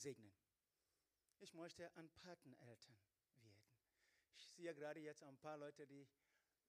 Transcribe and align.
segnen. 0.00 0.32
Ich 1.38 1.54
möchte 1.54 1.94
ein 1.96 2.08
Pateneltern 2.10 2.96
werden. 3.40 3.64
Ich 4.36 4.48
sehe 4.50 4.74
gerade 4.74 5.00
jetzt 5.00 5.22
ein 5.22 5.38
paar 5.38 5.56
Leute, 5.56 5.86
die 5.86 6.06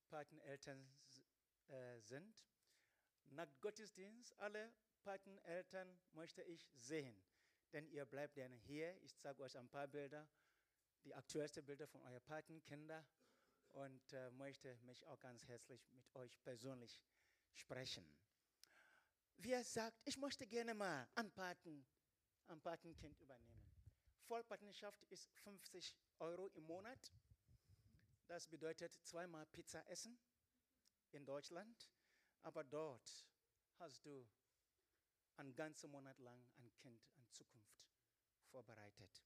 Pateneltern 0.09 0.85
äh, 1.67 1.99
sind. 2.01 2.45
Nach 3.27 3.47
Gottesdienst, 3.61 4.37
alle 4.39 4.73
Pateneltern 5.03 5.99
möchte 6.13 6.41
ich 6.43 6.69
sehen. 6.75 7.15
Denn 7.71 7.87
ihr 7.87 8.05
bleibt 8.05 8.37
dann 8.37 8.53
hier. 8.53 9.01
Ich 9.03 9.17
zeige 9.17 9.43
euch 9.43 9.57
ein 9.57 9.69
paar 9.69 9.87
Bilder, 9.87 10.27
die 11.05 11.13
aktuellsten 11.13 11.65
Bilder 11.65 11.87
von 11.87 12.01
euren 12.01 12.21
Patenkindern 12.23 13.05
und 13.71 14.13
äh, 14.13 14.29
möchte 14.31 14.75
mich 14.83 15.05
auch 15.07 15.19
ganz 15.19 15.45
herzlich 15.47 15.89
mit 15.91 16.13
euch 16.15 16.41
persönlich 16.41 17.01
sprechen. 17.53 18.05
Wer 19.37 19.63
sagt, 19.63 19.99
ich 20.05 20.17
möchte 20.17 20.45
gerne 20.45 20.73
mal 20.73 21.07
ein, 21.15 21.31
Paten, 21.31 21.85
ein 22.47 22.61
Patenkind 22.61 23.17
übernehmen? 23.19 23.61
Vollpatenschaft 24.27 25.03
ist 25.09 25.29
50 25.43 25.95
Euro 26.19 26.47
im 26.53 26.63
Monat. 26.65 27.11
Das 28.27 28.47
bedeutet 28.47 28.93
zweimal 29.03 29.45
Pizza 29.47 29.85
essen 29.89 30.17
in 31.11 31.25
Deutschland, 31.25 31.89
aber 32.43 32.63
dort 32.63 33.27
hast 33.79 34.05
du 34.05 34.27
einen 35.35 35.53
ganzen 35.53 35.91
Monat 35.91 36.17
lang 36.19 36.47
ein 36.57 36.71
Kind, 36.75 37.01
eine 37.17 37.29
Zukunft 37.31 37.81
vorbereitet. 38.51 39.23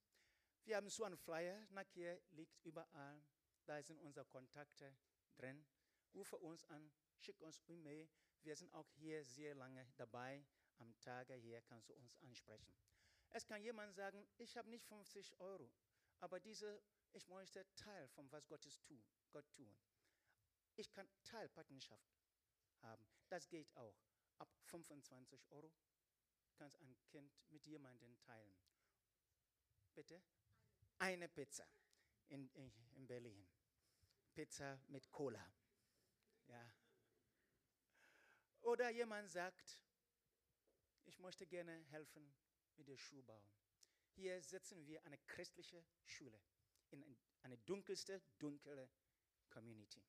Wir 0.64 0.78
haben 0.78 0.90
so 0.90 1.04
einen 1.04 1.18
Flyer, 1.18 1.68
nachher 1.70 2.20
liegt 2.32 2.58
überall, 2.64 3.22
da 3.66 3.82
sind 3.84 4.00
unsere 4.00 4.26
Kontakte 4.26 4.96
drin. 5.36 5.66
Rufe 6.14 6.38
uns 6.38 6.64
an, 6.66 6.92
schick 7.18 7.40
uns 7.42 7.62
E-Mail. 7.68 8.10
Wir 8.42 8.56
sind 8.56 8.74
auch 8.74 8.90
hier 8.94 9.24
sehr 9.24 9.56
lange 9.56 9.86
dabei. 9.98 10.46
Am 10.78 10.98
Tage 11.00 11.34
hier 11.36 11.62
kannst 11.62 11.90
du 11.90 11.94
uns 11.94 12.18
ansprechen. 12.22 12.74
Es 13.36 13.46
kann 13.46 13.62
jemand 13.62 13.94
sagen, 13.94 14.26
ich 14.38 14.56
habe 14.56 14.70
nicht 14.70 14.86
50 14.86 15.38
Euro, 15.42 15.70
aber 16.22 16.40
diese, 16.40 16.82
ich 17.12 17.28
möchte 17.28 17.66
Teil 17.76 18.08
von 18.08 18.32
was 18.32 18.48
Gottes 18.48 18.80
tun, 18.80 19.04
Gott 19.30 19.46
tun. 19.52 19.78
Ich 20.78 20.90
kann 20.90 21.06
Teilpartnerschaft 21.26 22.16
haben. 22.82 23.06
Das 23.28 23.50
geht 23.50 23.76
auch. 23.76 24.00
Ab 24.38 24.48
25 24.68 25.52
Euro 25.52 25.70
kannst 26.54 26.80
ein 26.80 26.96
Kind 27.08 27.38
mit 27.50 27.66
jemandem 27.66 28.18
teilen. 28.20 28.56
Bitte? 29.94 30.24
Eine 31.00 31.28
Pizza 31.28 31.68
in, 32.30 32.48
in, 32.54 32.72
in 32.94 33.06
Berlin. 33.06 33.46
Pizza 34.34 34.80
mit 34.88 35.12
Cola. 35.12 35.46
Ja. 36.48 36.74
Oder 38.62 38.92
jemand 38.92 39.30
sagt, 39.30 39.78
ich 41.04 41.20
möchte 41.20 41.46
gerne 41.46 41.84
helfen 41.90 42.34
mit 42.78 42.88
dem 42.88 42.98
Schulbau. 42.98 43.42
Hier 44.14 44.42
setzen 44.42 44.86
wir 44.86 45.04
eine 45.06 45.18
christliche 45.28 45.84
Schule 46.06 46.40
in 46.92 47.18
eine 47.42 47.58
dunkelste, 47.60 48.22
dunkle 48.40 48.90
Community. 49.50 50.04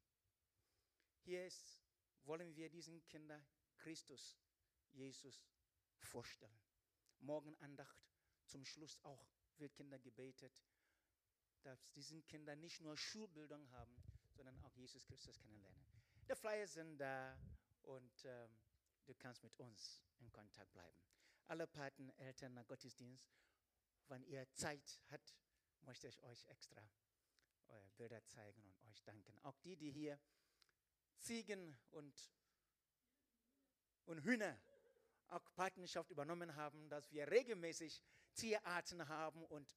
Hier 1.23 1.47
ist, 1.47 1.81
wollen 2.25 2.55
wir 2.55 2.69
diesen 2.69 3.05
Kindern 3.08 3.45
Christus, 3.77 4.36
Jesus 4.92 5.45
vorstellen. 5.98 6.61
Morgenandacht, 7.20 8.05
zum 8.47 8.64
Schluss 8.64 8.98
auch 9.03 9.27
wird 9.58 9.75
Kinder 9.75 9.98
gebetet, 9.98 10.64
dass 11.62 11.91
diese 11.92 12.23
Kinder 12.23 12.55
nicht 12.55 12.80
nur 12.80 12.97
Schulbildung 12.97 13.69
haben, 13.73 13.97
sondern 14.30 14.58
auch 14.61 14.75
Jesus 14.77 15.05
Christus 15.05 15.39
kennenlernen. 15.41 15.86
Die 16.28 16.34
Flyer 16.34 16.67
sind 16.69 16.98
da 16.98 17.36
und 17.83 18.25
ähm, 18.25 18.51
du 19.05 19.14
kannst 19.14 19.42
mit 19.42 19.58
uns 19.58 20.03
in 20.19 20.30
Kontakt 20.33 20.73
bleiben. 20.73 20.97
Alle 21.48 21.66
Paten, 21.66 22.11
Eltern 22.19 22.55
nach 22.55 22.66
Gottesdienst, 22.66 23.30
wenn 24.08 24.25
ihr 24.25 24.50
Zeit 24.52 25.00
habt, 25.11 25.34
möchte 25.83 26.08
ich 26.08 26.22
euch 26.22 26.44
extra 26.47 26.83
eure 27.69 27.89
Bilder 27.97 28.25
zeigen 28.27 28.62
und 28.62 28.84
euch 28.91 29.02
danken. 29.02 29.39
Auch 29.42 29.58
die, 29.58 29.77
die 29.77 29.91
hier 29.91 30.19
Ziegen 31.19 31.77
und, 31.90 32.30
und 34.05 34.20
Hühner 34.24 34.58
auch 35.29 35.52
Patenschaft 35.55 36.11
übernommen 36.11 36.55
haben, 36.55 36.89
dass 36.89 37.11
wir 37.11 37.30
regelmäßig 37.30 38.02
Tierarten 38.35 39.08
haben 39.08 39.45
und 39.45 39.77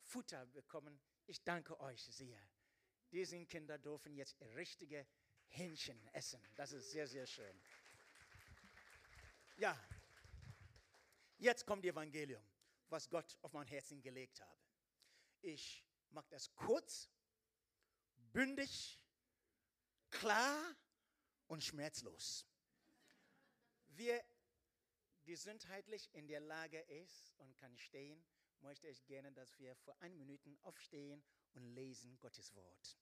Futter 0.00 0.46
bekommen. 0.46 1.00
Ich 1.26 1.42
danke 1.42 1.78
euch 1.80 2.02
sehr. 2.02 2.40
Diese 3.12 3.44
Kinder 3.46 3.78
dürfen 3.78 4.14
jetzt 4.14 4.40
richtige 4.56 5.06
Hähnchen 5.48 6.02
essen. 6.12 6.42
Das 6.56 6.72
ist 6.72 6.90
sehr, 6.90 7.06
sehr 7.06 7.26
schön. 7.26 7.60
Ja, 9.56 9.78
jetzt 11.38 11.66
kommt 11.66 11.84
das 11.84 11.92
Evangelium, 11.92 12.42
was 12.88 13.08
Gott 13.08 13.36
auf 13.42 13.52
mein 13.52 13.66
Herzen 13.66 14.02
gelegt 14.02 14.40
habe. 14.40 14.60
Ich 15.40 15.84
mache 16.10 16.28
das 16.30 16.54
kurz, 16.54 17.08
bündig, 18.32 19.00
klar 20.10 20.76
und 21.46 21.62
schmerzlos. 21.62 22.46
Wer 23.88 24.24
gesundheitlich 25.24 26.08
in 26.14 26.26
der 26.26 26.40
Lage 26.40 26.80
ist 26.80 27.32
und 27.38 27.56
kann 27.56 27.76
stehen, 27.76 28.24
möchte 28.60 28.88
ich 28.88 29.04
gerne, 29.06 29.32
dass 29.32 29.58
wir 29.58 29.74
vor 29.76 29.96
ein 30.00 30.16
Minuten 30.16 30.58
aufstehen 30.62 31.22
und 31.52 31.64
lesen 31.74 32.18
Gottes 32.20 32.54
Wort. 32.54 32.98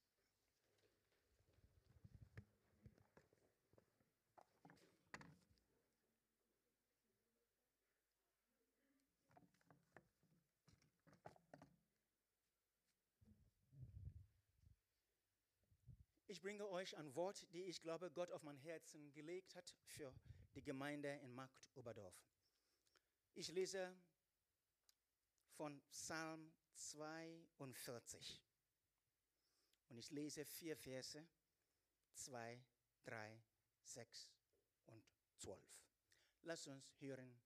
Bringe 16.47 16.69
euch 16.69 16.95
ein 16.95 17.13
Wort, 17.13 17.45
die 17.51 17.63
ich 17.63 17.81
glaube, 17.81 18.09
Gott 18.09 18.31
auf 18.31 18.41
mein 18.41 18.55
Herzen 18.55 19.11
gelegt 19.11 19.53
hat 19.53 19.75
für 19.83 20.15
die 20.55 20.63
Gemeinde 20.63 21.13
in 21.15 21.35
Markt 21.35 21.69
Oberdorf. 21.75 22.15
Ich 23.33 23.49
lese 23.49 23.93
von 25.57 25.77
Psalm 25.89 26.53
42 26.73 28.41
und 29.89 29.97
ich 29.97 30.09
lese 30.11 30.45
vier 30.45 30.77
Verse, 30.77 31.27
2, 32.13 32.63
3, 33.03 33.43
6 33.81 34.29
und 34.85 35.03
12. 35.39 35.61
Lass 36.43 36.65
uns 36.67 36.93
hören 37.01 37.37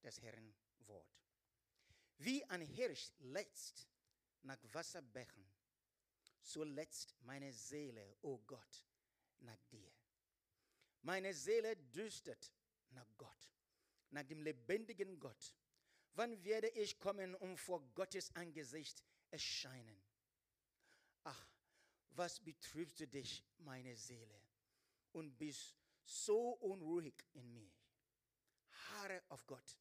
das 0.00 0.22
Herrn 0.22 0.54
Wort. 0.86 1.20
Wie 2.16 2.42
ein 2.46 2.62
Hirsch 2.62 3.10
letzt 3.18 3.86
nach 4.40 4.58
Wasserbächen, 4.72 5.46
so 6.42 6.64
letzt 6.64 7.14
meine 7.22 7.52
Seele, 7.52 8.16
o 8.22 8.34
oh 8.34 8.38
Gott, 8.46 8.86
nach 9.40 9.62
dir. 9.64 9.90
Meine 11.02 11.32
Seele 11.34 11.76
dürstet 11.76 12.52
nach 12.90 13.06
Gott, 13.16 13.52
nach 14.10 14.24
dem 14.24 14.42
lebendigen 14.42 15.18
Gott. 15.18 15.54
Wann 16.14 16.42
werde 16.44 16.68
ich 16.68 16.98
kommen 16.98 17.34
und 17.36 17.56
vor 17.56 17.80
Gottes 17.94 18.34
Angesicht 18.34 19.02
erscheinen? 19.30 20.02
Ach, 21.24 21.48
was 22.10 22.40
betrübst 22.40 23.00
du 23.00 23.06
dich, 23.06 23.44
meine 23.58 23.96
Seele, 23.96 24.40
und 25.12 25.36
bist 25.38 25.76
so 26.04 26.50
unruhig 26.54 27.14
in 27.32 27.52
mir? 27.52 27.70
Haare 28.88 29.22
auf 29.28 29.46
Gott, 29.46 29.78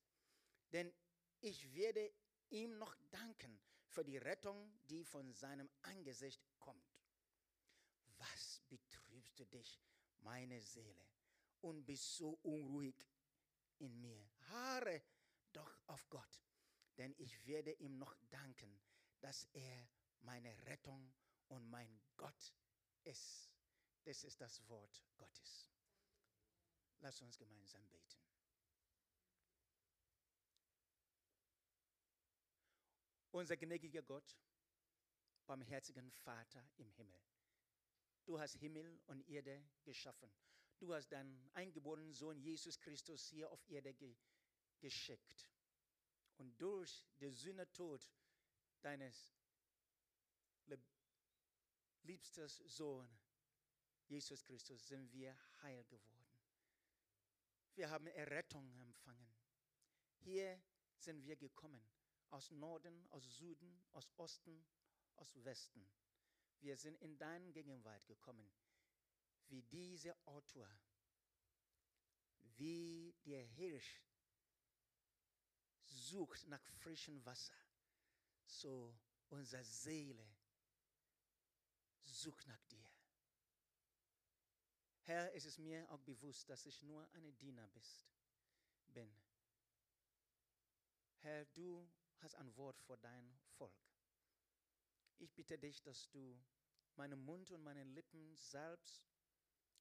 denn 0.71 0.93
ich 1.41 1.73
werde 1.73 2.11
ihm 2.49 2.77
noch 2.77 2.95
danken 3.09 3.59
für 3.89 4.03
die 4.03 4.17
Rettung, 4.17 4.71
die 4.89 5.03
von 5.03 5.33
seinem 5.33 5.69
Angesicht 5.81 6.41
kommt. 6.59 6.99
Was 8.17 8.61
betrübst 8.69 9.39
du 9.39 9.45
dich, 9.45 9.81
meine 10.19 10.61
Seele, 10.61 11.05
und 11.61 11.85
bist 11.85 12.15
so 12.15 12.39
unruhig 12.43 12.95
in 13.79 13.99
mir. 13.99 14.29
Haare 14.49 15.01
doch 15.51 15.79
auf 15.87 16.07
Gott, 16.09 16.41
denn 16.97 17.13
ich 17.17 17.45
werde 17.45 17.71
ihm 17.73 17.97
noch 17.97 18.15
danken, 18.29 18.79
dass 19.19 19.47
er 19.53 19.89
meine 20.19 20.55
Rettung 20.65 21.13
und 21.47 21.69
mein 21.69 21.99
Gott 22.17 22.53
ist. 23.03 23.49
Das 24.03 24.23
ist 24.23 24.39
das 24.39 24.67
Wort 24.67 25.03
Gottes. 25.17 25.69
Lass 26.99 27.21
uns 27.21 27.37
gemeinsam 27.37 27.87
beten. 27.89 28.17
Unser 33.31 33.57
gnädiger 33.57 34.01
Gott, 34.01 34.37
barmherzigen 35.45 36.11
Vater 36.11 36.63
im 36.77 36.89
Himmel. 36.91 37.19
Du 38.25 38.39
hast 38.39 38.55
Himmel 38.55 38.99
und 39.07 39.27
Erde 39.27 39.63
geschaffen. 39.83 40.31
Du 40.79 40.93
hast 40.93 41.09
deinen 41.09 41.49
eingeborenen 41.53 42.13
Sohn 42.13 42.39
Jesus 42.39 42.79
Christus 42.79 43.27
hier 43.27 43.49
auf 43.51 43.63
Erde 43.69 43.93
ge 43.93 44.15
geschickt. 44.79 45.49
Und 46.37 46.59
durch 46.61 47.03
den 47.19 47.33
Sühnetod 47.33 48.09
deines 48.81 49.35
liebsten 52.03 52.47
Sohn, 52.47 53.07
Jesus 54.07 54.43
Christus, 54.43 54.87
sind 54.87 55.11
wir 55.11 55.37
heil 55.61 55.83
geworden. 55.85 56.25
Wir 57.75 57.89
haben 57.89 58.07
Errettung 58.07 58.73
empfangen. 58.79 59.33
Hier 60.17 60.61
sind 60.97 61.23
wir 61.23 61.35
gekommen, 61.35 61.81
aus 62.31 62.51
Norden, 62.51 63.07
aus 63.09 63.37
Süden, 63.37 63.83
aus 63.93 64.11
Osten, 64.17 64.65
aus 65.15 65.43
Westen. 65.43 65.89
Wir 66.61 66.77
sind 66.77 66.99
in 67.01 67.17
deine 67.17 67.51
Gegenwart 67.51 68.05
gekommen, 68.05 68.49
wie 69.47 69.63
dieser 69.63 70.15
Autor, 70.25 70.69
wie 72.57 73.15
der 73.25 73.43
Hirsch 73.43 74.01
sucht 75.85 76.47
nach 76.47 76.63
frischem 76.81 77.23
Wasser, 77.25 77.55
so 78.45 78.97
unsere 79.29 79.63
Seele 79.63 80.27
sucht 82.03 82.45
nach 82.47 82.63
dir. 82.65 82.89
Herr, 85.03 85.33
es 85.33 85.45
ist 85.45 85.57
mir 85.57 85.89
auch 85.91 86.01
bewusst, 86.01 86.49
dass 86.49 86.65
ich 86.65 86.83
nur 86.83 87.07
ein 87.13 87.35
Diener 87.37 87.67
bist, 87.69 88.07
bin. 88.93 89.11
Herr, 91.21 91.45
du 91.45 91.89
hast 92.21 92.35
ein 92.35 92.55
Wort 92.55 92.79
für 92.81 92.97
dein 92.97 93.39
Volk. 93.57 93.73
Ich 95.17 95.33
bitte 95.33 95.57
dich, 95.57 95.81
dass 95.81 96.09
du 96.09 96.41
meinen 96.95 97.19
Mund 97.19 97.51
und 97.51 97.63
meine 97.63 97.83
Lippen 97.83 98.35
salbst 98.37 99.03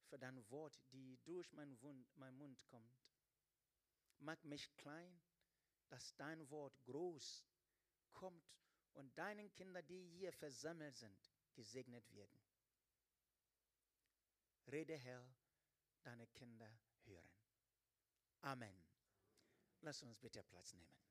für 0.07 0.17
dein 0.17 0.49
Wort, 0.49 0.79
die 0.91 1.17
durch 1.23 1.51
meinen 1.53 1.77
Mund, 2.37 2.65
kommt. 2.67 2.97
Mach 4.19 4.41
mich 4.43 4.75
klein, 4.75 5.21
dass 5.89 6.15
dein 6.15 6.49
Wort 6.49 6.73
groß 6.83 7.45
kommt 8.13 8.43
und 8.93 9.17
deinen 9.17 9.53
Kindern, 9.53 9.85
die 9.87 10.07
hier 10.09 10.33
versammelt 10.33 10.95
sind, 10.95 11.31
gesegnet 11.53 12.11
werden. 12.13 12.41
Rede, 14.67 14.97
Herr, 14.97 15.25
deine 16.03 16.27
Kinder 16.27 16.69
hören. 17.05 17.31
Amen. 18.41 18.83
Lass 19.81 20.03
uns 20.03 20.17
bitte 20.19 20.43
Platz 20.43 20.73
nehmen. 20.73 21.08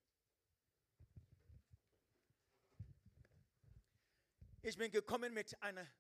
Ich 4.69 4.77
bin 4.77 4.91
gekommen 4.91 5.33
mit 5.33 5.63
einer, 5.63 5.91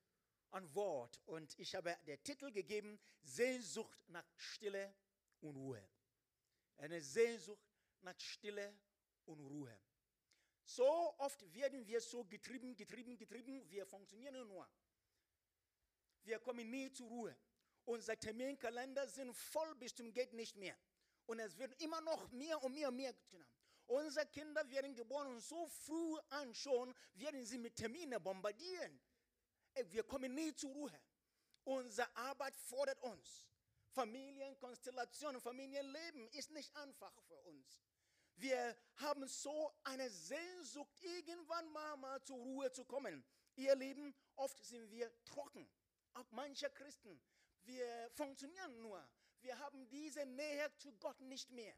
einem 0.50 0.74
Wort 0.74 1.22
und 1.24 1.58
ich 1.58 1.74
habe 1.74 1.96
den 2.06 2.22
Titel 2.22 2.52
gegeben, 2.52 3.00
Sehnsucht 3.22 3.98
nach 4.08 4.26
Stille 4.36 4.94
und 5.40 5.56
Ruhe. 5.56 5.82
Eine 6.76 7.00
Sehnsucht 7.00 7.66
nach 8.02 8.20
Stille 8.20 8.78
und 9.24 9.40
Ruhe. 9.40 9.74
So 10.66 10.84
oft 11.16 11.50
werden 11.54 11.86
wir 11.86 11.98
so 12.02 12.26
getrieben, 12.26 12.76
getrieben, 12.76 13.16
getrieben, 13.16 13.70
wir 13.70 13.86
funktionieren 13.86 14.46
nur. 14.46 14.68
Wir 16.24 16.38
kommen 16.38 16.68
nie 16.68 16.92
zur 16.92 17.08
Ruhe. 17.08 17.34
Unser 17.86 18.20
Terminkalender 18.20 19.08
sind 19.08 19.34
voll 19.34 19.76
bis 19.76 19.94
zum 19.94 20.12
geht 20.12 20.34
nicht 20.34 20.56
mehr. 20.56 20.76
Und 21.24 21.38
es 21.38 21.56
wird 21.56 21.80
immer 21.80 22.02
noch 22.02 22.30
mehr 22.32 22.62
und 22.62 22.74
mehr 22.74 22.88
und 22.88 22.96
mehr 22.96 23.14
genommen. 23.30 23.57
Unsere 23.88 24.26
Kinder 24.26 24.68
werden 24.68 24.94
geboren 24.94 25.28
und 25.28 25.40
so 25.40 25.66
früh 25.66 26.18
an 26.28 26.54
schon 26.54 26.94
werden 27.14 27.44
sie 27.44 27.56
mit 27.56 27.74
Terminen 27.74 28.22
bombardieren. 28.22 29.00
Wir 29.86 30.04
kommen 30.04 30.34
nie 30.34 30.54
zur 30.54 30.72
Ruhe. 30.72 31.00
Unsere 31.64 32.14
Arbeit 32.16 32.54
fordert 32.56 33.00
uns. 33.00 33.46
Familienkonstellation, 33.88 35.40
Familienleben 35.40 36.28
ist 36.28 36.50
nicht 36.50 36.74
einfach 36.76 37.12
für 37.22 37.40
uns. 37.42 37.80
Wir 38.36 38.76
haben 38.96 39.26
so 39.26 39.72
eine 39.84 40.08
Sehnsucht, 40.10 40.92
irgendwann 41.00 41.72
mal, 41.72 41.96
mal 41.96 42.22
zur 42.22 42.36
Ruhe 42.36 42.70
zu 42.70 42.84
kommen. 42.84 43.24
Ihr 43.56 43.74
Lieben, 43.74 44.14
oft 44.36 44.62
sind 44.64 44.90
wir 44.90 45.10
trocken. 45.24 45.66
Auch 46.12 46.30
manche 46.30 46.68
Christen. 46.70 47.20
Wir 47.64 48.10
funktionieren 48.12 48.80
nur. 48.82 49.02
Wir 49.40 49.58
haben 49.58 49.88
diese 49.88 50.26
Nähe 50.26 50.70
zu 50.76 50.92
Gott 51.00 51.20
nicht 51.20 51.50
mehr. 51.50 51.74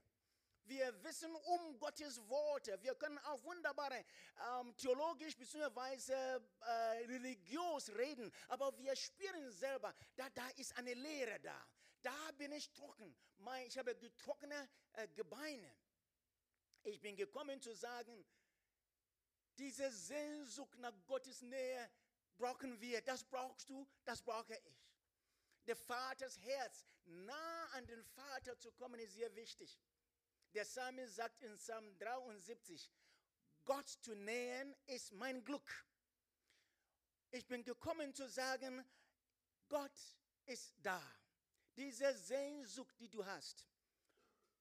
Wir 0.70 1.02
wissen 1.02 1.34
um 1.34 1.76
Gottes 1.80 2.16
Worte. 2.28 2.80
Wir 2.80 2.94
können 2.94 3.18
auch 3.18 3.42
wunderbare 3.42 4.04
ähm, 4.60 4.76
theologisch 4.76 5.36
bzw. 5.36 6.12
Äh, 6.12 6.70
religiös 7.08 7.88
reden, 7.96 8.32
aber 8.46 8.78
wir 8.78 8.94
spüren 8.94 9.50
selber, 9.50 9.92
da, 10.14 10.30
da 10.30 10.48
ist 10.50 10.76
eine 10.76 10.94
Leere 10.94 11.40
da. 11.40 11.60
Da 12.02 12.30
bin 12.38 12.52
ich 12.52 12.70
trocken. 12.70 13.12
Ich 13.66 13.76
habe 13.78 13.96
getrocknete 13.96 14.68
äh, 14.92 15.08
Gebeine. 15.08 15.74
Ich 16.84 17.00
bin 17.00 17.16
gekommen 17.16 17.60
zu 17.60 17.74
sagen, 17.74 18.24
diese 19.58 19.90
Sehnsucht 19.90 20.78
nach 20.78 20.94
Gottes 21.04 21.42
Nähe 21.42 21.90
brauchen 22.38 22.80
wir. 22.80 23.02
Das 23.02 23.24
brauchst 23.24 23.68
du, 23.68 23.88
das 24.04 24.22
brauche 24.22 24.54
ich. 24.54 24.84
Der 25.66 25.74
Vaters 25.74 26.38
Herz, 26.38 26.84
nah 27.06 27.66
an 27.72 27.88
den 27.88 28.04
Vater 28.04 28.56
zu 28.56 28.70
kommen, 28.70 29.00
ist 29.00 29.14
sehr 29.14 29.34
wichtig. 29.34 29.76
Der 30.54 30.64
Psalmist 30.64 31.14
sagt 31.14 31.42
in 31.42 31.56
Psalm 31.56 31.96
73, 31.98 32.90
Gott 33.64 33.88
zu 33.88 34.14
nähern 34.14 34.74
ist 34.86 35.12
mein 35.12 35.44
Glück. 35.44 35.86
Ich 37.30 37.46
bin 37.46 37.62
gekommen 37.62 38.12
zu 38.12 38.28
sagen, 38.28 38.84
Gott 39.68 40.16
ist 40.46 40.74
da. 40.82 41.00
Diese 41.76 42.12
Sehnsucht, 42.14 42.98
die 42.98 43.08
du 43.08 43.24
hast. 43.24 43.64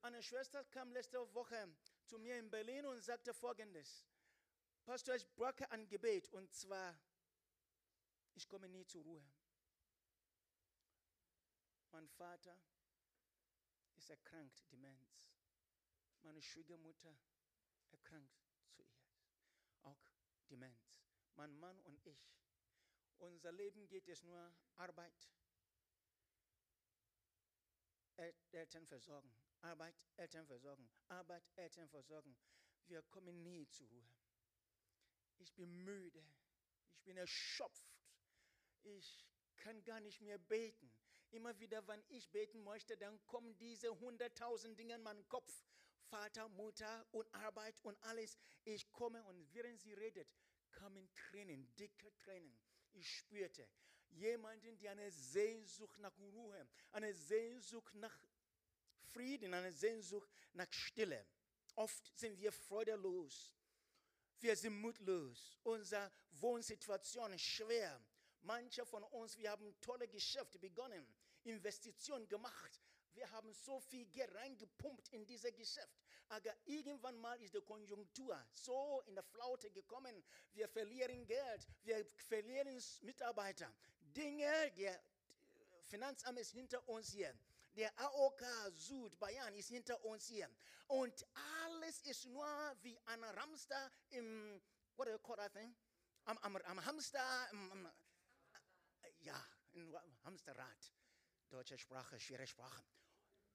Eine 0.01 0.21
Schwester 0.21 0.63
kam 0.65 0.91
letzte 0.91 1.33
Woche 1.33 1.75
zu 2.06 2.19
mir 2.19 2.38
in 2.38 2.51
Berlin 2.51 2.86
und 2.86 3.03
sagte 3.03 3.33
folgendes. 3.33 4.06
Pastor, 4.86 5.15
ich 5.15 5.27
brauche 5.36 5.69
ein 5.71 5.88
Gebet 5.88 6.30
und 6.30 6.53
zwar, 6.53 6.97
ich 8.36 8.47
komme 8.47 8.69
nie 8.69 8.86
zur 8.86 9.03
Ruhe. 9.03 9.25
Mein 11.91 12.07
Vater 12.09 12.56
ist 13.95 14.09
erkrankt, 14.12 14.63
Demenz 14.71 15.28
meine 16.24 16.42
Schwiegermutter 16.42 17.18
erkrankt 17.92 18.33
zuerst. 18.71 19.13
Auch 19.83 20.12
Demenz. 20.50 21.00
Mein 21.36 21.56
Mann 21.57 21.80
und 21.81 22.06
ich. 22.06 22.33
Unser 23.19 23.51
Leben 23.51 23.88
geht 23.88 24.07
es 24.07 24.24
nur 24.24 24.54
Arbeit, 24.75 25.30
Eltern 28.51 28.86
versorgen, 28.86 29.33
Arbeit, 29.62 29.95
Eltern 30.18 30.45
versorgen, 30.45 30.89
Arbeit, 31.07 31.44
Eltern 31.56 31.88
versorgen. 31.89 32.36
Wir 32.88 33.01
kommen 33.04 33.42
nie 33.44 33.68
zur 33.69 33.88
Ruhe. 33.88 34.10
Ich 35.38 35.54
bin 35.54 35.72
müde, 35.83 36.25
ich 36.94 37.04
bin 37.04 37.18
erschöpft, 37.18 37.89
ich 38.83 39.25
kann 39.57 39.83
gar 39.83 40.00
nicht 40.00 40.22
mehr 40.22 40.38
beten. 40.38 40.92
Immer 41.31 41.57
wieder, 41.60 41.88
wenn 41.88 42.04
ich 42.10 42.30
beten 42.31 42.63
möchte, 42.63 42.98
dann 42.98 43.24
kommen 43.27 43.57
diese 43.57 43.98
hunderttausend 44.00 44.80
Dinge 44.80 44.95
in 44.95 45.04
meinen 45.04 45.27
Kopf 45.30 45.63
Vater, 46.09 46.47
Mutter 46.50 47.06
und 47.11 47.33
Arbeit 47.33 47.79
und 47.83 48.01
alles. 48.03 48.38
Ich 48.65 48.91
komme 48.91 49.23
und 49.25 49.53
während 49.53 49.79
sie 49.79 49.94
redet, 49.94 50.27
kamen 50.71 51.10
Tränen, 51.13 51.74
dicke 51.75 52.13
Tränen. 52.17 52.57
Ich 52.93 53.10
spürte 53.17 53.67
jemanden, 54.12 54.77
der 54.79 54.91
eine 54.91 55.12
Sehnsucht 55.12 55.98
nach 56.00 56.17
Ruhe, 56.17 56.67
eine 56.91 57.13
Sehnsucht 57.13 57.93
nach 57.95 58.17
Frieden, 59.13 59.53
eine 59.53 59.72
Sehnsucht 59.72 60.29
nach 60.53 60.72
Stille. 60.72 61.25
Oft 61.75 62.17
sind 62.17 62.38
wir 62.39 62.51
freudelos. 62.51 63.55
Wir 64.39 64.55
sind 64.55 64.79
mutlos. 64.79 65.57
Unsere 65.63 66.12
Wohnsituation 66.31 67.34
ist 67.34 67.43
schwer. 67.43 68.01
Manche 68.41 68.86
von 68.86 69.03
uns, 69.03 69.38
wir 69.38 69.51
haben 69.51 69.79
tolle 69.81 70.07
Geschäfte 70.07 70.60
begonnen, 70.60 71.05
Investitionen 71.43 72.27
gemacht, 72.27 72.79
wir 73.13 73.30
haben 73.32 73.54
so 73.54 73.80
viel 73.80 74.06
Geld 74.08 74.34
reingepumpt 74.36 75.10
in 75.10 75.25
dieses 75.25 75.54
Geschäft. 75.54 76.00
Aber 76.30 76.56
irgendwann 76.66 77.18
mal 77.18 77.42
ist 77.42 77.54
die 77.54 77.62
Konjunktur 77.62 78.39
so 78.54 79.01
in 79.08 79.16
der 79.16 79.24
Flaute 79.24 79.72
gekommen. 79.72 80.24
Wir 80.54 80.68
verlieren 80.68 81.25
Geld, 81.25 81.68
wir 81.84 82.06
verlieren 82.16 82.82
Mitarbeiter. 83.01 83.74
Dinge, 84.16 84.72
der 84.78 85.00
Finanzamt 85.88 86.39
ist 86.39 86.51
hinter 86.51 86.88
uns 86.88 87.12
hier. 87.12 87.34
Der 87.75 87.92
AOK 88.00 88.44
Süd 88.75 89.18
Bayern 89.20 89.56
ist 89.56 89.70
hinter 89.70 90.04
uns 90.06 90.28
hier. 90.28 90.50
Und 90.88 91.25
alles 91.63 92.01
ist 92.01 92.25
nur 92.25 92.46
wie 92.82 93.00
ein 93.06 93.24
Hamster 93.24 93.92
im, 94.10 94.62
what 94.96 95.08
do 95.08 95.12
you 95.12 95.20
call 95.20 95.36
that 95.36 95.54
thing? 95.54 95.75
Am, 96.25 96.38
am, 96.39 96.58
am 96.58 96.86
Hamster, 96.86 97.50
am, 97.51 97.72
am, 97.72 97.92
ja, 99.20 99.44
im 99.74 99.96
Hamsterrad. 100.24 100.94
Deutsche 101.50 101.78
Sprache, 101.78 102.20
schwere 102.20 102.46
Sprache. 102.46 102.84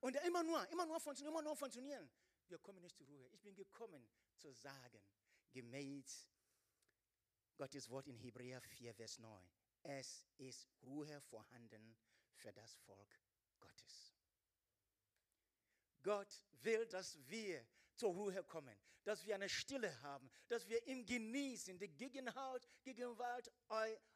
Und 0.05 0.17
immer 0.17 0.43
nur, 0.43 0.69
immer 0.69 0.85
nur 0.85 1.01
funktionieren, 1.01 1.33
immer 1.33 1.43
nur 1.43 1.57
funktionieren. 1.57 2.11
Wir 2.49 2.59
kommen 2.59 2.83
nicht 2.83 2.95
zur 2.95 3.07
Ruhe. 3.07 3.27
Ich 3.33 3.41
bin 3.41 3.55
gekommen 3.55 4.07
zu 4.37 4.53
sagen, 4.53 5.03
gemäß 5.51 6.29
Gottes 7.57 7.89
Wort 7.89 8.07
in 8.09 8.19
Hebräer 8.19 8.61
4, 8.61 8.93
Vers 8.93 9.19
9. 9.19 9.49
Es 9.83 10.27
ist 10.37 10.69
Ruhe 10.83 11.23
vorhanden 11.23 11.97
für 12.35 12.53
das 12.53 12.77
Volk 12.81 13.19
Gottes. 13.59 14.15
Gott 16.03 16.45
will, 16.61 16.85
dass 16.85 17.17
wir 17.27 17.67
zur 17.95 18.13
Ruhe 18.13 18.45
kommen, 18.45 18.77
dass 19.05 19.25
wir 19.25 19.35
eine 19.35 19.49
Stille 19.49 20.03
haben, 20.03 20.31
dass 20.49 20.69
wir 20.69 20.87
ihn 20.87 21.07
genießen, 21.07 21.79
die 21.79 21.89
Gegenwart, 21.89 22.69
Gegenwart 22.83 23.51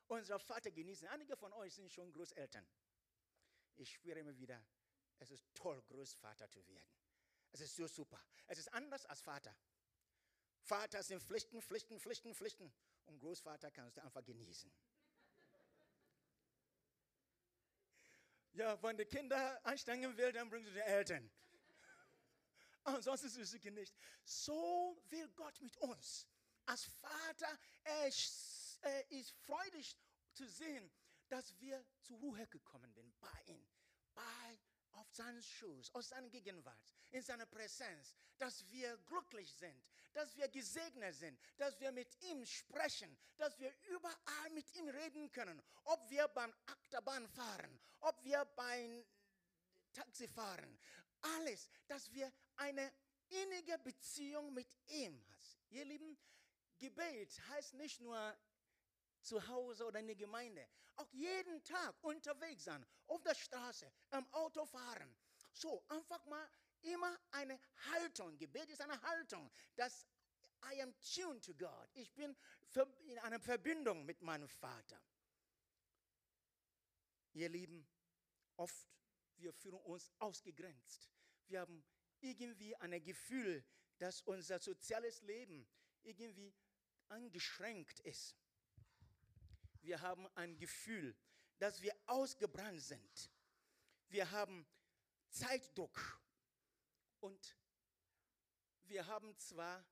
unserer 0.07 0.39
Vater 0.39 0.71
genießen. 0.71 1.09
Einige 1.09 1.35
von 1.35 1.51
euch 1.55 1.73
sind 1.73 1.91
schon 1.91 2.13
Großeltern. 2.13 2.69
Ich 3.77 3.91
spüre 3.95 4.19
immer 4.19 4.37
wieder, 4.37 4.63
es 5.19 5.31
ist 5.31 5.45
toll, 5.55 5.83
Großvater 5.83 6.49
zu 6.49 6.67
werden. 6.67 6.89
Es 7.51 7.61
ist 7.61 7.77
so 7.77 7.87
super. 7.87 8.23
Es 8.47 8.59
ist 8.59 8.73
anders 8.73 9.07
als 9.07 9.21
Vater. 9.21 9.55
Vater 10.61 11.03
sind 11.03 11.23
Pflichten, 11.23 11.63
Pflichten, 11.63 11.99
Pflichten, 11.99 12.35
Pflichten. 12.35 12.73
Und 13.07 13.19
Großvater 13.21 13.71
kannst 13.71 13.97
du 13.97 14.03
einfach 14.03 14.25
genießen. 14.25 14.71
Ja, 18.53 18.81
wenn 18.83 18.97
die 18.97 19.07
Kinder 19.07 19.65
anstrengen 19.65 20.17
will, 20.17 20.33
dann 20.33 20.51
bringen 20.51 20.67
sie 20.67 20.73
die 20.73 20.81
Eltern. 20.81 21.31
Ansonsten 22.85 23.29
ist 23.29 23.55
es 23.55 23.65
nicht. 23.65 23.95
So 24.25 25.01
will 25.09 25.29
Gott 25.31 25.61
mit 25.61 25.77
uns. 25.79 26.27
Als 26.67 26.85
Vater, 26.85 27.59
er 27.85 28.09
ist, 28.09 28.79
er 28.83 29.11
ist 29.11 29.31
freudig 29.31 29.97
zu 30.33 30.47
sehen, 30.49 30.91
dass 31.29 31.59
wir 31.61 31.85
zur 32.01 32.19
Ruhe 32.19 32.47
gekommen 32.49 32.93
sind 32.93 33.19
bei 33.21 33.43
ihm, 33.47 33.68
auf 35.09 35.15
seinen 35.15 35.43
Schoß, 35.43 35.95
aus 35.95 36.09
seiner 36.11 36.29
Gegenwart, 36.29 36.95
in 37.11 37.23
seiner 37.23 37.47
Präsenz, 37.47 38.15
dass 38.37 38.69
wir 38.71 38.97
glücklich 39.07 39.53
sind, 39.55 39.83
dass 40.13 40.37
wir 40.37 40.49
gesegnet 40.49 41.15
sind, 41.15 41.39
dass 41.57 41.79
wir 41.81 41.93
mit 41.93 42.09
ihm 42.25 42.45
sprechen, 42.45 43.17
dass 43.37 43.59
wir 43.59 43.73
überall 43.91 44.51
mit 44.53 44.71
ihm 44.75 44.89
reden 44.89 45.31
können, 45.33 45.63
ob 45.85 46.11
wir 46.11 46.29
beim 46.29 46.53
Achterbahn 46.67 47.27
fahren, 47.29 47.81
ob 48.01 48.23
wir 48.23 48.45
beim 48.57 49.05
Taxi 49.93 50.29
fahren, 50.29 50.79
alles, 51.21 51.69
dass 51.87 52.13
wir 52.13 52.31
eine 52.57 52.93
innige 53.29 53.79
Beziehung 53.79 54.53
mit 54.53 54.69
ihm 54.89 55.15
haben. 55.15 55.39
Ihr 55.71 55.85
Lieben, 55.85 56.17
Gebet 56.79 57.39
heißt 57.49 57.75
nicht 57.75 58.01
nur 58.01 58.37
zu 59.21 59.47
Hause 59.49 59.87
oder 59.87 60.01
in 60.01 60.07
der 60.07 60.17
Gemeinde. 60.17 60.67
Auch 60.97 61.11
jeden 61.13 61.63
Tag 61.65 61.95
unterwegs 62.03 62.65
sein, 62.65 62.85
auf 63.07 63.23
der 63.23 63.35
Straße, 63.35 63.91
am 64.11 64.31
Auto 64.33 64.65
fahren. 64.67 65.17
So, 65.53 65.85
einfach 65.89 66.25
mal 66.27 66.49
immer 66.83 67.19
eine 67.31 67.59
Haltung. 67.91 68.37
Gebet 68.39 68.71
ist 68.71 68.81
eine 68.81 69.01
Haltung, 69.03 69.51
dass 69.77 70.07
I 70.73 70.83
am 70.83 70.95
tuned 71.01 71.45
to 71.45 71.55
God. 71.55 71.89
Ich 71.95 72.13
bin 72.15 72.37
in 73.07 73.19
einer 73.21 73.41
Verbindung 73.41 74.05
mit 74.05 74.21
meinem 74.23 74.49
Vater. 74.49 75.01
Ihr 77.33 77.49
Lieben, 77.49 77.89
oft 78.57 78.89
wir 79.37 79.53
fühlen 79.53 79.77
uns 79.77 80.11
ausgegrenzt. 80.19 81.09
Wir 81.47 81.61
haben 81.61 81.85
irgendwie 82.21 82.75
ein 82.77 83.03
Gefühl, 83.03 83.65
dass 83.99 84.21
unser 84.23 84.59
soziales 84.59 85.23
Leben 85.23 85.69
irgendwie 86.03 86.55
eingeschränkt 87.09 88.01
ist. 88.01 88.37
Wir 89.89 90.03
haben 90.03 90.27
ein 90.35 90.59
Gefühl, 90.59 91.17
dass 91.57 91.81
wir 91.81 91.97
ausgebrannt 92.05 92.83
sind. 92.83 93.31
Wir 94.11 94.31
haben 94.31 94.67
Zeitdruck 95.31 95.99
und 97.21 97.57
wir 98.85 99.07
haben 99.07 99.35
zwar 99.39 99.83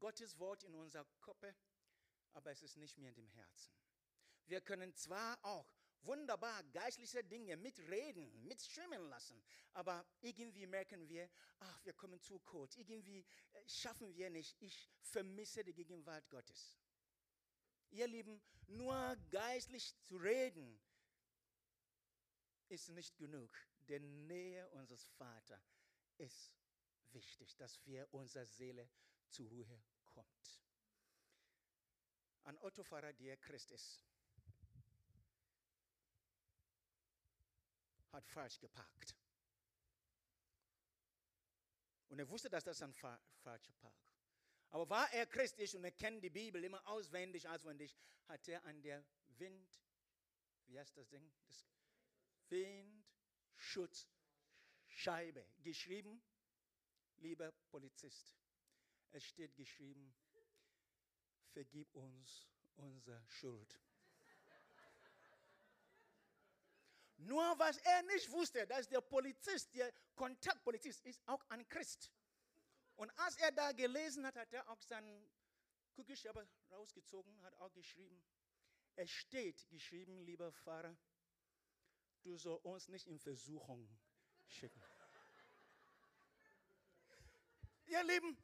Gottes 0.00 0.36
Wort 0.40 0.64
in 0.64 0.74
unserer 0.74 1.04
Kopf, 1.20 1.44
aber 2.32 2.50
es 2.50 2.62
ist 2.62 2.78
nicht 2.78 2.98
mehr 2.98 3.10
in 3.10 3.14
dem 3.14 3.28
Herzen. 3.28 3.72
Wir 4.46 4.60
können 4.60 4.92
zwar 4.96 5.38
auch 5.44 5.70
wunderbar 6.02 6.64
geistliche 6.72 7.22
Dinge 7.22 7.56
mitreden, 7.56 8.44
mitschwimmen 8.44 9.08
lassen. 9.08 9.40
Aber 9.74 10.04
irgendwie 10.20 10.66
merken 10.66 11.08
wir, 11.08 11.30
ach, 11.60 11.84
wir 11.84 11.92
kommen 11.92 12.20
zu 12.20 12.40
kurz. 12.40 12.74
Irgendwie 12.74 13.24
äh, 13.52 13.68
schaffen 13.68 14.12
wir 14.16 14.30
nicht. 14.30 14.56
Ich 14.60 14.90
vermisse 15.00 15.62
die 15.62 15.74
Gegenwart 15.74 16.28
Gottes. 16.28 16.77
Ihr 17.90 18.06
Lieben, 18.06 18.40
nur 18.66 19.16
geistlich 19.30 19.94
zu 20.02 20.16
reden 20.16 20.80
ist 22.68 22.90
nicht 22.90 23.16
genug. 23.16 23.50
Die 23.88 23.98
Nähe 23.98 24.68
unseres 24.70 25.04
Vaters 25.04 25.80
ist 26.18 26.52
wichtig, 27.12 27.56
dass 27.56 27.84
wir 27.86 28.06
unsere 28.12 28.44
Seele 28.44 28.88
zur 29.28 29.48
Ruhe 29.48 29.82
kommt. 30.04 30.62
Ein 32.44 32.58
Autofahrer, 32.58 33.12
der 33.14 33.36
Christ 33.38 33.72
ist, 33.72 34.04
hat 38.12 38.26
falsch 38.26 38.58
geparkt. 38.58 39.16
Und 42.08 42.18
er 42.18 42.28
wusste, 42.28 42.48
dass 42.48 42.64
das 42.64 42.82
ein 42.82 42.92
fa 42.94 43.20
falscher 43.42 43.72
Park. 43.74 44.07
Aber 44.70 44.88
war 44.90 45.10
er 45.12 45.26
christlich 45.26 45.74
und 45.74 45.82
er 45.84 45.92
kennt 45.92 46.22
die 46.22 46.30
Bibel 46.30 46.62
immer 46.62 46.86
auswendig, 46.86 47.48
auswendig, 47.48 47.96
hat 48.26 48.46
er 48.48 48.62
an 48.64 48.82
der 48.82 49.02
Wind, 49.38 49.80
wie 50.66 50.78
heißt 50.78 50.94
das 50.96 51.08
Ding? 51.08 51.32
Das 51.46 51.66
Windschutzscheibe 52.50 55.46
geschrieben, 55.62 56.22
lieber 57.16 57.50
Polizist. 57.70 58.36
Es 59.10 59.24
steht 59.24 59.56
geschrieben, 59.56 60.14
vergib 61.52 61.94
uns 61.94 62.46
unsere 62.76 63.26
Schuld. 63.26 63.80
Nur 67.16 67.58
was 67.58 67.78
er 67.78 68.02
nicht 68.04 68.30
wusste, 68.30 68.64
dass 68.66 68.86
der 68.88 69.00
Polizist, 69.00 69.74
der 69.74 69.92
Kontaktpolizist 70.14 71.04
ist, 71.04 71.26
auch 71.26 71.42
ein 71.48 71.66
Christ. 71.68 72.12
Und 72.98 73.10
als 73.20 73.36
er 73.36 73.52
da 73.52 73.70
gelesen 73.70 74.26
hat, 74.26 74.36
hat 74.36 74.52
er 74.52 74.68
auch 74.68 74.82
seinen 74.82 75.24
Kugelschreiber 75.94 76.44
rausgezogen, 76.72 77.40
hat 77.44 77.54
auch 77.54 77.72
geschrieben, 77.72 78.20
es 78.96 79.08
steht 79.08 79.68
geschrieben, 79.68 80.24
lieber 80.24 80.52
Pfarrer, 80.52 80.96
du 82.24 82.36
sollst 82.36 82.64
uns 82.64 82.88
nicht 82.88 83.06
in 83.06 83.20
Versuchung 83.20 83.88
schicken. 84.48 84.82
Ihr 87.86 88.02
Lieben, 88.02 88.36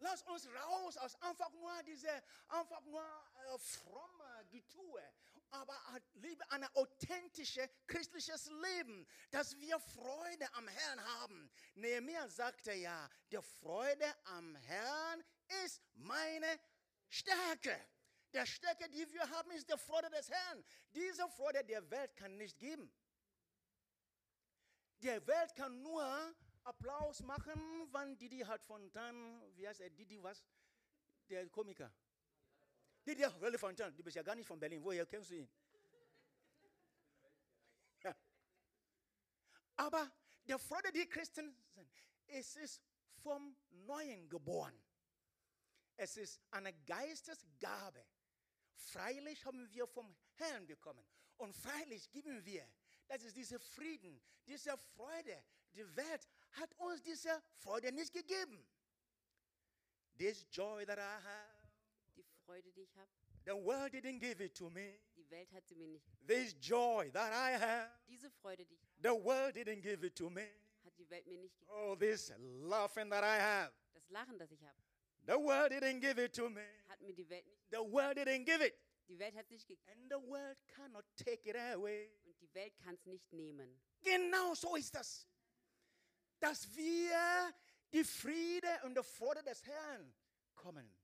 lass 0.00 0.24
uns 0.24 0.48
raus 0.48 0.96
aus 0.96 1.14
einfach 1.22 1.52
nur 1.52 1.80
diese, 1.84 2.10
einfach 2.48 2.82
nur 2.82 3.02
äh, 3.02 3.58
fromme 3.58 4.44
Getue 4.50 5.02
aber 5.50 5.76
liebe 6.14 6.48
ein 6.50 6.64
authentisches 6.74 7.68
christliches 7.86 8.50
Leben, 8.50 9.06
dass 9.30 9.58
wir 9.60 9.78
Freude 9.78 10.52
am 10.54 10.68
Herrn 10.68 11.04
haben. 11.20 11.50
Nehemiah 11.74 12.28
sagte 12.28 12.72
ja, 12.72 13.08
die 13.30 13.42
Freude 13.60 14.14
am 14.24 14.54
Herrn 14.56 15.24
ist 15.64 15.82
meine 15.94 16.60
Stärke. 17.08 17.76
Der 18.32 18.46
Stärke, 18.46 18.88
die 18.90 19.12
wir 19.12 19.28
haben, 19.30 19.50
ist 19.50 19.68
die 19.68 19.78
Freude 19.78 20.08
des 20.10 20.30
Herrn. 20.30 20.64
Diese 20.94 21.28
Freude 21.30 21.64
der 21.64 21.90
Welt 21.90 22.16
kann 22.16 22.36
nicht 22.36 22.58
geben. 22.58 22.92
Die 24.98 25.26
Welt 25.26 25.54
kann 25.56 25.82
nur 25.82 26.34
Applaus 26.64 27.22
machen, 27.22 27.88
wann 27.90 28.16
Didi 28.18 28.40
hat 28.40 28.62
von 28.64 28.92
dann, 28.92 29.42
wie 29.56 29.66
heißt 29.66 29.80
er, 29.80 29.90
Didi 29.90 30.22
was? 30.22 30.44
Der 31.28 31.48
Komiker. 31.48 31.90
Lydia 33.04 33.28
Relefantan, 33.28 33.96
du 33.96 34.02
bist 34.02 34.16
ja 34.16 34.22
gar 34.22 34.34
nicht 34.34 34.46
von 34.46 34.58
Berlin. 34.60 34.82
Woher 34.84 35.06
kennst 35.06 35.30
du 35.30 35.36
ihn? 35.36 35.48
Aber 39.76 40.10
der 40.46 40.58
Freude, 40.58 40.92
die 40.92 41.08
Christen 41.08 41.56
sind, 41.74 41.90
es 42.26 42.56
ist 42.56 42.82
vom 43.22 43.56
Neuen 43.70 44.28
geboren. 44.28 44.78
Es 45.96 46.16
ist 46.16 46.40
eine 46.50 46.72
Geistesgabe. 46.84 48.04
Freilich 48.74 49.44
haben 49.44 49.70
wir 49.72 49.86
vom 49.86 50.16
Herrn 50.34 50.66
bekommen. 50.66 51.04
Und 51.36 51.54
freilich 51.54 52.10
geben 52.10 52.44
wir. 52.44 52.66
Das 53.08 53.22
ist 53.22 53.36
dieser 53.36 53.58
Frieden, 53.58 54.20
diese 54.46 54.76
Freude. 54.78 55.44
Die 55.74 55.96
Welt 55.96 56.28
hat 56.52 56.74
uns 56.78 57.02
diese 57.02 57.42
Freude 57.56 57.92
nicht 57.92 58.12
gegeben. 58.12 58.66
This 60.16 60.46
joy 60.50 60.84
that 60.84 60.98
I 60.98 61.24
have 61.24 61.49
Freude, 62.50 62.72
die 62.72 62.82
ich 62.82 62.96
habe. 62.96 63.08
The 63.44 63.52
world 63.52 63.92
didn't 63.92 64.18
give 64.18 64.40
it 64.42 64.56
to 64.56 64.68
me. 64.70 64.98
Die 65.16 65.30
Welt 65.30 65.52
hat 65.52 65.68
sie 65.68 65.76
mir 65.76 65.86
nicht 65.86 66.04
gegeben. 66.10 66.26
This 66.26 66.56
joy 66.60 67.08
that 67.12 67.32
I 67.32 67.56
have. 67.56 67.90
Diese 68.08 68.28
Freude, 68.28 68.64
die 68.66 68.74
ich 68.74 68.82
habe, 68.82 69.02
The 69.02 69.24
world 69.24 69.54
didn't 69.54 69.82
give 69.82 70.04
it 70.04 70.16
to 70.16 70.28
me. 70.28 70.48
hat 70.84 70.98
die 70.98 71.08
Welt 71.08 71.26
mir 71.28 71.38
nicht 71.38 71.56
gegeben. 71.60 71.72
Oh, 71.78 71.94
this 71.94 72.32
laughing 72.40 73.08
that 73.10 73.22
I 73.22 73.40
have. 73.40 73.72
Das 73.94 74.08
Lachen, 74.10 74.36
das 74.36 74.50
ich 74.50 74.60
habe, 74.64 74.74
The 75.26 75.34
world 75.34 75.70
didn't 75.70 76.00
give 76.00 76.20
it 76.20 76.34
to 76.34 76.50
me. 76.50 76.66
hat 76.88 77.00
mir 77.00 77.14
die 77.14 77.28
Welt 77.30 77.46
nicht 77.46 77.62
The 77.70 77.76
world 77.78 78.18
didn't 78.18 78.44
give 78.44 78.66
it. 78.66 78.74
Die 79.08 79.18
Welt 79.18 79.36
hat 79.36 79.48
nicht 79.48 79.68
gegeben. 79.68 79.88
And 79.92 80.10
the 80.10 80.28
world 80.28 80.58
cannot 80.66 81.04
take 81.16 81.48
it 81.48 81.54
away. 81.54 82.10
Und 82.24 82.40
die 82.40 82.52
Welt 82.52 82.76
kann 82.78 82.96
es 82.96 83.06
nicht 83.06 83.32
nehmen. 83.32 83.80
Genau 84.02 84.54
so 84.54 84.74
ist 84.74 84.92
das. 84.92 85.28
Dass 86.40 86.66
wir 86.76 87.54
die 87.92 88.02
Friede 88.02 88.80
und 88.82 88.96
die 88.96 89.04
Freude 89.04 89.44
des 89.44 89.64
Herrn 89.64 90.12
kommen. 90.56 90.99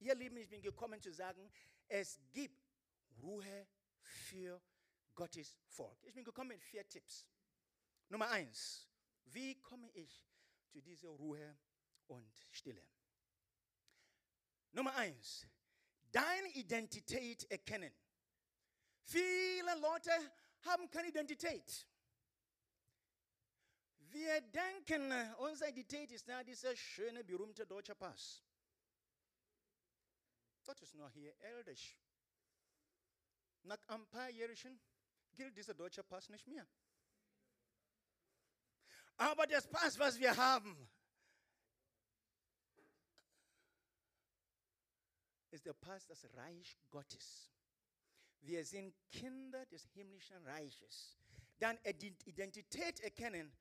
Ihr 0.00 0.14
Lieben, 0.14 0.38
ich 0.38 0.48
bin 0.48 0.62
gekommen 0.62 1.00
zu 1.00 1.12
sagen, 1.12 1.50
es 1.86 2.18
gibt 2.32 2.58
Ruhe 3.22 3.68
für 4.00 4.60
Gottes 5.14 5.58
Volk. 5.66 6.02
Ich 6.04 6.14
bin 6.14 6.24
gekommen 6.24 6.48
mit 6.48 6.62
vier 6.62 6.88
Tipps. 6.88 7.26
Nummer 8.08 8.30
eins, 8.30 8.88
wie 9.26 9.60
komme 9.60 9.90
ich 9.92 10.26
zu 10.68 10.80
dieser 10.80 11.10
Ruhe 11.10 11.58
und 12.06 12.34
Stille? 12.50 12.82
Nummer 14.72 14.94
eins, 14.94 15.46
deine 16.10 16.48
Identität 16.54 17.50
erkennen. 17.50 17.92
Viele 19.02 19.78
Leute 19.80 20.10
haben 20.62 20.90
keine 20.90 21.08
Identität. 21.08 21.86
Wir 23.98 24.40
denken, 24.40 25.12
unsere 25.34 25.70
Identität 25.70 26.10
ist 26.12 26.26
ja 26.26 26.42
dieser 26.42 26.74
schöne, 26.74 27.22
berühmte 27.22 27.66
deutsche 27.66 27.94
Pass. 27.94 28.42
Gottes 30.70 30.94
nur 30.94 31.10
hier 31.10 31.34
irdisch. 31.40 31.98
Nach 33.64 33.82
ein 33.88 34.06
paar 34.06 34.30
Jährchen 34.30 34.80
gilt 35.32 35.56
dieser 35.56 35.74
deutsche 35.74 36.04
Pass 36.04 36.28
nicht 36.28 36.46
mehr. 36.46 36.64
Aber 39.16 39.48
das 39.48 39.66
Pass, 39.68 39.98
was 39.98 40.16
wir 40.20 40.36
haben, 40.36 40.88
ist 45.50 45.66
der 45.66 45.74
Pass 45.74 46.06
das 46.06 46.24
Reich 46.34 46.78
Gottes. 46.88 47.50
Wir 48.38 48.64
sind 48.64 48.94
Kinder 49.10 49.66
des 49.66 49.84
himmlischen 49.86 50.40
Reiches. 50.46 51.18
Dann 51.58 51.80
Identität 51.84 53.00
erkennen, 53.00 53.52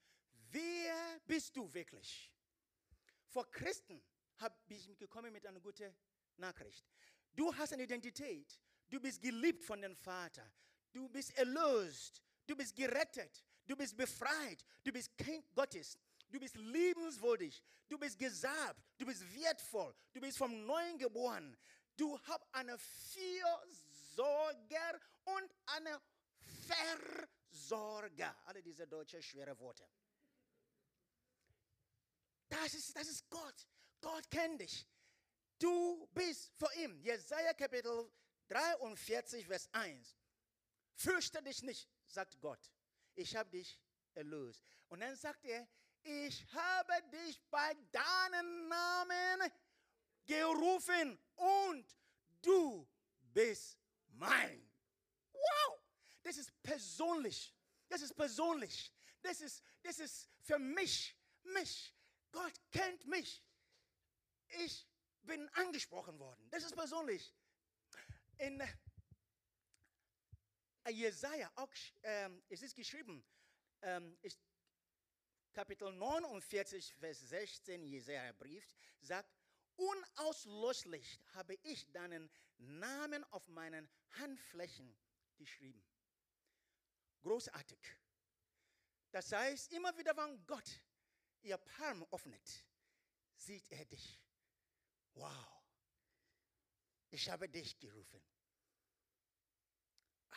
wer 0.52 1.20
bist 1.26 1.56
du 1.56 1.74
wirklich? 1.74 2.32
Vor 3.26 3.50
Christen 3.50 4.00
habe 4.38 4.56
ich 4.68 4.96
gekommen 4.96 5.34
mit 5.34 5.48
einer 5.48 5.60
guten 5.60 5.92
Nachricht. 6.38 6.86
Du 7.40 7.56
hast 7.56 7.72
eine 7.72 7.84
Identität. 7.84 8.60
Du 8.90 9.00
bist 9.00 9.22
geliebt 9.22 9.64
von 9.64 9.82
dem 9.82 9.96
Vater. 9.96 10.46
Du 10.92 11.08
bist 11.08 11.34
erlöst. 11.38 12.22
Du 12.46 12.54
bist 12.54 12.76
gerettet. 12.76 13.46
Du 13.66 13.78
bist 13.78 13.96
befreit. 13.96 14.66
Du 14.84 14.92
bist 14.92 15.18
Kind 15.18 15.46
Gottes. 15.56 15.98
Du 16.30 16.38
bist 16.38 16.58
liebenswürdig. 16.58 17.64
Du 17.88 17.98
bist 17.98 18.20
gesalbt. 18.20 18.84
Du 18.98 19.06
bist 19.06 19.24
wertvoll. 19.34 19.96
Du 20.12 20.20
bist 20.20 20.38
vom 20.38 20.66
Neuen 20.66 20.98
geboren. 20.98 21.58
Du 21.96 22.20
hast 22.24 22.46
eine 22.52 22.78
Fürsorger 22.78 23.40
und 25.24 25.56
eine 25.68 26.02
Versorger. 27.48 28.36
Alle 28.48 28.62
diese 28.62 28.86
deutsche 28.86 29.24
schwere 29.24 29.58
Worte. 29.60 29.88
Das 32.50 32.74
ist, 32.74 32.94
das 32.98 33.08
ist 33.08 33.30
Gott. 33.30 33.66
Gott 34.02 34.30
kennt 34.30 34.60
dich. 34.60 34.86
Du 35.60 36.08
bist 36.14 36.52
vor 36.58 36.74
ihm. 36.74 37.00
Jesaja 37.02 37.54
Kapitel 37.54 38.10
43, 38.48 39.46
Vers 39.46 39.70
1. 39.74 40.18
Fürchte 40.96 41.44
dich 41.44 41.62
nicht, 41.64 41.90
sagt 42.08 42.40
Gott. 42.40 42.72
Ich 43.16 43.36
habe 43.36 43.50
dich 43.50 43.78
erlöst. 44.14 44.64
Und 44.88 45.02
dann 45.02 45.16
sagt 45.18 45.44
er, 45.46 45.68
ich 46.02 46.46
habe 46.54 46.94
dich 47.12 47.42
bei 47.50 47.76
deinem 47.92 48.68
Namen 48.70 49.52
gerufen 50.26 51.20
und 51.36 51.86
du 52.42 52.88
bist 53.34 53.78
mein. 54.08 54.70
Wow! 55.34 55.80
Das 56.24 56.38
ist 56.38 56.52
persönlich. 56.64 57.54
Das 57.90 58.02
ist 58.02 58.16
persönlich. 58.16 58.94
Das 59.22 59.42
ist, 59.42 59.62
das 59.84 60.00
ist 60.00 60.30
für 60.42 60.58
mich, 60.58 61.18
mich. 61.44 61.94
Gott 62.32 62.54
kennt 62.72 63.06
mich. 63.08 63.44
Ich 64.48 64.89
bin 65.24 65.48
angesprochen 65.50 66.20
worden. 66.20 66.48
Das 66.50 66.64
ist 66.64 66.76
persönlich. 66.76 67.34
In 68.38 68.60
äh, 68.60 68.68
Jesaja, 70.92 71.52
auch, 71.56 71.70
ähm, 72.04 72.42
es 72.50 72.62
ist 72.62 72.76
geschrieben, 72.76 73.24
ähm, 73.82 74.18
ist 74.22 74.40
Kapitel 75.54 75.92
49, 75.92 76.96
Vers 76.96 77.20
16, 77.30 77.84
Jesaja 77.84 78.32
Brief, 78.34 78.66
sagt, 79.02 79.34
unauslöschlich 79.76 81.20
habe 81.34 81.56
ich 81.64 81.90
deinen 81.92 82.30
Namen 82.58 83.24
auf 83.26 83.48
meinen 83.48 83.90
Handflächen 84.12 84.96
geschrieben. 85.38 85.84
Großartig. 87.22 87.80
Das 89.12 89.32
heißt, 89.32 89.72
immer 89.74 89.98
wieder, 89.98 90.16
wenn 90.16 90.46
Gott 90.46 90.82
ihr 91.42 91.58
Palm 91.58 92.06
öffnet, 92.12 92.66
sieht 93.36 93.70
er 93.72 93.86
dich. 93.86 94.20
Wow, 95.14 95.64
ich 97.12 97.30
habe 97.30 97.50
dich 97.50 97.78
gerufen. 97.78 98.22
Ah, 100.30 100.36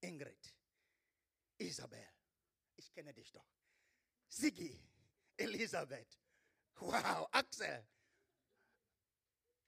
Ingrid, 0.00 0.54
Isabel, 1.58 2.08
ich 2.76 2.92
kenne 2.92 3.12
dich 3.12 3.30
doch. 3.32 3.46
Sigi, 4.28 4.82
Elisabeth, 5.36 6.18
wow, 6.76 7.28
Axel, 7.32 7.86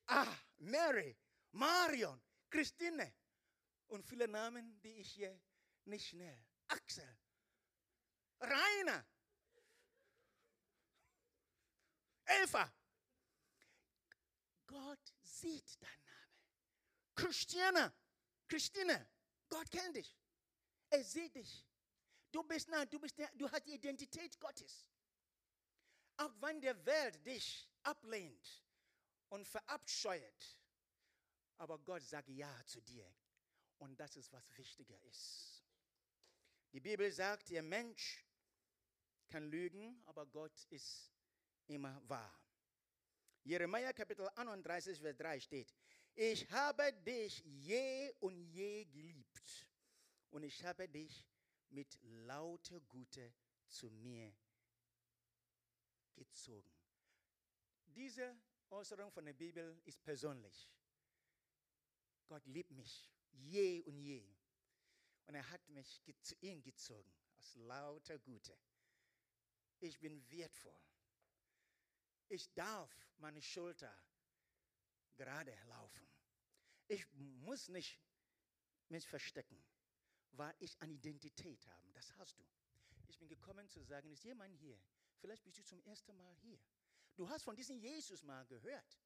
ah, 0.06 0.36
Mary, 0.58 1.16
Marion, 1.52 2.22
Christine 2.50 3.12
und 3.88 4.04
viele 4.04 4.28
Namen, 4.28 4.80
die 4.80 5.00
ich 5.00 5.12
hier 5.12 5.40
nicht 5.84 6.08
schnell. 6.08 6.46
Axel, 6.68 7.18
Rainer, 8.40 9.06
Eva. 12.26 12.72
Gott 14.66 15.14
sieht 15.22 15.82
deinen 15.82 16.04
Namen. 16.04 17.14
Christiane, 17.14 17.92
Christine, 18.48 19.08
Gott 19.48 19.70
kennt 19.70 19.96
dich. 19.96 20.16
Er 20.90 21.04
sieht 21.04 21.34
dich. 21.34 21.66
Du 22.32 22.42
bist 22.42 22.68
nah, 22.68 22.84
du, 22.84 22.98
bist 22.98 23.18
du 23.34 23.50
hast 23.50 23.66
die 23.66 23.74
Identität 23.74 24.38
Gottes. 24.38 24.86
Auch 26.18 26.32
wenn 26.40 26.60
der 26.60 26.84
Welt 26.84 27.24
dich 27.26 27.68
ablehnt 27.82 28.62
und 29.28 29.46
verabscheut, 29.46 30.58
aber 31.58 31.78
Gott 31.78 32.02
sagt 32.02 32.28
Ja 32.28 32.64
zu 32.66 32.80
dir. 32.80 33.10
Und 33.78 33.98
das 34.00 34.16
ist, 34.16 34.32
was 34.32 34.56
wichtiger 34.56 34.98
ist. 35.04 35.62
Die 36.72 36.80
Bibel 36.80 37.10
sagt, 37.12 37.50
der 37.50 37.62
Mensch 37.62 38.24
kann 39.28 39.50
lügen, 39.50 40.02
aber 40.06 40.26
Gott 40.26 40.64
ist 40.70 41.10
immer 41.66 42.00
wahr. 42.08 42.45
Jeremia 43.46 43.92
Kapitel 43.92 44.28
31, 44.34 44.98
Vers 44.98 45.16
3 45.16 45.38
steht, 45.38 45.72
ich 46.16 46.50
habe 46.50 46.92
dich 46.92 47.44
je 47.44 48.12
und 48.18 48.36
je 48.40 48.84
geliebt 48.86 49.68
und 50.30 50.42
ich 50.42 50.64
habe 50.64 50.88
dich 50.88 51.24
mit 51.68 51.96
lauter 52.26 52.80
Güte 52.80 53.32
zu 53.68 53.88
mir 53.88 54.34
gezogen. 56.16 56.72
Diese 57.84 58.36
Äußerung 58.68 59.12
von 59.12 59.24
der 59.24 59.34
Bibel 59.34 59.80
ist 59.84 60.02
persönlich. 60.02 60.68
Gott 62.26 62.44
liebt 62.46 62.72
mich 62.72 63.08
je 63.30 63.80
und 63.84 64.00
je. 64.00 64.26
Und 65.26 65.36
er 65.36 65.48
hat 65.48 65.68
mich 65.68 66.02
zu 66.20 66.34
ihm 66.40 66.60
gezogen 66.64 67.12
aus 67.38 67.54
lauter 67.54 68.18
Güte. 68.18 68.58
Ich 69.78 70.00
bin 70.00 70.28
wertvoll. 70.32 70.80
Ich 72.28 72.52
darf 72.54 72.90
meine 73.18 73.40
Schulter 73.40 73.94
gerade 75.16 75.56
laufen. 75.68 76.06
Ich 76.88 77.06
muss 77.14 77.68
nicht 77.68 78.00
mich 78.88 79.06
verstecken, 79.08 79.62
weil 80.32 80.54
ich 80.58 80.80
eine 80.80 80.92
Identität 80.92 81.66
habe. 81.66 81.92
Das 81.92 82.12
hast 82.18 82.38
du. 82.38 82.44
Ich 83.08 83.18
bin 83.18 83.28
gekommen 83.28 83.68
zu 83.68 83.82
sagen, 83.82 84.10
ist 84.10 84.24
jemand 84.24 84.54
hier? 84.56 84.78
Vielleicht 85.18 85.44
bist 85.44 85.58
du 85.58 85.64
zum 85.64 85.82
ersten 85.84 86.16
Mal 86.16 86.34
hier. 86.36 86.58
Du 87.16 87.28
hast 87.28 87.42
von 87.42 87.56
diesem 87.56 87.78
Jesus 87.78 88.22
mal 88.22 88.44
gehört. 88.46 89.00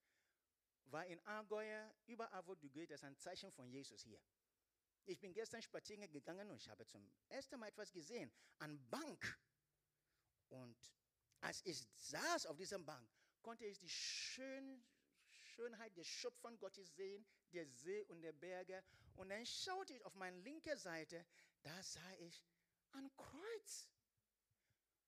Weil 0.86 1.08
in 1.10 1.20
Allgäu, 1.20 1.64
überall 2.06 2.44
wo 2.46 2.54
du 2.56 2.68
gehst, 2.68 2.90
ist 2.90 3.04
ein 3.04 3.16
Zeichen 3.16 3.52
von 3.52 3.70
Jesus 3.70 4.02
hier. 4.02 4.20
Ich 5.06 5.18
bin 5.20 5.32
gestern 5.32 5.62
spazieren 5.62 6.10
gegangen 6.10 6.50
und 6.50 6.56
ich 6.56 6.68
habe 6.68 6.84
zum 6.84 7.08
ersten 7.28 7.58
Mal 7.58 7.68
etwas 7.68 7.92
gesehen. 7.92 8.30
Eine 8.58 8.76
Bank. 8.76 9.38
Und 10.48 10.76
als 11.40 11.64
ich 11.64 11.86
saß 11.96 12.46
auf 12.46 12.56
dieser 12.56 12.78
Bank, 12.78 13.08
konnte 13.42 13.64
ich 13.64 13.78
die 13.78 13.88
Schön 13.88 14.84
Schönheit 15.60 15.96
der 15.96 16.04
Schöpfung 16.04 16.58
Gottes 16.58 16.94
sehen, 16.94 17.26
der 17.52 17.66
See 17.66 18.02
und 18.04 18.22
der 18.22 18.32
Berge. 18.32 18.82
Und 19.16 19.28
dann 19.28 19.44
schaute 19.44 19.92
ich 19.92 20.04
auf 20.04 20.14
meine 20.14 20.38
linke 20.40 20.76
Seite, 20.76 21.24
da 21.62 21.82
sah 21.82 22.12
ich 22.20 22.42
ein 22.92 23.10
Kreuz. 23.16 23.90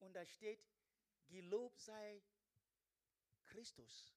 Und 0.00 0.12
da 0.14 0.26
steht, 0.26 0.62
gelobt 1.28 1.80
sei 1.80 2.22
Christus. 3.44 4.12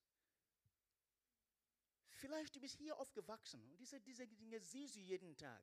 Vielleicht 2.10 2.54
du 2.56 2.60
bist 2.60 2.78
hier 2.78 2.96
aufgewachsen 2.98 3.62
und 3.62 3.78
diese, 3.78 4.00
diese 4.00 4.26
Dinge 4.26 4.58
siehst 4.60 4.96
du 4.96 5.00
jeden 5.00 5.36
Tag. 5.36 5.62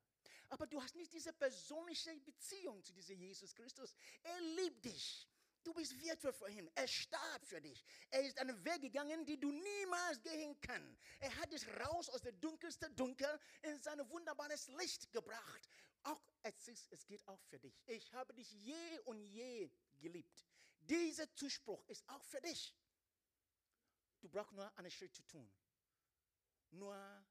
Aber 0.50 0.68
du 0.68 0.82
hast 0.82 0.96
nicht 0.96 1.12
diese 1.12 1.34
persönliche 1.34 2.16
Beziehung 2.20 2.84
zu 2.84 2.94
diesem 2.94 3.20
Jesus 3.20 3.54
Christus. 3.56 3.96
Er 4.22 4.40
liebt 4.42 4.86
dich. 4.86 5.28
Du 5.64 5.74
bist 5.74 5.98
wertvoll 6.02 6.34
für 6.34 6.50
ihn. 6.50 6.70
Er 6.76 6.88
starb 6.88 7.46
für 7.46 7.62
dich. 7.62 7.84
Er 8.10 8.22
ist 8.22 8.38
einen 8.38 8.64
Weg 8.66 8.82
gegangen, 8.82 9.26
den 9.26 9.40
du 9.40 9.52
niemals 9.52 10.22
gehen 10.22 10.60
kannst. 10.60 11.02
Er 11.20 11.36
hat 11.38 11.52
dich 11.52 11.66
raus 11.80 12.10
aus 12.10 12.22
der 12.22 12.34
dunkelsten 12.34 12.94
Dunkel 12.96 13.40
in 13.62 13.80
sein 13.82 14.00
wunderbares 14.10 14.68
Licht 14.80 15.12
gebracht. 15.12 15.70
Auch 16.04 16.22
es, 16.42 16.68
ist, 16.68 16.92
es 16.92 17.06
geht 17.06 17.26
auch 17.28 17.42
für 17.44 17.60
dich. 17.60 17.82
Ich 17.86 18.12
habe 18.14 18.34
dich 18.34 18.52
je 18.52 19.00
und 19.06 19.24
je 19.24 19.72
geliebt. 20.00 20.46
Dieser 20.80 21.34
Zuspruch 21.34 21.88
ist 21.88 22.08
auch 22.10 22.24
für 22.26 22.42
dich. 22.42 22.76
Du 24.20 24.30
brauchst 24.30 24.54
nur 24.54 24.78
einen 24.78 24.92
Schritt 24.92 25.16
zu 25.16 25.24
tun. 25.24 25.50
Nur 26.72 27.26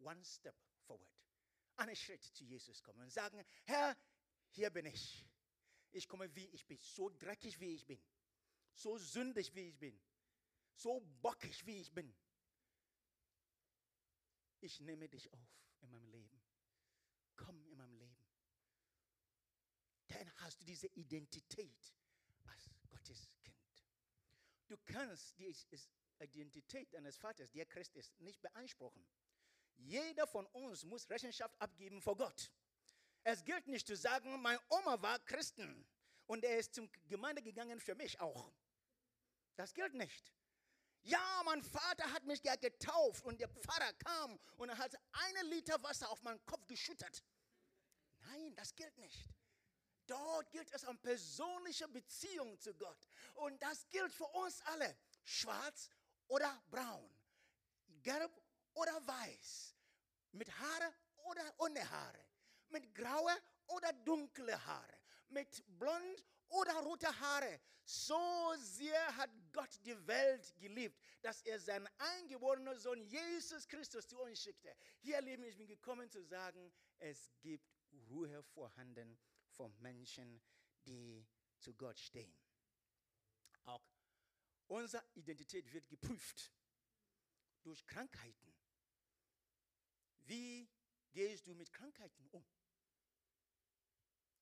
one 0.00 0.22
step 0.24 0.56
forward. 0.86 1.08
Einen 1.76 1.96
Schritt 1.96 2.24
zu 2.24 2.44
Jesus 2.44 2.82
kommen 2.82 3.00
und 3.00 3.10
sagen, 3.10 3.42
Herr, 3.64 3.96
hier 4.50 4.70
bin 4.70 4.86
ich. 4.86 5.27
Ich 5.92 6.06
komme, 6.06 6.34
wie 6.34 6.46
ich 6.46 6.66
bin, 6.66 6.78
so 6.78 7.08
dreckig, 7.08 7.58
wie 7.60 7.74
ich 7.74 7.86
bin, 7.86 8.00
so 8.74 8.98
sündig, 8.98 9.54
wie 9.54 9.68
ich 9.68 9.78
bin, 9.78 9.98
so 10.74 11.00
bockig, 11.20 11.64
wie 11.66 11.80
ich 11.80 11.92
bin. 11.92 12.14
ich 14.60 14.80
nehme 14.80 15.08
dich 15.08 15.32
auf 15.32 15.48
in 15.80 15.90
meinem 15.90 16.08
Leben. 16.08 16.42
Komm 17.36 17.64
in 17.66 17.78
meinem 17.78 17.94
Leben. 17.94 18.16
Dann 20.08 20.32
hast 20.36 20.60
du 20.60 20.64
diese 20.64 20.88
Identität 20.88 21.94
als 22.46 22.70
Gottes 22.88 23.28
Kind. 23.42 23.56
Du 24.66 24.76
kannst 24.84 25.38
die 25.38 25.54
Identität 26.20 26.92
deines 26.92 27.16
Vaters, 27.16 27.50
der 27.50 27.66
Christ 27.66 27.94
ist, 27.96 28.18
nicht 28.20 28.40
beanspruchen. 28.40 29.06
Jeder 29.76 30.26
von 30.26 30.46
uns 30.46 30.84
muss 30.84 31.08
Rechenschaft 31.08 31.60
abgeben 31.60 32.02
vor 32.02 32.16
Gott. 32.16 32.50
Es 33.30 33.44
gilt 33.44 33.66
nicht 33.66 33.86
zu 33.86 33.94
sagen, 33.94 34.40
meine 34.40 34.58
Oma 34.70 35.02
war 35.02 35.18
Christen 35.18 35.86
und 36.28 36.42
er 36.44 36.56
ist 36.56 36.74
zum 36.74 36.90
Gemeinde 37.08 37.42
gegangen 37.42 37.78
für 37.78 37.94
mich 37.94 38.18
auch. 38.20 38.50
Das 39.54 39.74
gilt 39.74 39.92
nicht. 39.92 40.32
Ja, 41.02 41.42
mein 41.44 41.62
Vater 41.62 42.10
hat 42.10 42.24
mich 42.24 42.42
ja 42.42 42.56
getauft 42.56 43.22
und 43.26 43.38
der 43.38 43.50
Pfarrer 43.50 43.92
kam 43.92 44.40
und 44.56 44.70
er 44.70 44.78
hat 44.78 44.98
einen 45.12 45.50
Liter 45.50 45.82
Wasser 45.82 46.08
auf 46.08 46.22
meinen 46.22 46.42
Kopf 46.46 46.66
geschüttet. 46.66 47.22
Nein, 48.20 48.56
das 48.56 48.74
gilt 48.74 48.96
nicht. 48.96 49.28
Dort 50.06 50.50
gilt 50.50 50.72
es 50.72 50.84
um 50.84 50.96
persönliche 50.96 51.86
Beziehung 51.86 52.58
zu 52.58 52.72
Gott. 52.76 53.06
Und 53.34 53.62
das 53.62 53.86
gilt 53.90 54.10
für 54.10 54.28
uns 54.28 54.62
alle. 54.62 54.96
Schwarz 55.22 55.90
oder 56.28 56.62
braun. 56.70 57.10
Gelb 58.00 58.32
oder 58.72 59.06
weiß. 59.06 59.74
Mit 60.32 60.50
Haare 60.58 60.94
oder 61.24 61.54
ohne 61.58 61.90
Haare. 61.90 62.27
Mit 62.70 62.94
graue 62.94 63.32
oder 63.68 63.92
dunkle 63.92 64.64
Haare. 64.66 64.98
Mit 65.28 65.62
blond 65.78 66.24
oder 66.48 66.74
rote 66.80 67.20
Haare. 67.20 67.60
So 67.84 68.54
sehr 68.58 69.16
hat 69.16 69.30
Gott 69.52 69.70
die 69.84 70.06
Welt 70.06 70.54
geliebt, 70.58 71.00
dass 71.22 71.40
er 71.42 71.58
seinen 71.58 71.88
eingeborenen 71.98 72.78
Sohn 72.78 73.00
Jesus 73.02 73.66
Christus 73.66 74.06
zu 74.06 74.18
uns 74.20 74.42
schickte. 74.42 74.74
Hier, 75.00 75.20
Lieben, 75.22 75.44
ich 75.44 75.56
bin 75.56 75.66
gekommen 75.66 76.10
zu 76.10 76.22
sagen, 76.22 76.70
es 76.98 77.32
gibt 77.40 77.66
Ruhe 78.10 78.42
vorhanden 78.42 79.18
von 79.56 79.74
Menschen, 79.80 80.40
die 80.86 81.26
zu 81.58 81.74
Gott 81.74 81.98
stehen. 81.98 82.36
Auch 83.64 83.82
unsere 84.66 85.04
Identität 85.14 85.72
wird 85.72 85.88
geprüft 85.88 86.52
durch 87.62 87.86
Krankheiten. 87.86 88.54
Wie 90.26 90.68
gehst 91.10 91.46
du 91.46 91.54
mit 91.54 91.72
Krankheiten 91.72 92.28
um? 92.32 92.44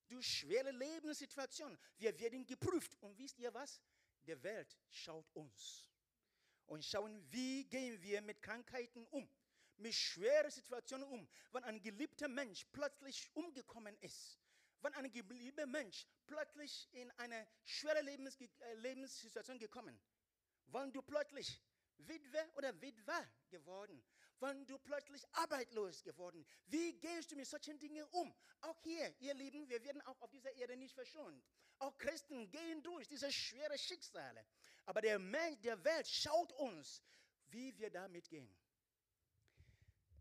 Durch 0.08 0.26
schwere 0.26 0.70
Lebenssituationen. 0.70 1.78
Wir 1.98 2.18
werden 2.18 2.46
geprüft. 2.46 2.96
Und 3.00 3.18
wisst 3.18 3.38
ihr 3.38 3.52
was? 3.52 3.80
Die 4.26 4.42
Welt 4.42 4.76
schaut 4.90 5.30
uns 5.34 5.88
und 6.66 6.84
schauen, 6.84 7.24
wie 7.30 7.64
gehen 7.64 8.00
wir 8.02 8.20
mit 8.22 8.42
Krankheiten 8.42 9.06
um, 9.06 9.28
mit 9.76 9.94
schweren 9.94 10.50
Situationen 10.50 11.08
um. 11.08 11.28
Wenn 11.52 11.64
ein 11.64 11.80
geliebter 11.80 12.28
Mensch 12.28 12.64
plötzlich 12.72 13.30
umgekommen 13.34 13.96
ist, 14.00 14.40
wenn 14.80 14.92
ein 14.94 15.10
geliebter 15.10 15.66
Mensch 15.66 16.06
plötzlich 16.26 16.88
in 16.92 17.10
eine 17.12 17.46
schwere 17.64 18.02
Lebens 18.02 18.38
äh, 18.40 18.74
Lebenssituation 18.74 19.58
gekommen, 19.58 19.98
wenn 20.66 20.92
du 20.92 21.02
plötzlich 21.02 21.62
Witwe 21.98 22.50
oder 22.56 22.80
Witwer 22.80 23.26
geworden, 23.48 24.02
wenn 24.40 24.66
du 24.66 24.78
plötzlich 24.78 25.22
arbeitslos 25.32 26.02
geworden, 26.02 26.46
wie 26.66 26.92
gehst 26.98 27.30
du 27.30 27.36
mit 27.36 27.46
solchen 27.46 27.78
Dingen 27.78 28.04
um? 28.12 28.34
Auch 28.60 28.80
hier, 28.82 29.14
ihr 29.20 29.34
Lieben, 29.34 29.68
wir 29.68 29.82
werden 29.82 30.00
auch 30.02 30.20
auf 30.20 30.30
dieser 30.30 30.52
Erde 30.54 30.76
nicht 30.76 30.94
verschont. 30.94 31.44
Auch 31.78 31.96
Christen 31.98 32.50
gehen 32.50 32.82
durch 32.82 33.08
diese 33.08 33.30
schweren 33.30 33.78
Schicksale. 33.78 34.46
Aber 34.84 35.00
der 35.00 35.18
Mensch 35.18 35.60
der 35.60 35.82
Welt 35.84 36.06
schaut 36.06 36.52
uns, 36.52 37.02
wie 37.48 37.76
wir 37.78 37.90
damit 37.90 38.28
gehen. 38.28 38.56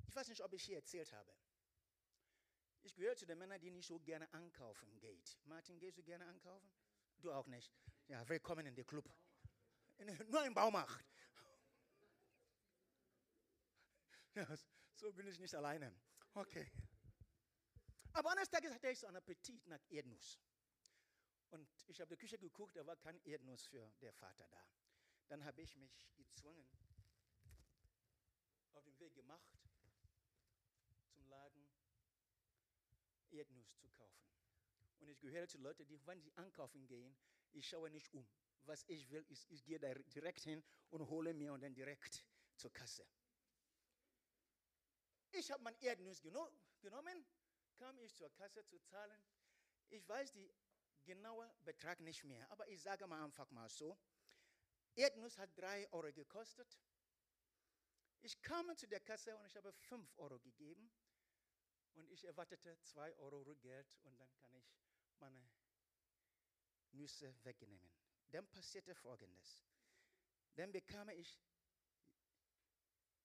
Ich 0.07 0.15
weiß 0.15 0.27
nicht, 0.29 0.41
ob 0.41 0.53
ich 0.53 0.63
hier 0.63 0.77
erzählt 0.77 1.11
habe. 1.11 1.35
Ich 2.83 2.93
gehöre 2.93 3.15
zu 3.15 3.25
den 3.25 3.37
Männern, 3.37 3.59
die 3.59 3.71
nicht 3.71 3.87
so 3.87 3.99
gerne 3.99 4.31
ankaufen 4.33 4.99
geht. 4.99 5.37
Martin, 5.45 5.79
gehst 5.79 5.97
du 5.97 6.03
gerne 6.03 6.25
ankaufen? 6.25 6.71
Du 7.19 7.31
auch 7.31 7.47
nicht. 7.47 7.73
Ja, 8.07 8.27
willkommen 8.29 8.65
in 8.67 8.75
der 8.75 8.85
Club. 8.85 9.09
Nur 10.29 10.45
im 10.45 10.53
Baumarkt. 10.53 11.03
Ja, 14.49 14.57
so 14.95 15.13
bin 15.13 15.27
ich 15.27 15.39
nicht 15.39 15.55
alleine. 15.55 15.93
Okay. 16.33 16.69
Aber 18.11 18.31
eines 18.31 18.49
Tages 18.49 18.73
hatte 18.73 18.89
ich 18.89 18.99
so 18.99 19.07
einen 19.07 19.15
Appetit 19.15 19.65
nach 19.67 19.79
Erdnuss. 19.89 20.41
Und 21.51 21.69
ich 21.87 22.01
habe 22.01 22.13
in 22.13 22.17
die 22.17 22.21
Küche 22.21 22.37
geguckt, 22.37 22.75
da 22.75 22.85
war 22.85 22.97
kein 22.97 23.17
Erdnuss 23.23 23.65
für 23.67 23.89
der 24.01 24.11
Vater 24.13 24.47
da. 24.49 24.67
Dann 25.29 25.43
habe 25.45 25.61
ich 25.61 25.75
mich 25.77 26.05
gezwungen, 26.15 26.67
auf 28.73 28.83
den 28.83 28.99
Weg 28.99 29.15
gemacht, 29.15 29.47
zum 31.13 31.27
Laden 31.29 31.69
Erdnuss 33.31 33.77
zu 33.77 33.87
kaufen. 33.89 34.25
Und 34.99 35.07
ich 35.07 35.19
gehöre 35.19 35.47
zu 35.47 35.57
Leuten, 35.59 35.87
die, 35.87 36.05
wenn 36.05 36.21
sie 36.21 36.33
einkaufen 36.35 36.85
gehen, 36.87 37.15
ich 37.53 37.69
schaue 37.69 37.89
nicht 37.89 38.13
um. 38.13 38.27
Was 38.65 38.83
ich 38.87 39.09
will, 39.11 39.25
ist, 39.29 39.49
ich 39.49 39.63
gehe 39.63 39.79
da 39.79 39.93
direkt 39.93 40.41
hin 40.41 40.61
und 40.89 41.07
hole 41.07 41.33
mir 41.33 41.53
und 41.53 41.61
dann 41.61 41.73
direkt 41.73 42.25
zur 42.57 42.73
Kasse. 42.73 43.05
Ich 45.37 45.51
habe 45.51 45.61
mein 45.63 45.75
Erdnuss 45.81 46.21
geno 46.21 46.49
genommen, 46.79 47.25
kam 47.75 47.97
ich 47.99 48.15
zur 48.15 48.29
Kasse 48.35 48.65
zu 48.65 48.79
zahlen. 48.79 49.21
Ich 49.89 50.07
weiß 50.07 50.31
die 50.31 50.49
genaue 51.03 51.53
Betrag 51.65 51.99
nicht 51.99 52.23
mehr, 52.23 52.49
aber 52.51 52.67
ich 52.69 52.81
sage 52.81 53.05
mal 53.05 53.21
einfach 53.23 53.51
mal 53.51 53.69
so. 53.69 53.97
Erdnuss 54.95 55.37
hat 55.37 55.49
drei 55.57 55.91
Euro 55.91 56.11
gekostet. 56.13 56.79
Ich 58.21 58.41
kam 58.41 58.75
zu 58.77 58.87
der 58.87 59.01
Kasse 59.01 59.35
und 59.35 59.45
ich 59.45 59.55
habe 59.57 59.73
fünf 59.73 60.17
Euro 60.17 60.39
gegeben 60.39 60.89
und 61.95 62.09
ich 62.09 62.23
erwartete 62.23 62.79
zwei 62.79 63.13
Euro 63.17 63.41
Rückgeld 63.41 63.93
und 64.03 64.17
dann 64.17 64.33
kann 64.37 64.55
ich 64.55 64.73
meine 65.19 65.49
Nüsse 66.91 67.35
wegnehmen. 67.43 67.91
Dann 68.31 68.47
passierte 68.47 68.95
Folgendes. 68.95 69.65
Dann 70.55 70.71
bekam 70.71 71.09
ich 71.09 71.41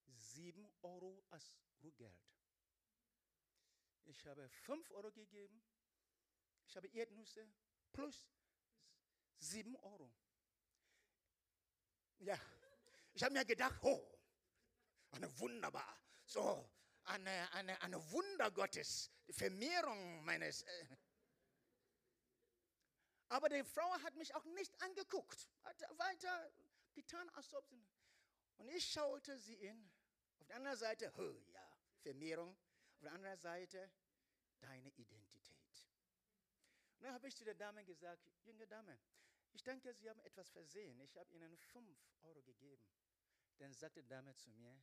sieben 0.06 0.68
Euro 0.82 1.24
als 1.30 1.54
Rückgeld. 1.82 2.20
Ich 4.04 4.26
habe 4.26 4.48
fünf 4.48 4.90
Euro 4.90 5.10
gegeben. 5.12 5.62
Ich 6.66 6.76
habe 6.76 6.88
Erdnüsse 6.88 7.46
plus 7.92 8.28
sieben 9.38 9.76
Euro. 9.76 10.12
Ja, 12.18 12.38
ich 13.12 13.22
habe 13.22 13.32
mir 13.32 13.44
gedacht, 13.44 13.78
oh, 13.82 14.18
eine 15.12 15.38
wunderbar, 15.38 15.98
so 16.24 16.70
eine, 17.04 17.52
eine, 17.52 17.80
eine 17.82 18.10
Wunder 18.12 18.50
Gottes, 18.50 19.10
die 19.26 19.32
Vermehrung 19.32 20.24
meines. 20.24 20.62
Äh. 20.62 20.96
Aber 23.28 23.48
die 23.48 23.64
Frau 23.64 23.90
hat 24.02 24.14
mich 24.16 24.34
auch 24.34 24.44
nicht 24.44 24.80
angeguckt, 24.82 25.48
hat 25.64 25.80
weiter 25.98 26.52
getan, 26.94 27.28
als 27.30 27.52
ob 27.54 27.66
sie. 27.68 27.86
Und 28.58 28.68
ich 28.68 28.92
schaute 28.92 29.38
sie 29.38 29.54
in. 29.54 29.90
Auf 30.38 30.46
der 30.46 30.56
anderen 30.56 30.76
Seite, 30.76 31.12
oh 31.16 31.49
Vermehrung. 32.00 32.56
Auf 32.92 33.00
der 33.00 33.12
anderen 33.12 33.38
Seite, 33.38 33.90
deine 34.60 34.90
Identität. 34.90 35.56
Und 36.98 37.04
dann 37.04 37.14
habe 37.14 37.28
ich 37.28 37.36
zu 37.36 37.44
der 37.44 37.54
Dame 37.54 37.84
gesagt, 37.84 38.30
junge 38.44 38.66
Dame, 38.66 38.98
ich 39.52 39.62
denke, 39.62 39.92
Sie 39.94 40.08
haben 40.08 40.20
etwas 40.20 40.50
versehen. 40.50 41.00
Ich 41.00 41.16
habe 41.16 41.32
Ihnen 41.32 41.56
fünf 41.56 41.98
Euro 42.22 42.42
gegeben. 42.42 42.84
Dann 43.58 43.72
sagte 43.74 44.02
die 44.02 44.08
Dame 44.08 44.34
zu 44.36 44.50
mir, 44.50 44.78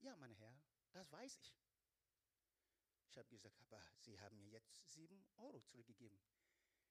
ja, 0.00 0.16
mein 0.16 0.32
Herr, 0.34 0.62
das 0.92 1.10
weiß 1.12 1.36
ich. 1.36 1.54
Ich 3.08 3.18
habe 3.18 3.28
gesagt, 3.28 3.60
aber 3.60 3.82
Sie 3.96 4.18
haben 4.20 4.36
mir 4.36 4.48
jetzt 4.48 4.72
sieben 4.92 5.26
Euro 5.36 5.60
zurückgegeben. 5.62 6.20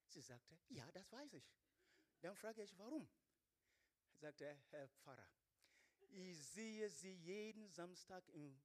Sie 0.07 0.21
sagte, 0.21 0.59
ja, 0.69 0.89
das 0.91 1.11
weiß 1.11 1.33
ich. 1.33 1.49
Dann 2.21 2.35
frage 2.35 2.63
ich, 2.63 2.77
warum? 2.77 3.07
Sagte 4.15 4.57
Herr 4.69 4.87
Pfarrer, 4.89 5.29
ich 6.09 6.37
sehe 6.45 6.89
Sie 6.89 7.13
jeden 7.13 7.69
Samstag 7.69 8.27
im 8.29 8.59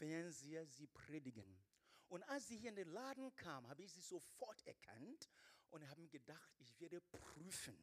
Fernseher 0.00 0.64
Sie 0.66 0.86
predigen. 0.86 1.62
Und 2.08 2.22
als 2.24 2.48
Sie 2.48 2.56
hier 2.56 2.70
in 2.70 2.76
den 2.76 2.88
Laden 2.88 3.34
kam, 3.36 3.68
habe 3.68 3.82
ich 3.82 3.92
Sie 3.92 4.00
sofort 4.00 4.66
erkannt 4.66 5.28
und 5.68 5.86
habe 5.88 6.08
gedacht, 6.08 6.54
ich 6.58 6.80
werde 6.80 7.00
prüfen, 7.02 7.76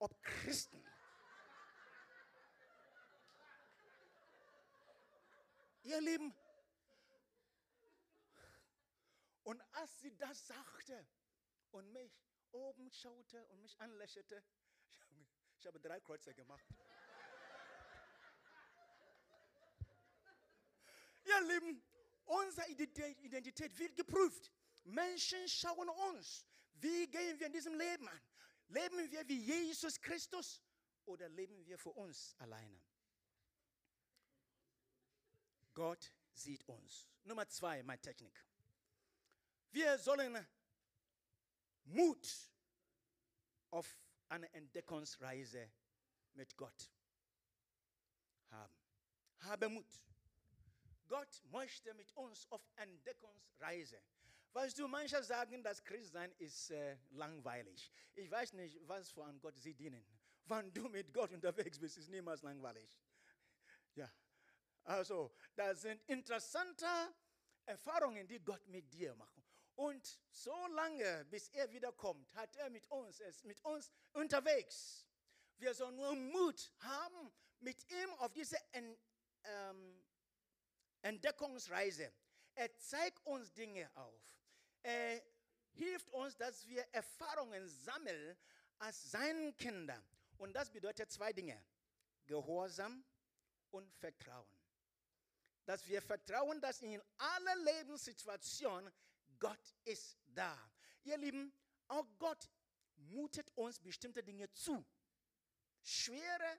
ob 0.00 0.20
Christen 0.22 0.84
Ihr 5.84 6.00
Lieben, 6.00 6.34
und 9.50 9.60
als 9.72 9.98
sie 10.00 10.16
das 10.16 10.46
sagte 10.46 11.06
und 11.72 11.90
mich 11.92 12.12
oben 12.52 12.90
schaute 12.92 13.44
und 13.48 13.60
mich 13.60 13.80
anlächelte, 13.80 14.44
ich 14.94 15.10
habe, 15.10 15.26
ich 15.56 15.66
habe 15.66 15.80
drei 15.80 16.00
Kreuze 16.00 16.34
gemacht. 16.34 16.64
Ihr 21.24 21.40
Lieben, 21.42 21.82
unsere 22.24 22.68
Identität 22.68 23.78
wird 23.78 23.96
geprüft. 23.96 24.50
Menschen 24.84 25.46
schauen 25.48 25.88
uns. 25.88 26.46
Wie 26.74 27.06
gehen 27.06 27.38
wir 27.38 27.46
in 27.46 27.52
diesem 27.52 27.74
Leben 27.74 28.08
an? 28.08 28.20
Leben 28.68 29.10
wir 29.10 29.28
wie 29.28 29.38
Jesus 29.38 30.00
Christus 30.00 30.62
oder 31.04 31.28
leben 31.28 31.66
wir 31.66 31.78
für 31.78 31.90
uns 31.90 32.34
alleine? 32.38 32.80
Gott 35.74 36.12
sieht 36.32 36.66
uns. 36.68 37.08
Nummer 37.24 37.48
zwei, 37.48 37.82
meine 37.82 38.00
Technik. 38.00 38.44
Wir 39.72 39.98
sollen 39.98 40.46
Mut 41.84 42.28
auf 43.70 43.96
eine 44.28 44.52
Entdeckungsreise 44.52 45.70
mit 46.34 46.56
Gott 46.56 46.90
haben. 48.50 48.74
Habe 49.40 49.68
Mut. 49.68 49.86
Gott 51.10 51.42
möchte 51.50 51.92
mit 51.94 52.16
uns 52.16 52.46
auf 52.50 52.62
Entdeckungsreise. 52.76 54.00
Weißt 54.52 54.78
du, 54.78 54.86
manche 54.86 55.22
sagen, 55.24 55.60
das 55.62 55.82
Christsein 55.82 56.32
ist 56.38 56.70
äh, 56.70 56.96
langweilig. 57.10 57.92
Ich 58.14 58.30
weiß 58.30 58.52
nicht, 58.52 58.78
was 58.82 59.10
für 59.10 59.24
an 59.24 59.40
Gott 59.40 59.58
sie 59.58 59.74
dienen. 59.74 60.06
Wenn 60.44 60.72
du 60.72 60.88
mit 60.88 61.12
Gott 61.12 61.32
unterwegs 61.32 61.80
bist, 61.80 61.98
ist 61.98 62.08
niemals 62.10 62.42
langweilig. 62.42 62.96
Ja, 63.96 64.08
also, 64.84 65.32
das 65.56 65.82
sind 65.82 66.00
interessante 66.08 66.86
Erfahrungen, 67.66 68.28
die 68.28 68.38
Gott 68.38 68.64
mit 68.68 68.92
dir 68.92 69.14
macht. 69.16 69.42
Und 69.74 70.20
so 70.30 70.54
lange, 70.68 71.24
bis 71.24 71.48
er 71.48 71.70
wiederkommt, 71.72 72.32
hat 72.34 72.54
er 72.56 72.70
mit 72.70 72.88
uns, 72.88 73.18
ist 73.18 73.44
mit 73.44 73.64
uns 73.64 73.90
unterwegs. 74.12 75.06
Wir 75.58 75.74
sollen 75.74 75.96
nur 75.96 76.14
Mut 76.14 76.72
haben, 76.78 77.32
mit 77.58 77.84
ihm 77.90 78.10
auf 78.18 78.32
diese 78.32 78.56
ähm, 78.72 80.02
Entdeckungsreise. 81.02 82.12
Er 82.54 82.76
zeigt 82.78 83.24
uns 83.26 83.52
Dinge 83.52 83.90
auf. 83.94 84.22
Er 84.82 85.22
hilft 85.72 86.10
uns, 86.10 86.36
dass 86.36 86.66
wir 86.66 86.82
Erfahrungen 86.92 87.68
sammeln 87.68 88.36
als 88.78 89.10
seine 89.10 89.52
Kinder. 89.54 90.02
Und 90.38 90.52
das 90.54 90.70
bedeutet 90.70 91.10
zwei 91.10 91.32
Dinge. 91.32 91.62
Gehorsam 92.26 93.04
und 93.70 93.92
Vertrauen. 93.94 94.48
Dass 95.64 95.86
wir 95.86 96.02
vertrauen, 96.02 96.60
dass 96.60 96.80
in 96.80 97.02
aller 97.18 97.56
Lebenssituationen 97.56 98.92
Gott 99.38 99.74
ist 99.84 100.18
da. 100.26 100.58
Ihr 101.04 101.18
Lieben, 101.18 101.52
auch 101.88 102.06
Gott 102.18 102.48
mutet 102.96 103.50
uns 103.56 103.78
bestimmte 103.80 104.22
Dinge 104.22 104.50
zu. 104.52 104.84
Schwere 105.82 106.58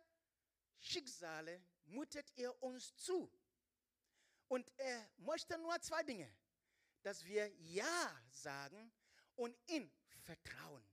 Schicksale 0.79 1.61
mutet 1.85 2.31
er 2.35 2.61
uns 2.63 2.95
zu. 2.95 3.31
Und 4.51 4.69
er 4.75 5.09
möchte 5.19 5.57
nur 5.59 5.79
zwei 5.79 6.03
Dinge. 6.03 6.29
Dass 7.03 7.23
wir 7.23 7.47
Ja 7.55 8.21
sagen 8.31 8.91
und 9.37 9.57
ihn 9.67 9.89
vertrauen. 10.19 10.83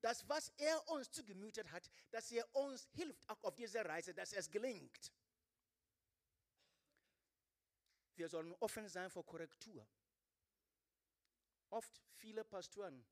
Das, 0.00 0.26
was 0.26 0.48
er 0.56 0.88
uns 0.88 1.10
zugemütet 1.10 1.70
hat, 1.70 1.90
dass 2.10 2.30
er 2.30 2.48
uns 2.54 2.88
hilft, 2.92 3.28
auch 3.28 3.44
auf 3.44 3.54
dieser 3.54 3.84
Reise, 3.84 4.14
dass 4.14 4.32
es 4.32 4.50
gelingt. 4.50 5.12
Wir 8.14 8.30
sollen 8.30 8.54
offen 8.60 8.88
sein 8.88 9.10
vor 9.10 9.26
Korrektur. 9.26 9.86
Oft 11.68 12.00
viele 12.14 12.44
Pastoren 12.44 13.04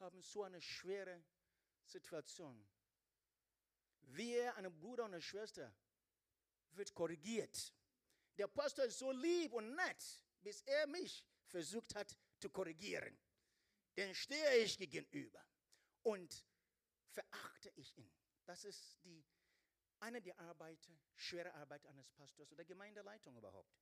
haben 0.00 0.20
so 0.20 0.42
eine 0.42 0.60
schwere 0.60 1.22
Situation. 1.84 2.68
Wir, 4.00 4.56
eine 4.56 4.72
Bruder 4.72 5.04
und 5.04 5.14
eine 5.14 5.22
Schwester, 5.22 5.72
wird 6.72 6.92
korrigiert. 6.92 7.72
Der 8.36 8.48
Pastor 8.48 8.84
ist 8.84 8.98
so 8.98 9.10
lieb 9.12 9.52
und 9.52 9.74
nett, 9.74 10.24
bis 10.42 10.60
er 10.62 10.86
mich 10.86 11.24
versucht 11.46 11.94
hat 11.94 12.16
zu 12.38 12.50
korrigieren. 12.50 13.18
Den 13.96 14.14
stehe 14.14 14.56
ich 14.58 14.76
gegenüber 14.76 15.42
und 16.02 16.44
verachte 17.08 17.72
ich 17.76 17.96
ihn. 17.96 18.12
Das 18.44 18.64
ist 18.64 19.02
die, 19.02 19.24
eine 20.00 20.20
der 20.20 20.38
Arbeiten, 20.38 21.00
schwere 21.14 21.52
Arbeit 21.54 21.86
eines 21.86 22.10
Pastors 22.10 22.52
oder 22.52 22.64
Gemeindeleitung 22.64 23.36
überhaupt. 23.36 23.74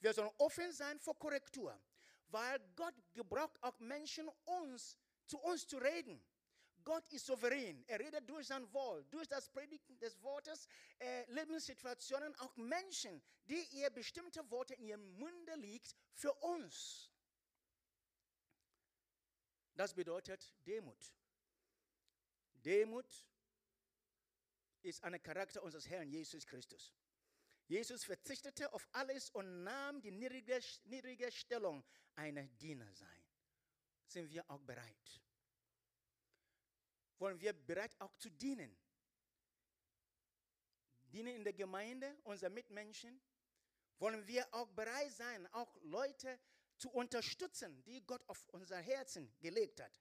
Wir 0.00 0.14
sollen 0.14 0.30
offen 0.38 0.72
sein 0.72 0.98
vor 0.98 1.18
Korrektur, 1.18 1.78
weil 2.28 2.58
Gott 2.74 2.94
gebraucht 3.12 3.62
auch 3.62 3.78
Menschen, 3.80 4.28
uns, 4.44 4.96
zu 5.26 5.38
uns 5.38 5.66
zu 5.66 5.78
reden. 5.78 6.24
Gott 6.88 7.12
ist 7.12 7.26
souverän. 7.26 7.84
Er 7.86 7.98
redet 7.98 8.26
durch 8.26 8.46
sein 8.46 8.72
Wort, 8.72 9.12
durch 9.12 9.28
das 9.28 9.50
Predigen 9.50 9.98
des 9.98 10.18
Wortes, 10.22 10.66
äh, 10.98 11.30
Lebenssituationen, 11.30 12.34
auch 12.36 12.56
Menschen, 12.56 13.22
die 13.44 13.62
ihr 13.72 13.90
bestimmte 13.90 14.50
Worte 14.50 14.72
in 14.72 14.84
ihrem 14.84 15.18
Munde 15.18 15.54
liegt, 15.56 15.94
für 16.14 16.32
uns. 16.32 17.10
Das 19.74 19.92
bedeutet 19.92 20.54
Demut. 20.66 21.12
Demut 22.54 23.28
ist 24.80 25.04
ein 25.04 25.22
Charakter 25.22 25.62
unseres 25.62 25.86
Herrn 25.90 26.08
Jesus 26.08 26.46
Christus. 26.46 26.94
Jesus 27.66 28.02
verzichtete 28.02 28.72
auf 28.72 28.88
alles 28.92 29.28
und 29.28 29.62
nahm 29.62 30.00
die 30.00 30.10
niedrige, 30.10 30.58
niedrige 30.84 31.30
Stellung 31.30 31.84
einer 32.14 32.44
Diener 32.44 32.90
sein. 32.94 33.22
Sind 34.06 34.30
wir 34.30 34.50
auch 34.50 34.62
bereit? 34.62 35.27
Wollen 37.18 37.40
wir 37.40 37.52
bereit 37.52 37.94
auch 38.00 38.14
zu 38.16 38.30
dienen? 38.30 38.76
Dienen 41.12 41.36
in 41.36 41.44
der 41.44 41.52
Gemeinde, 41.52 42.16
unsere 42.24 42.50
Mitmenschen? 42.50 43.20
Wollen 43.98 44.26
wir 44.26 44.46
auch 44.54 44.68
bereit 44.68 45.12
sein, 45.12 45.46
auch 45.48 45.76
Leute 45.82 46.38
zu 46.76 46.90
unterstützen, 46.90 47.82
die 47.84 48.04
Gott 48.06 48.22
auf 48.28 48.46
unser 48.50 48.78
Herzen 48.78 49.32
gelegt 49.40 49.80
hat? 49.80 50.00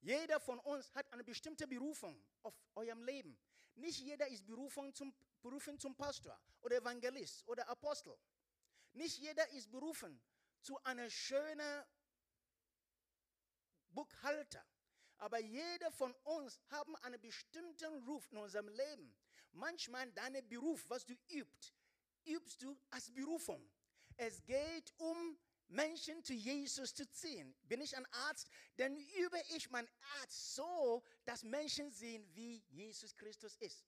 Jeder 0.00 0.40
von 0.40 0.58
uns 0.60 0.94
hat 0.94 1.10
eine 1.12 1.24
bestimmte 1.24 1.66
Berufung 1.66 2.22
auf 2.42 2.54
eurem 2.74 3.02
Leben. 3.04 3.38
Nicht 3.76 4.00
jeder 4.00 4.26
ist 4.28 4.46
berufen 4.46 4.94
zum, 4.94 5.14
berufen 5.40 5.78
zum 5.78 5.94
Pastor 5.96 6.38
oder 6.60 6.76
Evangelist 6.76 7.46
oder 7.48 7.66
Apostel. 7.68 8.18
Nicht 8.92 9.18
jeder 9.18 9.48
ist 9.50 9.70
berufen 9.70 10.20
zu 10.60 10.82
einer 10.84 11.08
schönen 11.08 11.84
Buchhalter. 13.90 14.64
Aber 15.20 15.38
jeder 15.38 15.90
von 15.92 16.14
uns 16.24 16.58
hat 16.70 16.88
einen 17.02 17.20
bestimmten 17.20 18.02
Ruf 18.04 18.26
in 18.32 18.38
unserem 18.38 18.68
Leben. 18.68 19.14
Manchmal 19.52 20.10
deinen 20.12 20.48
Beruf, 20.48 20.82
was 20.88 21.04
du 21.04 21.14
übst, 21.28 21.74
übst 22.24 22.62
du 22.62 22.78
als 22.88 23.10
Berufung. 23.12 23.62
Es 24.16 24.42
geht 24.44 24.94
um 24.96 25.38
Menschen 25.68 26.24
zu 26.24 26.32
Jesus 26.32 26.94
zu 26.94 27.06
ziehen. 27.10 27.54
Bin 27.62 27.82
ich 27.82 27.94
ein 27.94 28.06
Arzt, 28.12 28.48
dann 28.76 28.96
übe 28.96 29.38
ich 29.54 29.68
meinen 29.70 29.90
Arzt 30.20 30.54
so, 30.54 31.02
dass 31.24 31.42
Menschen 31.42 31.90
sehen, 31.90 32.26
wie 32.34 32.64
Jesus 32.68 33.14
Christus 33.14 33.56
ist. 33.56 33.84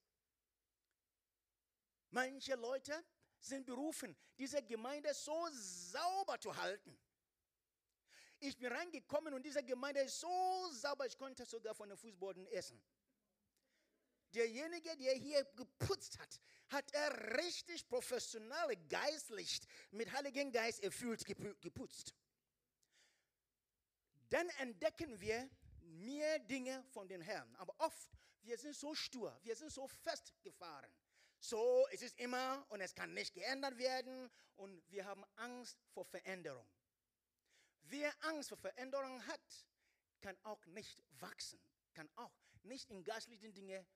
Manche 2.10 2.56
Leute 2.56 3.04
sind 3.38 3.64
berufen, 3.64 4.14
diese 4.36 4.62
Gemeinde 4.62 5.14
so 5.14 5.48
sauber 5.50 6.38
zu 6.38 6.54
halten. 6.54 7.01
Ich 8.44 8.58
bin 8.58 8.72
reingekommen 8.72 9.34
und 9.34 9.44
diese 9.44 9.62
Gemeinde 9.62 10.00
ist 10.00 10.18
so 10.18 10.68
sauber, 10.72 11.06
ich 11.06 11.16
konnte 11.16 11.44
sogar 11.44 11.76
von 11.76 11.88
den 11.88 11.96
Fußboden 11.96 12.44
essen. 12.48 12.82
Derjenige, 14.34 14.96
der 14.96 15.14
hier 15.14 15.44
geputzt 15.54 16.18
hat, 16.18 16.40
hat 16.70 16.92
er 16.92 17.36
richtig 17.38 17.88
professionell, 17.88 18.76
geistlich, 18.88 19.60
mit 19.92 20.10
Heiligen 20.10 20.50
Geist 20.50 20.82
erfüllt 20.82 21.24
geputzt. 21.60 22.14
Dann 24.28 24.48
entdecken 24.58 25.20
wir 25.20 25.48
mehr 25.80 26.40
Dinge 26.40 26.82
von 26.90 27.06
den 27.06 27.20
Herrn. 27.20 27.54
Aber 27.56 27.74
oft, 27.78 28.10
wir 28.42 28.58
sind 28.58 28.74
so 28.74 28.92
stur, 28.92 29.38
wir 29.44 29.54
sind 29.54 29.70
so 29.70 29.86
festgefahren. 29.86 30.92
So 31.38 31.86
ist 31.92 32.02
es 32.02 32.14
immer 32.14 32.66
und 32.70 32.80
es 32.80 32.92
kann 32.92 33.14
nicht 33.14 33.34
geändert 33.34 33.78
werden 33.78 34.28
und 34.56 34.82
wir 34.90 35.04
haben 35.04 35.24
Angst 35.36 35.78
vor 35.92 36.04
Veränderung. 36.04 36.66
Wer 37.82 38.12
Angst 38.24 38.48
vor 38.48 38.58
Veränderung 38.58 39.26
hat, 39.26 39.66
kann 40.20 40.36
auch 40.44 40.64
nicht 40.66 41.02
wachsen, 41.20 41.60
kann 41.94 42.08
auch 42.16 42.32
nicht 42.62 42.90
in 42.90 43.04
geistlichen 43.04 43.52
Dingen 43.52 43.86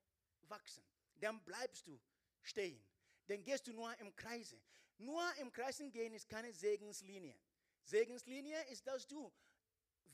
wachsen. 0.42 0.85
Dann 1.14 1.42
bleibst 1.44 1.87
du 1.87 2.01
stehen. 2.42 2.85
Dann 3.27 3.42
gehst 3.42 3.66
du 3.66 3.72
nur 3.72 3.96
im 3.99 4.14
Kreise. 4.14 4.61
Nur 4.99 5.22
im 5.37 5.53
Kreisen 5.53 5.90
gehen 5.90 6.14
ist 6.14 6.29
keine 6.29 6.53
Segenslinie. 6.53 7.38
Segenslinie 7.83 8.62
ist, 8.64 8.87
dass 8.87 9.07
du 9.07 9.33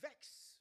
wächst. 0.01 0.61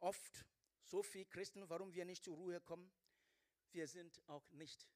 Oft, 0.00 0.44
so 0.84 1.02
viele 1.02 1.26
Christen, 1.26 1.68
warum 1.68 1.94
wir 1.94 2.04
nicht 2.04 2.24
zur 2.24 2.34
Ruhe 2.34 2.60
kommen, 2.60 2.90
wir 3.70 3.86
sind 3.86 4.20
auch 4.26 4.50
nicht 4.50 4.88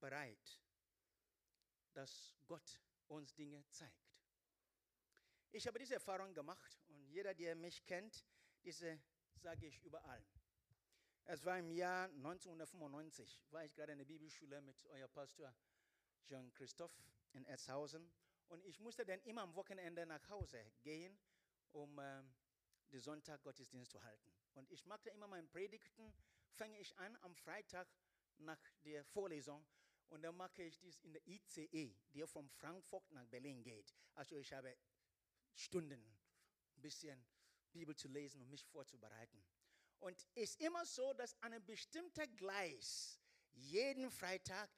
bereit, 0.00 0.60
dass 1.98 2.32
Gott 2.46 2.80
uns 3.08 3.34
Dinge 3.34 3.66
zeigt. 3.70 4.14
Ich 5.50 5.66
habe 5.66 5.80
diese 5.80 5.94
Erfahrung 5.94 6.32
gemacht 6.32 6.80
und 6.86 7.08
jeder, 7.08 7.34
der 7.34 7.56
mich 7.56 7.84
kennt, 7.86 8.24
diese 8.62 9.00
sage 9.34 9.66
ich 9.66 9.82
überall. 9.82 10.24
Es 11.24 11.44
war 11.44 11.58
im 11.58 11.72
Jahr 11.72 12.04
1995, 12.04 13.42
war 13.50 13.64
ich 13.64 13.74
gerade 13.74 13.90
in 13.90 13.98
der 13.98 14.04
Bibelschule 14.04 14.60
mit 14.60 14.86
euer 14.86 15.08
Pastor 15.08 15.52
Jean-Christophe 16.22 17.02
in 17.32 17.44
Erzhausen 17.46 18.08
und 18.46 18.64
ich 18.64 18.78
musste 18.78 19.04
dann 19.04 19.20
immer 19.22 19.42
am 19.42 19.56
Wochenende 19.56 20.06
nach 20.06 20.28
Hause 20.28 20.70
gehen, 20.82 21.18
um 21.72 21.98
ähm, 21.98 22.32
den 22.92 23.00
Sonntag 23.00 23.42
Gottesdienst 23.42 23.90
zu 23.90 24.00
halten. 24.04 24.32
Und 24.54 24.70
ich 24.70 24.86
machte 24.86 25.10
immer 25.10 25.26
meine 25.26 25.48
Predigten, 25.48 26.14
fange 26.52 26.78
ich 26.78 26.96
an 26.96 27.16
am 27.22 27.34
Freitag 27.34 27.88
nach 28.36 28.60
der 28.84 29.04
Vorlesung 29.04 29.66
und 30.08 30.22
dann 30.22 30.36
mache 30.36 30.62
ich 30.62 30.78
dies 30.78 30.98
in 31.00 31.12
der 31.12 31.26
ICE, 31.26 31.94
der 32.14 32.26
von 32.26 32.48
Frankfurt 32.48 33.10
nach 33.10 33.26
Berlin 33.26 33.62
geht. 33.62 33.94
Also 34.14 34.36
ich 34.36 34.52
habe 34.52 34.76
Stunden, 35.54 36.00
ein 36.76 36.80
bisschen 36.80 37.24
Bibel 37.72 37.94
zu 37.94 38.08
lesen 38.08 38.40
und 38.40 38.48
mich 38.48 38.64
vorzubereiten. 38.64 39.44
Und 40.00 40.14
es 40.34 40.52
ist 40.52 40.60
immer 40.60 40.86
so, 40.86 41.12
dass 41.14 41.34
an 41.42 41.52
einem 41.52 41.64
bestimmten 41.66 42.36
Gleis 42.36 43.20
jeden 43.52 44.10
Freitag, 44.10 44.70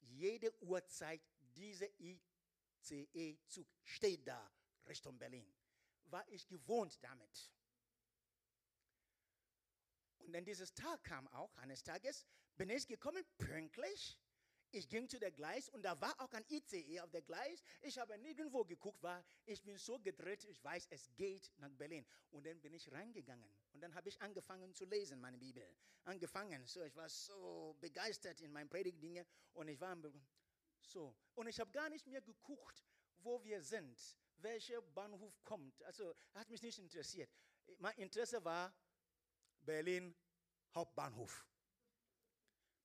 jede 0.00 0.52
Uhrzeit 0.62 1.22
dieser 1.54 1.88
ICE-Zug 2.00 3.66
steht 3.84 4.26
da 4.26 4.50
Richtung 4.86 5.18
Berlin. 5.18 5.54
War 6.04 6.26
ich 6.28 6.46
gewohnt 6.46 6.98
damit. 7.02 7.52
Und 10.18 10.32
dann 10.32 10.44
dieses 10.44 10.74
Tag 10.74 11.04
kam 11.04 11.28
auch, 11.28 11.54
eines 11.56 11.82
Tages 11.82 12.26
bin 12.56 12.70
ich 12.70 12.86
gekommen, 12.86 13.24
pünktlich. 13.38 14.18
Ich 14.70 14.88
ging 14.88 15.08
zu 15.08 15.18
der 15.18 15.30
Gleis 15.30 15.68
und 15.70 15.82
da 15.82 15.98
war 16.00 16.20
auch 16.20 16.32
ein 16.32 16.44
ICE 16.50 17.00
auf 17.00 17.10
der 17.10 17.22
Gleis. 17.22 17.62
Ich 17.80 17.98
habe 17.98 18.18
nirgendwo 18.18 18.64
geguckt, 18.64 19.02
war, 19.02 19.24
ich 19.46 19.62
bin 19.62 19.78
so 19.78 19.98
gedreht, 19.98 20.44
ich 20.44 20.62
weiß, 20.62 20.88
es 20.90 21.10
geht 21.16 21.50
nach 21.56 21.70
Berlin. 21.70 22.04
Und 22.30 22.46
dann 22.46 22.60
bin 22.60 22.74
ich 22.74 22.90
reingegangen 22.92 23.50
und 23.72 23.80
dann 23.80 23.94
habe 23.94 24.08
ich 24.10 24.20
angefangen 24.20 24.74
zu 24.74 24.84
lesen, 24.84 25.20
meine 25.20 25.38
Bibel. 25.38 25.66
Angefangen, 26.04 26.66
so 26.66 26.82
ich 26.82 26.94
war 26.96 27.08
so 27.08 27.76
begeistert 27.80 28.40
in 28.40 28.52
meinen 28.52 28.68
Predigtdingen 28.68 29.26
und 29.54 29.68
ich 29.68 29.80
war 29.80 29.96
so. 30.80 31.14
Und 31.34 31.46
ich 31.46 31.58
habe 31.58 31.70
gar 31.70 31.88
nicht 31.88 32.06
mehr 32.06 32.20
geguckt, 32.20 32.84
wo 33.18 33.42
wir 33.42 33.62
sind, 33.62 33.98
welcher 34.36 34.82
Bahnhof 34.82 35.42
kommt. 35.44 35.82
Also 35.84 36.14
hat 36.34 36.48
mich 36.50 36.62
nicht 36.62 36.78
interessiert. 36.78 37.30
Mein 37.78 37.96
Interesse 37.96 38.44
war 38.44 38.72
Berlin 39.60 40.14
Hauptbahnhof. 40.74 41.46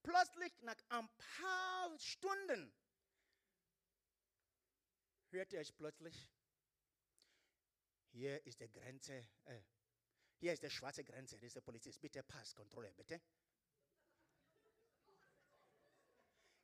Plötzlich 0.04 0.62
nach 0.62 0.78
ein 0.90 1.10
paar 1.18 1.98
Stunden 1.98 2.74
hörte 5.32 5.58
ich 5.58 5.76
plötzlich, 5.76 6.30
hier 8.12 8.46
ist 8.46 8.60
die 8.60 8.72
Grenze, 8.72 9.28
äh, 9.46 9.62
hier 10.40 10.54
ist 10.54 10.62
die 10.62 10.70
schwarze 10.70 11.04
Grenze, 11.04 11.40
der 11.40 11.62
Polizist, 11.62 12.02
bitte 12.02 12.22
Passkontrolle, 12.22 12.94
bitte. 12.94 13.22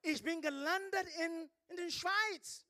Ich 0.02 0.22
bin 0.22 0.42
gelandet 0.42 1.08
in, 1.18 1.50
in 1.70 1.76
der 1.78 1.90
Schweiz. 1.90 2.66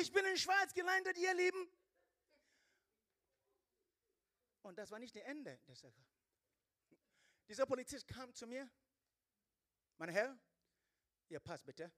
Ich 0.00 0.12
bin 0.12 0.24
in 0.24 0.38
Schweiz 0.38 0.72
gelandet, 0.72 1.16
ihr 1.18 1.34
Lieben. 1.34 1.68
Und 4.62 4.78
das 4.78 4.90
war 4.90 4.98
nicht 4.98 5.14
das 5.14 5.22
Ende. 5.24 5.58
Dieser 7.48 7.66
Polizist 7.66 8.08
kam 8.08 8.32
zu 8.34 8.46
mir. 8.46 8.70
Mein 9.98 10.08
Herr, 10.08 10.36
Ihr 11.28 11.40
Pass 11.40 11.62
bitte. 11.62 11.90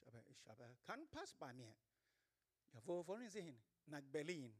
Ich 0.00 0.06
habe, 0.06 0.24
ich 0.28 0.48
habe 0.48 0.76
keinen 0.82 1.08
Pass 1.08 1.34
bei 1.34 1.52
mir. 1.52 1.74
Ja, 2.72 2.80
wo 2.84 3.06
wollen 3.06 3.28
Sie 3.30 3.40
hin? 3.40 3.62
Nach 3.86 4.02
Berlin. 4.02 4.54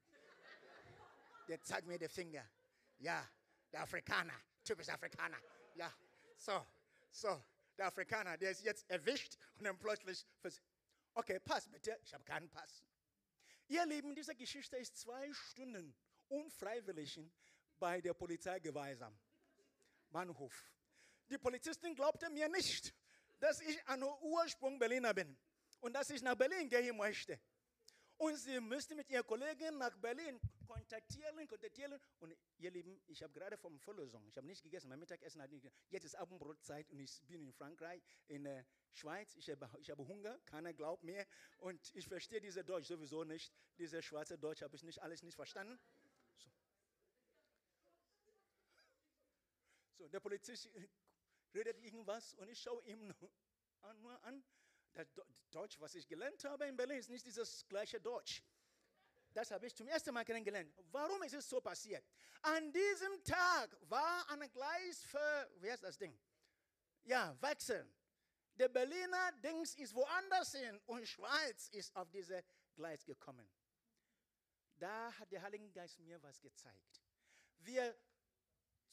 Der 1.48 1.60
zeigt 1.62 1.86
mir 1.86 1.98
den 1.98 2.08
Finger. 2.08 2.48
Ja, 2.98 3.28
der 3.70 3.82
Afrikaner, 3.82 4.40
typisch 4.62 4.88
Afrikaner. 4.88 5.38
Ja, 5.74 5.92
so, 6.36 6.66
so, 7.10 7.44
der 7.76 7.86
Afrikaner, 7.86 8.38
der 8.38 8.52
ist 8.52 8.62
jetzt 8.62 8.88
erwischt 8.88 9.36
und 9.56 9.64
dann 9.64 9.78
plötzlich, 9.78 10.26
okay, 11.14 11.38
Pass 11.40 11.68
bitte. 11.68 11.98
Ich 12.02 12.14
habe 12.14 12.24
keinen 12.24 12.48
Pass. 12.50 12.84
Ihr 13.68 13.84
Lieben, 13.86 14.14
diese 14.14 14.34
Geschichte 14.34 14.76
ist 14.76 14.96
zwei 14.96 15.32
Stunden 15.32 15.94
unfreiwillig 16.28 17.20
bei 17.78 18.00
der 18.00 18.14
Polizei 18.14 18.58
geweirsam. 18.60 19.18
Bahnhof. 20.10 20.73
Die 21.30 21.38
Polizistin 21.38 21.94
glaubte 21.94 22.28
mir 22.30 22.48
nicht, 22.48 22.94
dass 23.40 23.60
ich 23.60 23.87
ein 23.88 24.02
Ursprung 24.02 24.78
Berliner 24.78 25.14
bin 25.14 25.37
und 25.80 25.92
dass 25.94 26.10
ich 26.10 26.22
nach 26.22 26.34
Berlin 26.34 26.68
gehen 26.68 26.96
möchte. 26.96 27.38
Und 28.16 28.37
sie 28.37 28.60
müsste 28.60 28.94
mit 28.94 29.10
ihrer 29.10 29.24
Kollegin 29.24 29.76
nach 29.76 29.96
Berlin 29.96 30.40
kontaktieren, 30.66 31.46
kontaktieren. 31.48 31.98
Und 32.20 32.37
ihr 32.58 32.70
Lieben, 32.70 33.00
ich 33.06 33.22
habe 33.22 33.32
gerade 33.32 33.58
vom 33.58 33.78
Vorlesung, 33.80 34.24
ich 34.28 34.37
habe 34.37 34.46
nicht 34.46 34.62
gegessen, 34.62 34.88
mein 34.88 35.00
Mittagessen 35.00 35.42
hat 35.42 35.50
nicht 35.50 35.62
gegessen. 35.62 35.76
Jetzt 35.90 36.04
ist 36.04 36.14
Abendbrotzeit 36.14 36.88
und 36.90 37.00
ich 37.00 37.20
bin 37.26 37.42
in 37.42 37.52
Frankreich, 37.52 38.02
in 38.28 38.44
der 38.44 38.64
Schweiz. 38.92 39.34
Ich 39.34 39.50
habe, 39.50 39.68
ich 39.80 39.90
habe 39.90 40.06
Hunger, 40.06 40.38
keiner 40.46 40.72
glaubt 40.72 41.02
mir. 41.02 41.26
Und 41.58 41.94
ich 41.94 42.06
verstehe 42.06 42.40
diese 42.40 42.64
Deutsch 42.64 42.87
sowieso 42.87 43.24
nicht. 43.24 43.52
Diese 43.78 44.00
schwarze 44.00 44.38
Deutsch 44.38 44.62
habe 44.62 44.76
ich 44.76 44.84
nicht 44.84 45.02
alles 45.02 45.22
nicht 45.22 45.34
verstanden. 45.34 45.78
So. 46.37 46.50
so, 49.98 50.08
der 50.08 50.20
Polizist 50.20 50.70
redet 51.54 51.78
irgendwas 51.78 52.34
und 52.34 52.48
ich 52.48 52.60
schaue 52.60 52.82
ihm 52.84 53.14
nur 54.00 54.22
an. 54.24 54.44
Das 54.94 55.08
Deutsch, 55.50 55.80
was 55.80 55.94
ich 55.94 56.06
gelernt 56.06 56.44
habe 56.44 56.66
in 56.66 56.76
Berlin, 56.76 56.98
ist 56.98 57.10
nicht 57.10 57.26
dieses 57.26 57.66
gleiche 57.66 58.00
Deutsch. 58.00 58.42
Das 59.32 59.50
habe 59.50 59.66
ich 59.66 59.74
zum 59.74 59.88
ersten 59.88 60.14
Mal 60.14 60.24
kennengelernt. 60.24 60.72
Warum 60.92 61.22
ist 61.24 61.34
es 61.34 61.48
so 61.48 61.60
passiert? 61.60 62.04
An 62.42 62.72
diesem 62.72 63.24
Tag 63.24 63.76
war 63.88 64.30
ein 64.30 64.48
Gleis 64.52 65.02
für, 65.02 65.50
wie 65.56 65.70
heißt 65.70 65.82
das 65.82 65.98
Ding? 65.98 66.16
Ja, 67.02 67.36
wechseln. 67.40 67.92
Der 68.56 68.68
Berliner 68.68 69.32
Dings 69.42 69.74
ist 69.74 69.94
woanders 69.94 70.52
hin 70.52 70.80
und 70.86 71.06
Schweiz 71.08 71.68
ist 71.70 71.94
auf 71.96 72.08
diese 72.10 72.44
Gleis 72.76 73.04
gekommen. 73.04 73.50
Da 74.76 75.12
hat 75.18 75.32
der 75.32 75.42
Heilige 75.42 75.68
Geist 75.70 75.98
mir 75.98 76.22
was 76.22 76.40
gezeigt. 76.40 77.02
Wir 77.58 77.96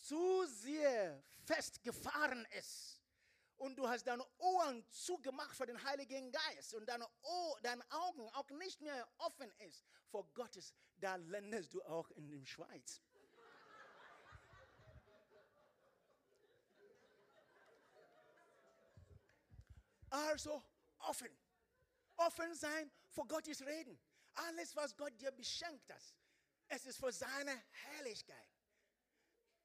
zu 0.02 0.46
sehr 0.48 1.24
festgefahren 1.46 2.46
ist 2.58 3.00
und 3.58 3.76
du 3.76 3.88
hast 3.88 4.06
deine 4.08 4.26
Ohren 4.40 4.84
zugemacht 4.90 5.56
für 5.56 5.68
den 5.68 5.82
Heiligen 5.84 6.32
Geist 6.32 6.74
und 6.74 6.86
deine, 6.88 7.08
Ohr, 7.22 7.60
deine 7.62 7.84
Augen 7.92 8.28
auch 8.30 8.50
nicht 8.50 8.82
mehr 8.82 9.08
offen 9.20 9.52
ist 9.60 9.86
vor 10.10 10.26
Gottes, 10.34 10.74
da 10.98 11.16
landest 11.16 11.74
du 11.74 11.82
auch 11.84 12.10
in 12.12 12.30
der 12.30 12.44
Schweiz. 12.46 13.02
Also 20.10 20.62
offen. 21.00 21.30
Offen 22.18 22.54
sein 22.56 22.92
vor 23.10 23.28
Gottes 23.28 23.62
Reden. 23.62 23.98
Alles, 24.34 24.76
was 24.76 24.96
Gott 24.96 25.20
dir 25.22 25.32
beschenkt 25.32 25.90
hat, 25.90 26.04
es 26.68 26.86
ist 26.86 27.00
für 27.00 27.12
seine 27.12 27.64
Herrlichkeit. 27.72 28.61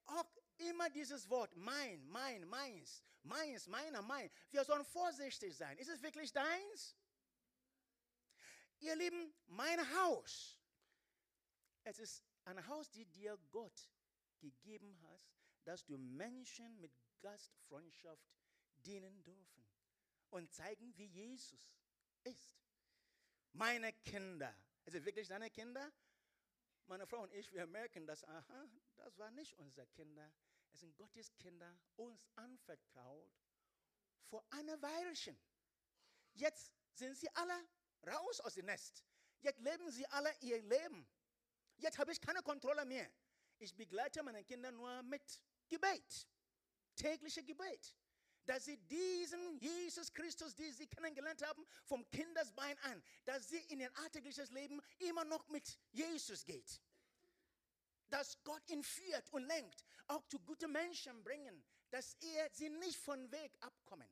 Auch 0.07 0.31
immer 0.59 0.89
dieses 0.91 1.29
Wort, 1.29 1.55
mein, 1.57 2.07
mein, 2.09 2.47
meins, 2.49 3.03
meins, 3.23 3.67
meiner, 3.67 4.03
mein. 4.03 4.31
Wir 4.51 4.65
sollen 4.65 4.85
vorsichtig 4.85 5.57
sein. 5.57 5.77
Ist 5.79 5.89
es 5.89 6.03
wirklich 6.03 6.33
deins? 6.33 6.97
Ihr 8.81 8.95
Lieben, 8.97 9.35
mein 9.47 9.81
Haus. 9.99 10.61
Es 11.85 11.99
ist 11.99 12.23
ein 12.45 12.67
Haus, 12.67 12.91
die 12.91 13.05
dir 13.07 13.39
Gott 13.51 13.89
gegeben 14.39 15.01
hat, 15.03 15.27
dass 15.65 15.85
du 15.85 15.97
Menschen 15.99 16.81
mit 16.81 16.93
Gastfreundschaft 17.21 18.29
dienen 18.85 19.23
dürfen 19.25 19.67
und 20.31 20.53
zeigen, 20.53 20.97
wie 20.97 21.07
Jesus 21.07 21.75
ist. 22.25 22.53
Meine 23.53 23.93
Kinder, 23.93 24.55
ist 24.85 24.95
es 24.95 25.05
wirklich 25.05 25.29
deine 25.29 25.51
Kinder? 25.51 25.93
Meine 26.89 27.07
Frau 27.07 27.23
und 27.23 27.33
ich, 27.33 27.53
wir 27.53 27.67
merken, 27.67 28.07
dass, 28.07 28.23
aha, 28.25 28.69
das 28.97 29.19
war 29.19 29.31
nicht 29.33 29.59
unsere 29.59 29.87
Kinder, 29.89 30.33
es 30.73 30.81
sind 30.81 30.97
Gottes 30.97 31.35
Kinder 31.37 31.77
uns 31.97 32.29
anvertraut 32.37 33.33
vor 34.27 34.45
einer 34.51 34.81
Weilchen. 34.81 35.37
Jetzt 36.35 36.73
sind 36.93 37.17
sie 37.17 37.29
alle 37.31 37.69
raus 38.07 38.41
aus 38.41 38.55
dem 38.55 38.67
Nest. 38.67 39.05
Jetzt 39.41 39.61
leben 39.61 39.91
sie 39.91 40.07
alle 40.09 40.33
ihr 40.41 40.63
Leben. 40.63 41.09
Jetzt 41.79 41.99
habe 41.99 42.13
ich 42.13 42.21
keine 42.21 42.43
Kontrolle 42.43 42.85
mehr. 42.85 43.11
Ich 43.59 43.75
begleite 43.75 44.23
meine 44.23 44.45
Kinder 44.45 44.71
nur 44.71 45.03
mit 45.03 45.43
Gebet, 45.69 46.29
tägliche 46.95 47.43
Gebet, 47.43 47.95
dass 48.45 48.67
sie 48.67 48.77
diesen 48.77 49.59
Jesus 49.59 50.13
Christus, 50.13 50.55
den 50.55 50.73
sie 50.73 50.87
kennengelernt 50.87 51.43
haben, 51.43 51.67
vom 51.85 52.09
Kindesbein 52.11 52.79
an, 52.81 53.03
dass 53.25 53.49
sie 53.49 53.61
in 53.71 53.81
ihr 53.81 53.97
alltägliches 53.99 54.51
Leben 54.51 54.81
immer 54.99 55.25
noch 55.25 55.49
mit 55.49 55.79
Jesus 55.91 56.45
geht 56.45 56.81
dass 58.11 58.43
Gott 58.45 58.63
ihn 58.71 58.83
führt 58.83 59.33
und 59.33 59.45
lenkt, 59.45 59.85
auch 60.09 60.25
zu 60.27 60.39
guten 60.41 60.73
Menschen 60.73 61.23
bringen, 61.23 61.65
dass 61.91 62.15
er 62.21 62.51
sie 62.53 62.71
nicht 62.71 62.99
von 62.99 63.31
Weg 63.33 63.53
abkommen. 63.61 64.09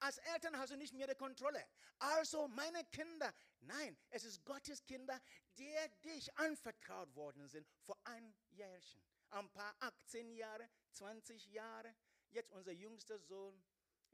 Als 0.00 0.18
Eltern 0.18 0.56
hast 0.56 0.70
du 0.70 0.76
nicht 0.76 0.94
mehr 0.94 1.08
die 1.08 1.14
Kontrolle. 1.14 1.66
Also 1.98 2.46
meine 2.48 2.84
Kinder, 2.84 3.34
nein, 3.60 3.96
es 4.10 4.24
ist 4.24 4.44
Gottes 4.44 4.84
Kinder, 4.86 5.20
die 5.56 5.74
dich 6.04 6.36
anvertraut 6.38 7.14
worden 7.16 7.48
sind 7.48 7.66
vor 7.80 7.98
ein 8.04 8.34
Jährchen. 8.50 9.02
Ein 9.30 9.50
paar 9.50 9.74
18 9.80 10.30
Jahre, 10.30 10.68
20 10.92 11.46
Jahre. 11.48 11.94
Jetzt 12.30 12.52
unser 12.52 12.72
jüngster 12.72 13.18
Sohn 13.18 13.60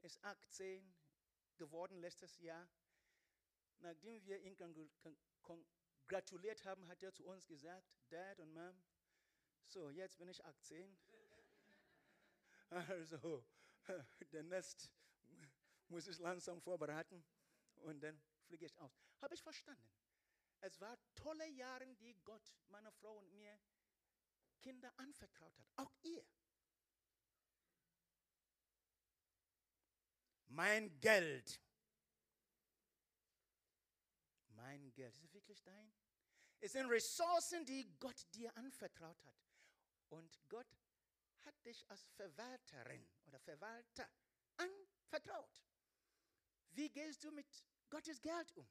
ist 0.01 0.21
18 0.23 0.95
geworden 1.57 1.99
letztes 1.99 2.39
Jahr. 2.39 2.67
Nachdem 3.79 4.25
wir 4.25 4.39
ihn 4.39 4.57
gratuliert 6.07 6.65
haben, 6.65 6.87
hat 6.87 7.03
er 7.03 7.13
zu 7.13 7.25
uns 7.25 7.45
gesagt, 7.45 7.85
Dad 8.09 8.39
und 8.39 8.53
Mom, 8.53 8.81
so, 9.67 9.89
jetzt 9.89 10.17
bin 10.17 10.29
ich 10.29 10.43
18. 10.43 10.97
Also, 12.69 13.45
den 14.31 14.47
Nest 14.47 14.91
muss 15.87 16.07
ich 16.07 16.17
langsam 16.19 16.61
vorbereiten 16.61 17.23
und 17.83 18.01
dann 18.01 18.19
fliege 18.47 18.65
ich 18.65 18.77
aus. 18.79 18.91
Habe 19.21 19.33
ich 19.33 19.41
verstanden. 19.41 19.89
Es 20.61 20.79
war 20.81 20.97
tolle 21.13 21.47
Jahre, 21.49 21.85
die 21.95 22.15
Gott 22.23 22.53
meiner 22.69 22.91
Frau 22.91 23.17
und 23.17 23.31
mir 23.33 23.59
Kinder 24.61 24.91
anvertraut 24.97 25.55
hat. 25.59 25.67
Auch 25.75 25.91
ihr. 26.01 26.25
Mein 30.47 30.99
Geld. 31.01 31.61
Mein 34.49 34.91
Geld. 34.93 35.13
Ist 35.15 35.23
es 35.23 35.33
wirklich 35.33 35.61
dein? 35.61 35.93
Es 36.61 36.71
sind 36.71 36.89
Ressourcen, 36.89 37.65
die 37.65 37.93
Gott 37.99 38.25
dir 38.33 38.55
anvertraut 38.57 39.21
hat. 39.23 39.35
Und 40.09 40.39
Gott 40.49 40.67
hat 41.41 41.65
dich 41.65 41.85
als 41.89 42.03
Verwalterin 42.15 43.07
oder 43.25 43.39
Verwalter 43.39 44.09
anvertraut. 44.57 45.63
Wie 46.71 46.89
gehst 46.89 47.23
du 47.23 47.31
mit 47.31 47.47
Gottes 47.89 48.21
Geld 48.21 48.51
um? 48.57 48.67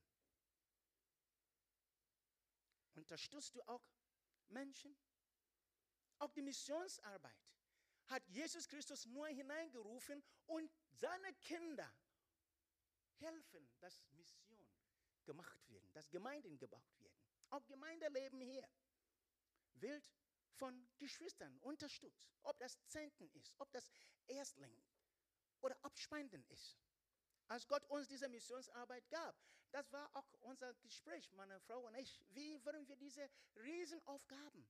Unterstützt 2.95 3.55
du 3.55 3.63
auch 3.63 3.83
Menschen? 4.49 4.97
Auch 6.19 6.31
die 6.33 6.43
Missionsarbeit 6.43 7.45
hat 8.07 8.27
Jesus 8.29 8.69
Christus 8.69 9.07
nur 9.07 9.27
hineingerufen 9.29 10.23
und 10.47 10.71
seine 10.91 11.33
Kinder 11.35 11.91
helfen, 13.19 13.69
dass 13.81 14.03
Mission 14.13 14.69
gemacht 15.25 15.69
werden, 15.69 15.91
dass 15.93 16.11
Gemeinden 16.11 16.59
gebaut 16.59 17.01
werden. 17.01 17.19
Auch 17.51 17.67
Gemeindeleben 17.67 18.41
hier 18.41 18.69
wird 19.75 20.11
von 20.55 20.89
Geschwistern 20.99 21.57
unterstützt. 21.59 22.29
Ob 22.43 22.59
das 22.59 22.79
Zehnten 22.87 23.29
ist, 23.31 23.53
ob 23.59 23.71
das 23.73 23.91
Erstling 24.27 24.77
oder 25.61 25.77
Abspenden 25.85 26.45
ist. 26.49 26.79
Als 27.49 27.67
Gott 27.67 27.85
uns 27.91 28.09
diese 28.09 28.29
Missionsarbeit 28.29 29.09
gab, 29.11 29.37
das 29.71 29.93
war 29.93 30.09
auch 30.15 30.33
unser 30.43 30.73
Gespräch, 30.75 31.33
meine 31.33 31.59
Frau 31.61 31.81
und 31.87 31.95
ich. 31.97 32.23
Wie 32.31 32.65
würden 32.65 32.87
wir 32.87 32.97
diese 32.97 33.29
Riesenaufgaben 33.57 34.67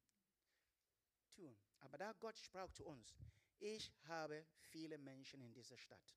tun? 1.35 1.57
Aber 1.81 1.99
da 1.99 2.13
Gott 2.13 2.39
sprach 2.39 2.71
zu 2.71 2.87
uns, 2.87 3.15
ich 3.59 3.93
habe 4.05 4.47
viele 4.59 4.99
Menschen 4.99 5.41
in 5.43 5.53
dieser 5.53 5.77
Stadt. 5.77 6.17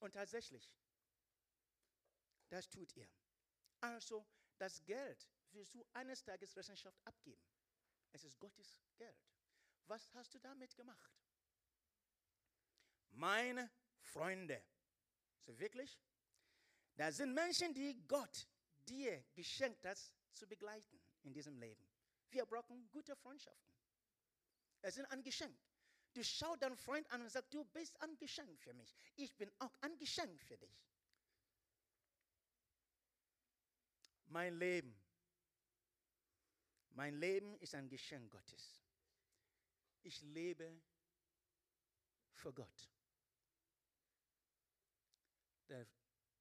Und 0.00 0.12
tatsächlich, 0.12 0.70
das 2.48 2.68
tut 2.68 2.94
ihr. 2.96 3.08
Also, 3.80 4.26
das 4.58 4.84
Geld 4.84 5.26
wirst 5.52 5.74
du 5.74 5.84
eines 5.92 6.22
Tages 6.22 6.56
Rechenschaft 6.56 7.00
abgeben. 7.06 7.42
Es 8.12 8.24
ist 8.24 8.38
Gottes 8.38 8.78
Geld. 8.96 9.16
Was 9.86 10.12
hast 10.14 10.34
du 10.34 10.38
damit 10.38 10.74
gemacht? 10.76 11.12
Meine 13.10 13.70
Freunde, 14.00 14.62
so 15.38 15.58
wirklich, 15.58 15.98
da 16.96 17.10
sind 17.10 17.34
Menschen, 17.34 17.74
die 17.74 18.00
Gott 18.06 18.48
dir 18.86 19.24
geschenkt 19.34 19.84
hat, 19.84 19.98
zu 20.32 20.46
begleiten 20.46 21.00
in 21.22 21.32
diesem 21.32 21.58
Leben. 21.58 21.84
Wir 22.30 22.46
brauchen 22.46 22.88
gute 22.90 23.16
Freundschaften. 23.16 23.74
Es 24.82 24.94
sind 24.94 25.06
ein 25.06 25.22
Geschenk. 25.22 25.58
Du 26.12 26.24
schaust 26.24 26.62
deinen 26.62 26.76
Freund 26.76 27.10
an 27.10 27.22
und 27.22 27.30
sagst, 27.30 27.52
du 27.52 27.64
bist 27.64 28.00
ein 28.00 28.16
Geschenk 28.16 28.60
für 28.60 28.74
mich. 28.74 28.94
Ich 29.16 29.36
bin 29.36 29.50
auch 29.58 29.74
ein 29.80 29.96
Geschenk 29.98 30.40
für 30.42 30.56
dich. 30.56 30.86
Mein 34.26 34.56
Leben 34.56 34.96
mein 36.90 37.14
Leben 37.14 37.56
ist 37.58 37.74
ein 37.74 37.88
Geschenk 37.88 38.30
Gottes. 38.30 38.80
Ich 40.02 40.20
lebe 40.22 40.80
für 42.32 42.52
Gott. 42.52 42.90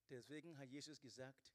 Deswegen 0.09 0.57
hat 0.57 0.69
Jesus 0.69 0.99
gesagt, 0.99 1.53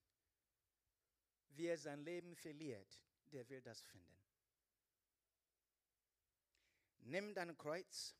wer 1.49 1.77
sein 1.77 2.05
Leben 2.05 2.37
verliert, 2.37 3.03
der 3.33 3.49
will 3.49 3.61
das 3.63 3.83
finden. 3.83 4.15
Nimm 7.01 7.35
dein 7.35 7.57
Kreuz 7.59 8.15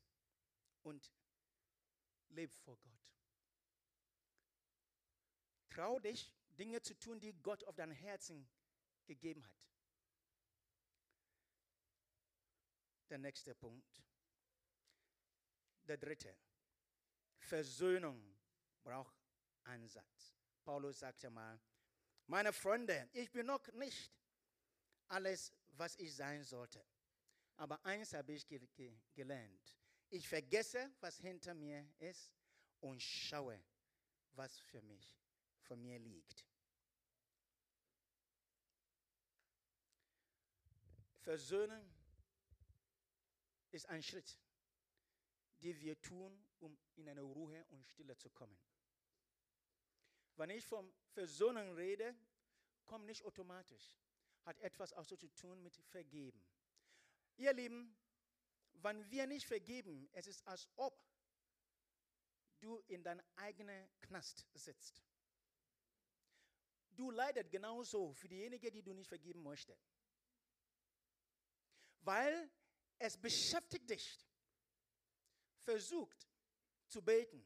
und 0.83 1.11
leb 2.29 2.51
vor 2.51 2.77
Gott. 2.77 2.91
Trau 5.69 5.99
dich, 5.99 6.33
Dinge 6.49 6.81
zu 6.81 6.97
tun, 6.97 7.19
die 7.19 7.33
Gott 7.41 7.63
auf 7.65 7.75
dein 7.75 7.91
Herzen 7.91 8.47
gegeben 9.05 9.45
hat. 9.45 9.74
Der 13.09 13.17
nächste 13.17 13.53
Punkt. 13.53 14.03
Der 15.87 15.97
dritte. 15.97 16.35
Versöhnung 17.37 18.35
braucht 18.83 19.15
Ansatz. 19.63 20.35
Paulus 20.63 20.99
sagte 20.99 21.29
mal, 21.29 21.59
meine 22.27 22.51
Freunde, 22.51 23.07
ich 23.13 23.31
bin 23.31 23.45
noch 23.45 23.67
nicht 23.73 24.11
alles, 25.07 25.53
was 25.77 25.95
ich 25.97 26.15
sein 26.15 26.43
sollte. 26.43 26.83
Aber 27.57 27.83
eins 27.85 28.13
habe 28.13 28.33
ich 28.33 28.47
ge 28.47 28.59
ge 28.75 28.97
gelernt. 29.13 29.77
Ich 30.09 30.27
vergesse, 30.27 30.91
was 30.99 31.17
hinter 31.19 31.53
mir 31.53 31.87
ist 31.99 32.33
und 32.79 33.01
schaue, 33.01 33.63
was 34.33 34.57
für 34.59 34.81
mich, 34.81 35.17
vor 35.61 35.77
mir 35.77 35.99
liegt. 35.99 36.45
Versöhnen 41.21 41.94
ist 43.75 43.89
ein 43.89 44.01
Schritt, 44.01 44.39
den 45.61 45.79
wir 45.81 45.99
tun, 46.01 46.47
um 46.59 46.77
in 46.95 47.09
eine 47.09 47.21
Ruhe 47.21 47.65
und 47.65 47.85
Stille 47.85 48.17
zu 48.17 48.29
kommen. 48.29 48.57
Wenn 50.37 50.49
ich 50.49 50.65
vom 50.65 50.93
Versöhnen 51.11 51.73
rede, 51.73 52.15
kommt 52.85 53.05
nicht 53.05 53.23
automatisch. 53.23 53.93
Hat 54.43 54.59
etwas 54.59 54.93
auch 54.93 55.05
so 55.05 55.15
zu 55.15 55.27
tun 55.29 55.61
mit 55.61 55.75
Vergeben. 55.87 56.41
Ihr 57.37 57.53
Lieben, 57.53 57.95
wenn 58.73 59.09
wir 59.09 59.27
nicht 59.27 59.45
vergeben, 59.45 60.09
es 60.13 60.27
ist 60.27 60.45
als 60.47 60.69
ob 60.75 61.03
du 62.59 62.79
in 62.87 63.03
deinem 63.03 63.23
eigenen 63.35 63.89
Knast 64.01 64.45
sitzt. 64.53 65.03
Du 66.91 67.11
leidest 67.11 67.51
genauso 67.51 68.13
für 68.13 68.29
diejenigen, 68.29 68.71
die 68.71 68.81
du 68.81 68.93
nicht 68.93 69.09
vergeben 69.09 69.43
möchtest. 69.43 69.91
Weil 72.01 72.49
es 72.99 73.17
beschäftigt 73.17 73.89
dich. 73.89 74.19
Versucht 75.63 76.27
zu 76.87 77.01
beten. 77.01 77.45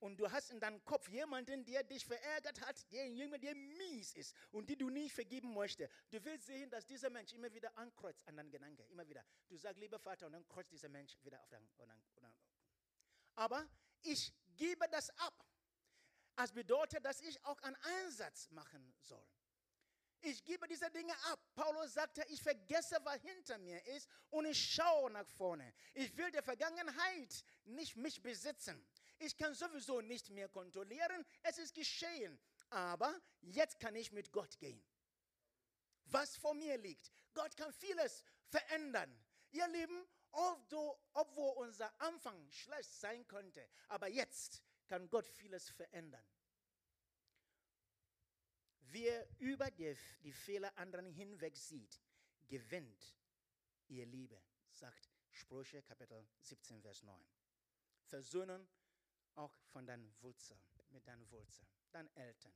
Und 0.00 0.18
du 0.18 0.30
hast 0.30 0.50
in 0.50 0.60
deinem 0.60 0.84
Kopf 0.84 1.08
jemanden, 1.08 1.64
der 1.64 1.82
dich 1.82 2.04
verärgert 2.04 2.60
hat, 2.60 2.76
jemand, 2.90 3.42
der 3.42 3.54
mies 3.54 4.14
ist 4.14 4.34
und 4.50 4.68
die 4.68 4.76
du 4.76 4.90
nicht 4.90 5.14
vergeben 5.14 5.54
möchtest. 5.54 5.90
Du 6.10 6.22
willst 6.22 6.46
sehen, 6.46 6.68
dass 6.68 6.84
dieser 6.84 7.08
Mensch 7.08 7.32
immer 7.32 7.50
wieder 7.54 7.74
ankreuzt 7.78 8.26
an 8.28 8.36
deinen 8.36 8.50
Gedanken. 8.50 8.84
Immer 8.90 9.08
wieder. 9.08 9.24
Du 9.48 9.56
sagst, 9.56 9.78
lieber 9.80 9.98
Vater, 9.98 10.26
und 10.26 10.32
dann 10.32 10.46
kreuzt 10.46 10.72
dieser 10.72 10.90
Mensch 10.90 11.16
wieder 11.22 11.40
auf 11.40 11.48
deinen. 11.48 11.70
Aber 13.36 13.66
ich 14.02 14.32
gebe 14.56 14.86
das 14.90 15.10
ab. 15.18 15.44
Das 16.36 16.52
bedeutet, 16.52 17.04
dass 17.04 17.20
ich 17.20 17.42
auch 17.44 17.58
einen 17.62 17.76
Einsatz 17.76 18.50
machen 18.50 18.94
soll. 19.00 19.24
Ich 20.26 20.42
gebe 20.44 20.66
diese 20.66 20.90
Dinge 20.90 21.12
ab. 21.26 21.38
Paulus 21.54 21.94
sagte, 21.94 22.24
ich 22.28 22.42
vergesse, 22.42 22.96
was 23.04 23.20
hinter 23.20 23.58
mir 23.58 23.84
ist 23.86 24.08
und 24.30 24.46
ich 24.46 24.74
schaue 24.74 25.10
nach 25.10 25.26
vorne. 25.26 25.74
Ich 25.92 26.16
will 26.16 26.30
der 26.30 26.42
Vergangenheit 26.42 27.44
nicht 27.64 27.96
mich 27.96 28.22
besitzen. 28.22 28.86
Ich 29.18 29.36
kann 29.36 29.54
sowieso 29.54 30.00
nicht 30.00 30.30
mehr 30.30 30.48
kontrollieren. 30.48 31.24
Es 31.42 31.58
ist 31.58 31.74
geschehen. 31.74 32.38
Aber 32.70 33.14
jetzt 33.42 33.78
kann 33.78 33.94
ich 33.94 34.12
mit 34.12 34.32
Gott 34.32 34.58
gehen. 34.58 34.82
Was 36.06 36.36
vor 36.36 36.54
mir 36.54 36.78
liegt. 36.78 37.12
Gott 37.34 37.54
kann 37.56 37.72
vieles 37.72 38.24
verändern. 38.46 39.14
Ihr 39.50 39.68
Lieben, 39.68 40.06
obwohl 40.32 41.52
unser 41.58 41.92
Anfang 42.00 42.50
schlecht 42.50 42.92
sein 42.92 43.26
könnte, 43.28 43.68
aber 43.88 44.08
jetzt 44.08 44.62
kann 44.88 45.08
Gott 45.10 45.26
vieles 45.26 45.68
verändern. 45.70 46.24
Wer 48.90 49.26
über 49.38 49.70
die, 49.70 49.96
die 50.22 50.32
Fehler 50.32 50.76
anderen 50.78 51.06
hinweg 51.06 51.56
sieht, 51.56 52.00
gewinnt 52.46 53.16
ihr 53.88 54.06
Liebe, 54.06 54.40
sagt 54.70 55.10
Sprüche 55.30 55.82
Kapitel 55.82 56.26
17, 56.40 56.80
Vers 56.80 57.02
9. 57.02 57.20
Versöhnen 58.04 58.68
auch 59.34 59.56
von 59.66 59.86
deinen 59.86 60.14
Wurzeln, 60.22 60.60
mit 60.90 61.06
deinen 61.06 61.28
Wurzeln, 61.30 61.66
deinen 61.90 62.14
Eltern. 62.16 62.54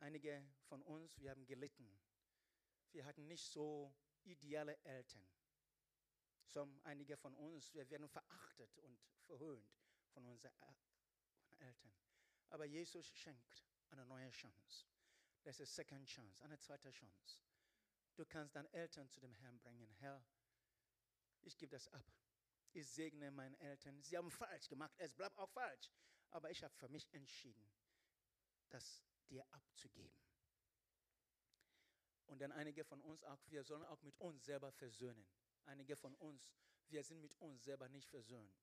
Einige 0.00 0.44
von 0.64 0.82
uns, 0.82 1.18
wir 1.20 1.30
haben 1.30 1.46
gelitten. 1.46 1.88
Wir 2.90 3.04
hatten 3.04 3.26
nicht 3.26 3.46
so 3.46 3.94
ideale 4.24 4.76
Eltern. 4.84 5.26
So, 6.46 6.68
einige 6.84 7.16
von 7.16 7.34
uns, 7.36 7.72
wir 7.72 7.88
werden 7.88 8.08
verachtet 8.08 8.78
und 8.80 8.98
verhöhnt 9.20 9.72
von 10.10 10.26
unseren 10.26 10.52
Eltern. 11.58 11.92
Aber 12.50 12.66
Jesus 12.66 13.10
schenkt 13.14 13.64
eine 13.90 14.04
neue 14.04 14.30
Chance. 14.30 14.86
Das 15.44 15.58
ist 15.60 15.74
Second 15.74 16.06
Chance, 16.08 16.42
eine 16.44 16.58
zweite 16.58 16.90
Chance. 16.90 17.38
Du 18.14 18.24
kannst 18.24 18.54
deine 18.54 18.72
Eltern 18.72 19.08
zu 19.08 19.20
dem 19.20 19.34
Herrn 19.34 19.58
bringen. 19.58 19.90
Herr, 19.98 20.24
ich 21.40 21.56
gebe 21.56 21.70
das 21.70 21.88
ab. 21.88 22.04
Ich 22.72 22.88
segne 22.88 23.30
meine 23.30 23.58
Eltern. 23.58 24.00
Sie 24.02 24.16
haben 24.16 24.30
falsch 24.30 24.68
gemacht. 24.68 24.92
Es 24.98 25.14
bleibt 25.14 25.38
auch 25.38 25.50
falsch. 25.50 25.90
Aber 26.30 26.50
ich 26.50 26.62
habe 26.62 26.74
für 26.74 26.88
mich 26.88 27.12
entschieden, 27.12 27.70
das 28.70 29.02
dir 29.28 29.44
abzugeben. 29.52 30.16
Und 32.26 32.40
dann 32.40 32.52
einige 32.52 32.84
von 32.84 33.00
uns 33.02 33.24
auch, 33.24 33.38
wir 33.48 33.62
sollen 33.62 33.84
auch 33.84 34.00
mit 34.02 34.18
uns 34.18 34.44
selber 34.44 34.72
versöhnen. 34.72 35.26
Einige 35.66 35.96
von 35.96 36.14
uns, 36.14 36.54
wir 36.88 37.02
sind 37.04 37.20
mit 37.20 37.34
uns 37.40 37.64
selber 37.64 37.88
nicht 37.88 38.08
versöhnt. 38.08 38.58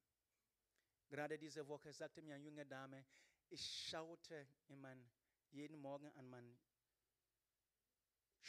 Gerade 1.07 1.37
diese 1.37 1.67
Woche 1.67 1.93
sagte 1.93 2.21
mir 2.21 2.35
eine 2.35 2.43
junge 2.43 2.65
Dame, 2.65 3.05
ich 3.49 3.61
schaute 3.61 4.47
in 4.67 4.79
mein, 4.79 5.07
jeden 5.49 5.79
Morgen 5.79 6.07
an 6.13 6.27
meinen 6.29 6.57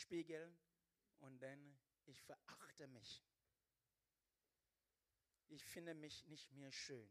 Spiegel 0.01 0.57
und 1.21 1.39
dann 1.41 1.79
ich 2.07 2.21
verachte 2.23 2.87
mich. 2.89 3.25
Ich 5.49 5.65
finde 5.65 5.95
mich 5.95 6.27
nicht 6.27 6.53
mehr 6.53 6.73
schön. 6.73 7.11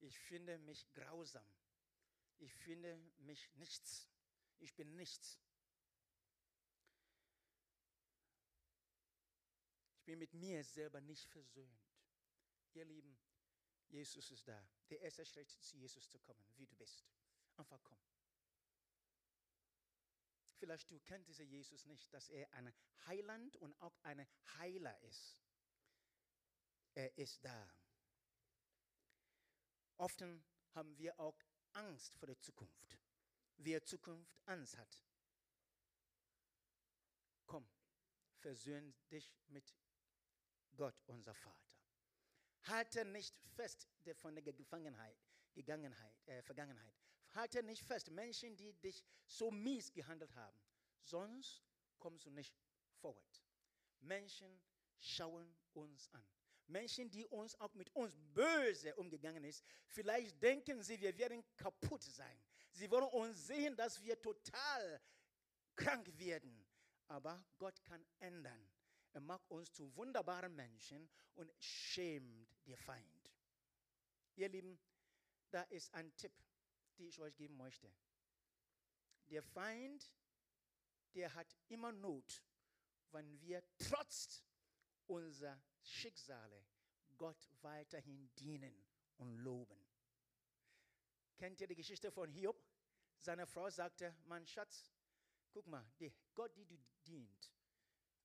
Ich 0.00 0.18
finde 0.18 0.58
mich 0.58 0.90
grausam. 0.92 1.46
Ich 2.38 2.54
finde 2.54 2.96
mich 3.18 3.52
nichts. 3.54 4.08
Ich 4.58 4.74
bin 4.74 4.94
nichts. 4.96 5.40
Ich 9.92 10.04
bin 10.04 10.18
mit 10.18 10.32
mir 10.34 10.64
selber 10.64 11.00
nicht 11.00 11.28
versöhnt. 11.28 11.86
Ihr 12.74 12.84
Lieben, 12.84 13.18
Jesus 13.88 14.30
ist 14.30 14.46
da. 14.46 14.68
Der 14.88 15.00
erste 15.00 15.24
Schritt 15.24 15.50
zu 15.50 15.76
Jesus 15.76 16.08
zu 16.08 16.18
kommen, 16.20 16.42
wie 16.56 16.66
du 16.66 16.76
bist. 16.76 17.04
Einfach 17.56 17.82
komm. 17.82 17.98
Vielleicht 20.58 20.90
du 20.90 20.98
kennst 21.00 21.28
diesen 21.28 21.48
Jesus 21.48 21.86
nicht, 21.86 22.12
dass 22.12 22.28
er 22.28 22.52
ein 22.52 22.72
Heiland 23.06 23.56
und 23.56 23.80
auch 23.80 23.96
ein 24.02 24.26
Heiler 24.58 25.00
ist. 25.02 25.40
Er 26.94 27.16
ist 27.16 27.44
da. 27.44 27.70
Oft 29.98 30.22
haben 30.74 30.98
wir 30.98 31.18
auch 31.20 31.38
Angst 31.72 32.16
vor 32.16 32.26
der 32.26 32.40
Zukunft. 32.40 32.98
Wer 33.56 33.84
Zukunft 33.84 34.36
Angst 34.46 34.76
hat, 34.76 35.02
komm, 37.46 37.68
versöhn 38.38 38.94
dich 39.10 39.32
mit 39.48 39.74
Gott, 40.76 40.94
unser 41.06 41.34
Vater. 41.34 41.76
Halte 42.64 43.04
nicht 43.04 43.36
fest 43.56 43.88
von 44.14 44.34
der 44.34 44.44
Gefangenheit, 44.44 45.18
Gegangenheit, 45.54 46.14
äh, 46.26 46.42
Vergangenheit. 46.42 47.07
Halte 47.38 47.62
nicht 47.62 47.84
fest, 47.84 48.10
Menschen, 48.10 48.56
die 48.56 48.72
dich 48.72 49.04
so 49.24 49.52
mies 49.52 49.92
gehandelt 49.92 50.34
haben. 50.34 50.58
Sonst 51.02 51.62
kommst 52.00 52.26
du 52.26 52.30
nicht 52.30 52.52
vorwärts. 53.00 53.46
Menschen 54.00 54.60
schauen 54.98 55.56
uns 55.72 56.08
an. 56.12 56.26
Menschen, 56.66 57.08
die 57.08 57.24
uns 57.26 57.54
auch 57.60 57.72
mit 57.74 57.94
uns 57.94 58.16
böse 58.34 58.92
umgegangen 58.96 59.44
ist, 59.44 59.64
vielleicht 59.86 60.42
denken 60.42 60.82
sie, 60.82 61.00
wir 61.00 61.16
werden 61.16 61.44
kaputt 61.56 62.02
sein. 62.02 62.42
Sie 62.72 62.90
wollen 62.90 63.08
uns 63.10 63.46
sehen, 63.46 63.76
dass 63.76 64.02
wir 64.02 64.20
total 64.20 65.00
krank 65.76 66.10
werden. 66.18 66.66
Aber 67.06 67.40
Gott 67.56 67.84
kann 67.84 68.04
ändern. 68.18 68.68
Er 69.12 69.20
macht 69.20 69.48
uns 69.48 69.72
zu 69.72 69.94
wunderbaren 69.94 70.56
Menschen 70.56 71.08
und 71.36 71.52
schämt 71.60 72.52
den 72.66 72.76
Feind. 72.76 73.32
Ihr 74.34 74.48
Lieben, 74.48 74.76
da 75.52 75.62
ist 75.62 75.94
ein 75.94 76.14
Tipp, 76.16 76.32
den 76.98 77.08
ich 77.08 77.20
euch 77.20 77.34
geben 77.36 77.56
möchte. 77.56 77.92
Der 79.30 79.42
Feind, 79.42 80.10
der 81.14 81.34
hat 81.34 81.56
immer 81.68 81.92
Not, 81.92 82.42
wenn 83.12 83.40
wir 83.40 83.62
trotz 83.78 84.44
unserer 85.06 85.60
Schicksale 85.82 86.64
Gott 87.16 87.50
weiterhin 87.62 88.30
dienen 88.36 88.84
und 89.16 89.36
loben. 89.38 89.84
Kennt 91.36 91.60
ihr 91.60 91.66
die 91.66 91.74
Geschichte 91.74 92.10
von 92.10 92.30
Hiob? 92.30 92.60
Seine 93.18 93.46
Frau 93.46 93.70
sagte, 93.70 94.14
mein 94.26 94.46
Schatz, 94.46 94.92
guck 95.50 95.66
mal, 95.66 95.84
die 95.98 96.12
Gott, 96.34 96.56
die 96.56 96.64
du 96.64 96.78
dienst, 97.04 97.58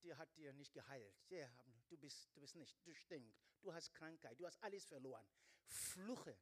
der 0.03 0.17
hat 0.17 0.35
dir 0.37 0.53
nicht 0.53 0.73
geheilt. 0.73 1.15
Der, 1.29 1.49
du, 1.89 1.97
bist, 1.97 2.29
du 2.35 2.41
bist 2.41 2.55
nicht, 2.55 2.77
du 2.85 2.93
stinkst, 2.93 3.41
du 3.61 3.73
hast 3.73 3.93
Krankheit, 3.93 4.39
du 4.39 4.45
hast 4.45 4.61
alles 4.61 4.85
verloren. 4.85 5.25
Fluche 5.65 6.37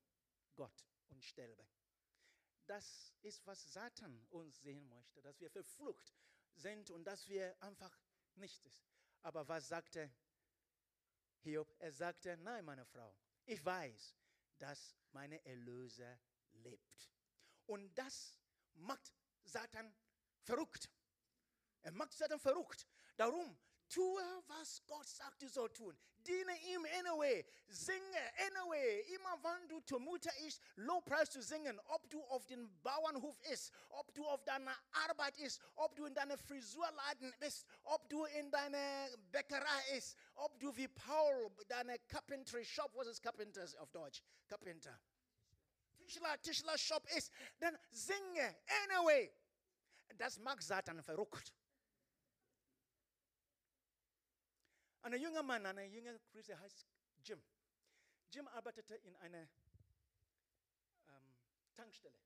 Gott 0.55 0.85
und 1.09 1.23
sterbe. 1.23 1.65
Das 2.71 3.13
ist, 3.21 3.45
was 3.45 3.73
Satan 3.73 4.25
uns 4.29 4.61
sehen 4.61 4.87
möchte, 4.87 5.21
dass 5.21 5.37
wir 5.41 5.49
verflucht 5.49 6.15
sind 6.55 6.89
und 6.89 7.03
dass 7.03 7.27
wir 7.27 7.61
einfach 7.61 7.93
nichts 8.35 8.63
ist. 8.63 8.81
Aber 9.23 9.45
was 9.49 9.67
sagte 9.67 10.09
Hiob? 11.41 11.75
Er 11.79 11.91
sagte, 11.91 12.37
nein, 12.37 12.63
meine 12.63 12.85
Frau, 12.85 13.13
ich 13.45 13.65
weiß, 13.65 14.15
dass 14.57 14.95
meine 15.11 15.43
Erlöser 15.45 16.17
lebt. 16.53 17.11
Und 17.65 17.93
das 17.97 18.39
macht 18.75 19.13
Satan 19.43 19.93
verrückt. 20.39 20.89
Er 21.81 21.91
macht 21.91 22.13
Satan 22.13 22.39
verrückt. 22.39 22.87
Darum, 23.17 23.59
tue, 23.91 24.43
was 24.47 24.81
Gott 24.87 25.07
sagt, 25.07 25.41
du 25.41 25.47
sollst 25.47 25.75
tun. 25.75 25.97
Diene 26.25 26.55
ihm 26.73 26.85
anyway. 26.99 27.45
Singe 27.67 28.21
anyway. 28.47 29.01
Immer 29.15 29.37
wenn 29.43 29.67
du 29.67 29.79
zumute 29.81 30.29
ist, 30.47 30.61
Lobpreis 30.75 31.29
zu 31.29 31.41
singen, 31.41 31.79
ob 31.87 32.09
du 32.09 32.21
auf 32.25 32.45
dem 32.45 32.69
Bauernhof 32.81 33.37
bist, 33.39 33.73
ob 33.89 34.13
du 34.13 34.25
auf 34.25 34.43
deiner 34.43 34.75
Arbeit 35.07 35.35
bist, 35.37 35.59
ob 35.75 35.95
du 35.95 36.05
in 36.05 36.13
deiner 36.13 36.37
Frisurladen 36.37 37.33
bist, 37.39 37.65
ob 37.83 38.07
du 38.09 38.25
in 38.25 38.51
deiner 38.51 39.09
Bäckerei 39.31 39.93
bist, 39.93 40.15
ob 40.35 40.59
du 40.59 40.75
wie 40.75 40.87
Paul 40.87 41.51
deine 41.67 41.99
Carpentry 41.99 42.63
Shop, 42.63 42.91
was 42.95 43.07
ist 43.07 43.21
Carpenter 43.21 43.65
auf 43.79 43.91
Deutsch? 43.91 44.21
Carpenter. 44.47 44.99
Tischler, 45.97 46.41
Tischler 46.41 46.77
Shop 46.77 47.05
ist, 47.15 47.31
dann 47.59 47.77
singe 47.89 48.55
anyway. 48.83 49.31
Das 50.17 50.37
macht 50.37 50.63
Satan 50.63 51.01
verrückt. 51.01 51.53
Ein 55.03 55.19
junger 55.19 55.41
Mann, 55.41 55.65
eine 55.65 55.85
junge 55.85 56.19
Christ, 56.31 56.49
der 56.49 56.59
heißt 56.59 56.85
Jim. 57.23 57.41
Jim 58.29 58.47
arbeitete 58.47 58.95
in 58.95 59.15
einer 59.15 59.49
ähm, 61.07 61.35
Tankstelle. 61.73 62.19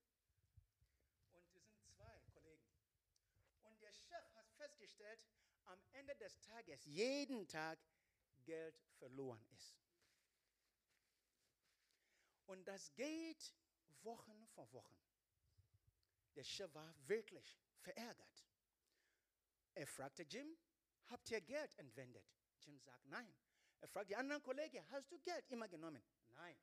Und 1.31 1.49
wir 1.53 1.61
sind 1.61 1.81
zwei 1.87 2.19
Kollegen. 2.33 2.67
Und 3.63 3.81
der 3.81 3.93
Chef 3.93 4.35
hat 4.35 4.49
festgestellt, 4.57 5.19
am 5.63 5.81
Ende 5.93 6.15
des 6.15 6.39
Tages, 6.41 6.83
jeden 6.85 7.47
Tag 7.47 7.79
Geld 8.43 8.77
verloren 8.97 9.43
ist. 9.53 9.79
Und 12.45 12.67
das 12.67 12.93
geht 12.93 13.55
Wochen 14.03 14.47
vor 14.47 14.71
Wochen. 14.73 14.97
Der 16.35 16.43
Chef 16.43 16.73
war 16.73 16.93
wirklich 17.07 17.57
verärgert. 17.79 18.45
Er 19.73 19.87
fragte 19.87 20.23
Jim, 20.23 20.57
habt 21.05 21.31
ihr 21.31 21.41
Geld 21.41 21.73
entwendet? 21.79 22.35
Jim 22.65 22.79
sagt, 22.79 23.05
nein. 23.05 23.35
Er 23.81 23.87
fragt 23.87 24.09
die 24.09 24.15
anderen 24.15 24.41
Kollegen, 24.41 24.83
hast 24.89 25.11
du 25.11 25.19
Geld 25.19 25.45
immer 25.49 25.67
genommen? 25.67 26.03
Nein. 26.33 26.57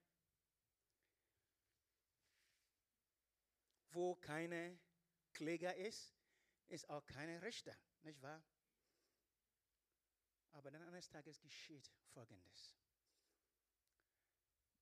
Wo 3.90 4.16
keine 4.16 4.78
Kläger 5.32 5.74
ist, 5.76 6.14
ist 6.68 6.88
auch 6.88 7.04
keine 7.06 7.42
Richter, 7.42 7.76
nicht 8.02 8.20
wahr? 8.22 8.42
Aber 10.52 10.70
dann 10.70 10.82
eines 10.82 11.08
Tages 11.08 11.40
geschieht 11.40 11.90
Folgendes. 12.12 12.74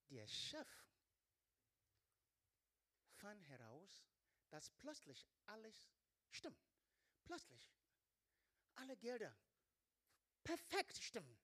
Der 0.09 0.27
Chef 0.27 0.69
fand 3.15 3.47
heraus, 3.49 4.09
dass 4.49 4.71
plötzlich 4.71 5.27
alles 5.47 5.93
stimmt. 6.31 6.69
Plötzlich 7.25 7.71
alle 8.75 8.97
Gelder 8.97 9.37
perfekt 10.45 10.97
stimmen. 11.03 11.39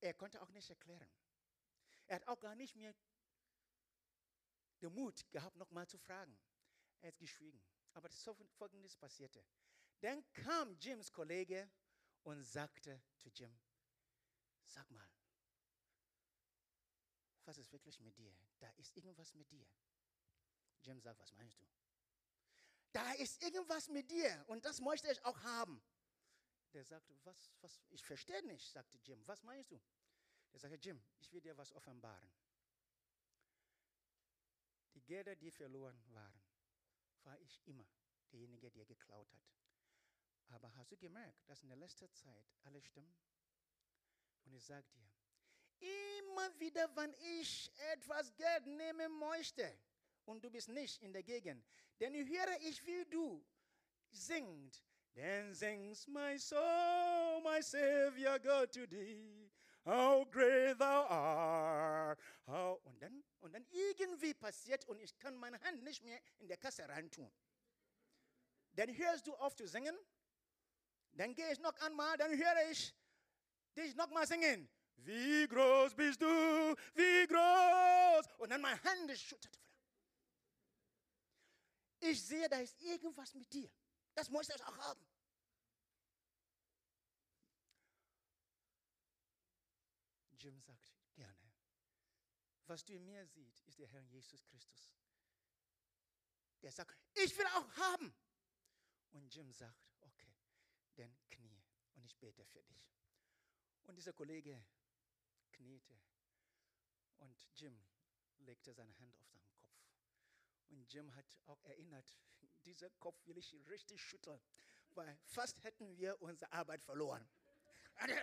Er 0.00 0.14
konnte 0.14 0.40
auch 0.40 0.50
nicht 0.50 0.70
erklären. 0.70 1.10
Er 2.06 2.16
hat 2.16 2.28
auch 2.28 2.38
gar 2.38 2.54
nicht 2.54 2.76
mehr 2.76 2.94
den 4.80 4.92
Mut 4.92 5.28
gehabt, 5.30 5.56
nochmal 5.56 5.88
zu 5.88 5.98
fragen. 5.98 6.38
Er 7.00 7.08
hat 7.08 7.18
geschwiegen. 7.18 7.60
Aber 7.94 8.08
das 8.08 8.22
Folgendes 8.56 8.94
passierte. 8.96 9.44
Dann 10.00 10.24
kam 10.32 10.78
Jims 10.78 11.10
Kollege 11.10 11.70
und 12.22 12.42
sagte 12.42 13.02
zu 13.16 13.30
Jim, 13.30 13.58
sag 14.64 14.88
mal, 14.90 15.10
was 17.44 17.58
ist 17.58 17.72
wirklich 17.72 17.98
mit 18.00 18.16
dir? 18.18 18.36
Da 18.58 18.70
ist 18.72 18.94
irgendwas 18.96 19.32
mit 19.34 19.50
dir. 19.50 19.66
Jim 20.82 21.00
sagt, 21.00 21.18
was 21.20 21.32
meinst 21.32 21.60
du? 21.60 21.66
Da 22.96 23.12
ist 23.12 23.42
irgendwas 23.42 23.90
mit 23.90 24.10
dir 24.10 24.42
und 24.46 24.64
das 24.64 24.80
möchte 24.80 25.12
ich 25.12 25.22
auch 25.22 25.38
haben. 25.42 25.82
Der 26.72 26.82
sagte, 26.82 27.14
was, 27.24 27.52
was, 27.60 27.78
ich 27.90 28.02
verstehe 28.02 28.42
nicht, 28.46 28.72
sagte 28.72 28.96
Jim. 29.04 29.20
Was 29.26 29.42
meinst 29.42 29.70
du? 29.70 29.78
Der 30.50 30.60
sagte, 30.60 30.78
Jim, 30.78 30.98
ich 31.18 31.30
will 31.30 31.42
dir 31.42 31.54
was 31.58 31.74
offenbaren. 31.74 32.32
Die 34.94 35.02
Gelder, 35.02 35.36
die 35.36 35.50
verloren 35.50 36.02
waren, 36.14 36.40
war 37.24 37.38
ich 37.40 37.60
immer 37.66 37.86
derjenige, 38.32 38.70
der 38.70 38.86
geklaut 38.86 39.30
hat. 39.30 39.44
Aber 40.48 40.74
hast 40.76 40.90
du 40.90 40.96
gemerkt, 40.96 41.46
dass 41.50 41.62
in 41.62 41.68
der 41.68 41.76
letzten 41.76 42.10
Zeit 42.14 42.46
alles 42.62 42.86
stimmt? 42.86 43.20
Und 44.46 44.54
ich 44.54 44.64
sage 44.64 44.86
dir, 44.94 45.10
immer 45.80 46.58
wieder, 46.58 46.96
wenn 46.96 47.12
ich 47.40 47.70
etwas 47.92 48.34
Geld 48.36 48.66
nehmen 48.66 49.18
möchte 49.18 49.78
und 50.26 50.44
du 50.44 50.50
bist 50.50 50.68
nicht 50.68 51.02
in 51.02 51.12
der 51.12 51.22
Gegend, 51.22 51.64
dann 51.98 52.12
höre 52.14 52.60
ich, 52.60 52.84
wie 52.84 53.04
du 53.06 53.44
singt. 54.10 54.82
Then 55.14 55.54
sings 55.54 56.06
my 56.06 56.38
soul, 56.38 57.40
my 57.42 57.62
Savior 57.62 58.38
God 58.38 58.70
to 58.72 58.86
thee. 58.86 59.50
How 59.86 60.24
great 60.30 60.78
thou 60.78 61.06
art. 61.08 62.18
How, 62.46 62.80
und, 62.84 63.00
dann, 63.00 63.24
und 63.40 63.54
dann 63.54 63.64
irgendwie 63.70 64.34
passiert 64.34 64.84
und 64.88 65.00
ich 65.00 65.16
kann 65.18 65.36
meine 65.36 65.60
Hand 65.62 65.82
nicht 65.84 66.02
mehr 66.02 66.20
in 66.38 66.48
der 66.48 66.56
Kasse 66.56 66.86
reintun. 66.88 67.32
Dann 68.74 68.94
hörst 68.94 69.26
du 69.26 69.34
auf 69.36 69.54
zu 69.54 69.66
singen. 69.66 69.96
Dann 71.12 71.34
gehe 71.34 71.50
ich 71.50 71.60
noch 71.60 71.74
einmal, 71.80 72.16
dann 72.18 72.30
höre 72.36 72.70
ich 72.70 72.94
dich 73.74 73.94
noch 73.94 74.10
mal 74.10 74.26
singen. 74.26 74.68
Wie 74.96 75.46
groß 75.46 75.94
bist 75.94 76.20
du, 76.20 76.26
wie 76.94 77.26
groß. 77.26 78.26
Und 78.38 78.50
dann 78.50 78.60
meine 78.60 78.82
Hand 78.82 79.16
schüttert. 79.16 79.58
Ich 82.00 82.22
sehe, 82.22 82.48
da 82.48 82.58
ist 82.58 82.80
irgendwas 82.80 83.34
mit 83.34 83.52
dir. 83.52 83.70
Das 84.14 84.28
muss 84.28 84.48
ich 84.48 84.64
auch 84.64 84.76
haben. 84.78 85.06
Jim 90.38 90.60
sagt 90.60 90.92
gerne, 91.14 91.52
was 92.66 92.84
du 92.84 92.94
in 92.94 93.04
mir 93.04 93.26
siehst, 93.26 93.64
ist 93.66 93.78
der 93.78 93.88
Herr 93.88 94.02
Jesus 94.02 94.44
Christus. 94.46 94.92
Der 96.62 96.72
sagt, 96.72 96.96
ich 97.14 97.36
will 97.36 97.46
auch 97.46 97.76
haben. 97.76 98.14
Und 99.12 99.34
Jim 99.34 99.52
sagt, 99.52 99.88
okay, 100.00 100.34
dann 100.96 101.16
knie 101.30 101.62
und 101.94 102.04
ich 102.04 102.16
bete 102.16 102.44
für 102.44 102.62
dich. 102.62 102.96
Und 103.84 103.96
dieser 103.96 104.12
Kollege 104.12 104.64
kniete 105.52 105.98
und 107.18 107.46
Jim 107.54 107.82
legte 108.38 108.72
seine 108.72 108.96
Hand 108.98 109.16
auf 109.16 109.28
seinen. 109.28 109.55
Und 110.68 110.92
Jim 110.92 111.14
hat 111.14 111.26
auch 111.46 111.62
erinnert, 111.64 112.16
dieser 112.64 112.90
Kopf 112.90 113.24
will 113.26 113.38
ich 113.38 113.54
richtig 113.68 114.02
schütteln, 114.02 114.40
weil 114.90 115.16
fast 115.24 115.62
hätten 115.62 115.96
wir 115.96 116.20
unsere 116.20 116.52
Arbeit 116.52 116.82
verloren. 116.82 117.26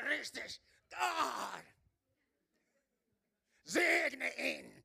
Richtig, 0.07 0.61
Gott, 0.89 1.65
segne 3.63 4.37
ihn. 4.37 4.83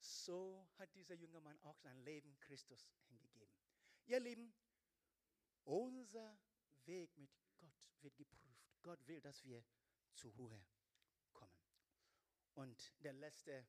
So 0.00 0.68
hat 0.78 0.94
dieser 0.94 1.14
junge 1.14 1.40
Mann 1.40 1.58
auch 1.60 1.76
sein 1.78 1.98
Leben 2.04 2.38
Christus 2.40 2.88
hingegeben. 3.08 3.52
Ihr 4.06 4.20
Lieben, 4.20 4.54
unser 5.64 6.38
Weg 6.84 7.16
mit 7.16 7.30
Gott 7.58 7.88
wird 8.00 8.16
geprüft. 8.16 8.72
Gott 8.82 9.06
will, 9.06 9.20
dass 9.20 9.44
wir 9.44 9.64
zur 10.14 10.32
Ruhe 10.34 10.60
kommen. 10.60 10.81
Und 12.54 12.92
der 13.02 13.12
letzte 13.12 13.66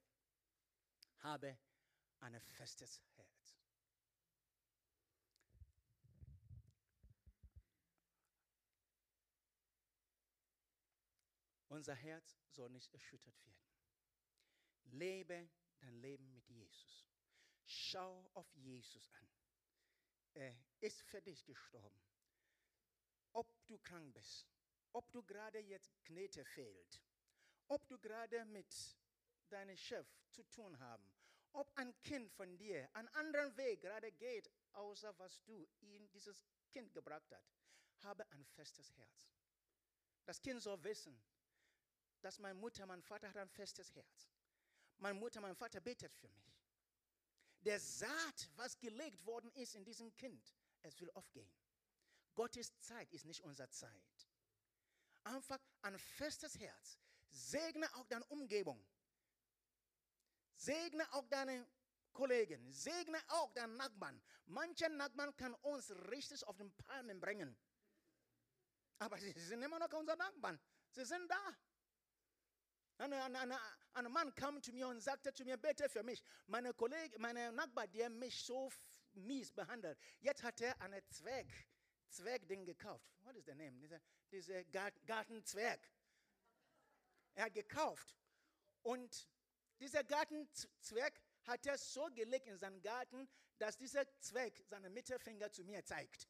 habe 1.20 1.58
ein 2.20 2.40
festes 2.40 3.02
Herz. 3.16 3.58
Unser 11.74 11.96
Herz 11.96 12.40
soll 12.50 12.70
nicht 12.70 12.94
erschüttert 12.94 13.36
werden. 13.46 13.64
Lebe 14.92 15.50
dein 15.80 15.96
Leben 16.02 16.32
mit 16.32 16.48
Jesus. 16.48 17.08
Schau 17.66 18.30
auf 18.34 18.54
Jesus 18.56 19.10
an. 19.14 19.28
Er 20.36 20.56
ist 20.82 21.02
für 21.02 21.22
dich 21.22 21.44
gestorben. 21.46 22.00
Ob 23.32 23.48
du 23.66 23.80
krank 23.80 24.14
bist, 24.14 24.48
ob 24.92 25.12
du 25.12 25.24
gerade 25.24 25.60
jetzt 25.60 26.00
Knete 26.04 26.46
fehlt, 26.46 27.02
ob 27.74 27.88
du 27.88 27.98
gerade 27.98 28.46
mit 28.46 28.72
deinem 29.50 29.76
Chef 29.76 30.08
zu 30.30 30.44
tun 30.44 30.78
haben, 30.80 31.12
ob 31.54 31.72
ein 31.76 32.00
Kind 32.02 32.32
von 32.32 32.56
dir 32.56 32.88
einen 32.94 33.08
anderen 33.10 33.56
Weg 33.58 33.82
gerade 33.82 34.12
geht, 34.12 34.50
außer 34.74 35.18
was 35.18 35.44
du 35.44 35.68
ihm 35.82 36.08
dieses 36.12 36.44
Kind 36.70 36.94
gebracht 36.94 37.32
hast, 37.32 37.52
habe 38.04 38.30
ein 38.32 38.46
festes 38.46 38.96
Herz. 38.96 39.32
Das 40.26 40.40
Kind 40.40 40.62
soll 40.62 40.84
wissen, 40.84 41.20
dass 42.22 42.38
meine 42.38 42.60
Mutter, 42.60 42.86
mein 42.86 43.02
Vater 43.02 43.28
hat 43.30 43.38
ein 43.38 43.50
festes 43.50 43.94
Herz. 43.96 44.30
Meine 44.98 45.20
Mutter, 45.20 45.42
mein 45.42 45.56
Vater 45.56 45.82
betet 45.82 46.14
für 46.14 46.30
mich. 46.30 46.54
Der 47.62 47.80
Saat, 47.80 48.50
was 48.56 48.80
gelegt 48.80 49.26
worden 49.26 49.52
ist 49.54 49.74
in 49.74 49.84
diesem 49.84 50.16
Kind, 50.16 50.54
es 50.84 51.00
will 51.02 51.10
aufgehen. 51.12 51.52
Gottes 52.36 52.78
Zeit 52.80 53.12
ist 53.12 53.26
nicht 53.26 53.42
unsere 53.42 53.70
Zeit. 53.70 54.30
Einfach 55.24 55.60
ein 55.82 55.98
festes 55.98 56.60
Herz. 56.60 57.00
Segne 57.34 57.94
auch 57.96 58.06
deine 58.06 58.26
Umgebung. 58.26 58.84
Segne 60.56 61.12
auch 61.14 61.28
deine 61.28 61.68
Kollegen. 62.14 62.72
Segne 62.72 63.20
auch 63.30 63.52
deinen 63.54 63.76
Nachbarn. 63.76 64.22
Manche 64.46 64.90
Nachbarn 64.90 65.36
kann 65.36 65.54
uns 65.56 65.92
richtig 66.12 66.46
auf 66.46 66.58
den 66.58 66.72
Palmen 66.76 67.20
bringen. 67.20 67.58
Aber 69.00 69.18
sie 69.18 69.32
sind 69.32 69.62
immer 69.64 69.80
noch 69.80 69.92
unsere 69.94 70.18
Nachbarn. 70.18 70.60
Sie 70.92 71.06
sind 71.06 71.30
da. 71.30 71.58
Ein, 73.00 73.12
ein, 73.12 73.36
ein, 73.36 73.54
ein 73.94 74.12
Mann 74.12 74.34
kam 74.36 74.62
zu 74.62 74.72
mir 74.72 74.88
und 74.88 75.02
sagte 75.02 75.34
zu 75.34 75.44
mir, 75.44 75.58
bete 75.58 75.90
für 75.90 76.04
mich. 76.04 76.24
Meine 76.46 76.74
Kollege, 76.74 77.18
meine 77.20 77.52
Nachbar, 77.52 77.88
der 77.88 78.10
mich 78.10 78.46
so 78.46 78.72
mies 79.14 79.52
behandelt, 79.52 79.98
jetzt 80.22 80.44
hat 80.44 80.62
er 80.62 80.80
einen 80.80 81.02
Zwerg, 81.10 81.48
Zwergding 82.10 82.66
gekauft. 82.66 83.06
What 83.24 83.36
is 83.36 83.46
the 83.46 83.56
name? 83.56 83.78
Dieser, 83.80 84.00
dieser 84.32 84.64
Gartenzwerg. 85.06 85.82
Er 87.36 87.46
hat 87.46 87.54
gekauft. 87.54 88.16
Und 88.82 89.28
dieser 89.80 90.04
Gartenzwerg 90.04 91.20
hat 91.44 91.66
er 91.66 91.78
so 91.78 92.06
gelegt 92.14 92.48
in 92.48 92.58
seinen 92.58 92.82
Garten, 92.82 93.28
dass 93.58 93.78
dieser 93.78 94.06
Zwerg 94.20 94.54
seinen 94.66 94.94
Mittelfinger 94.94 95.52
zu 95.52 95.64
mir 95.64 95.84
zeigt. 95.84 96.28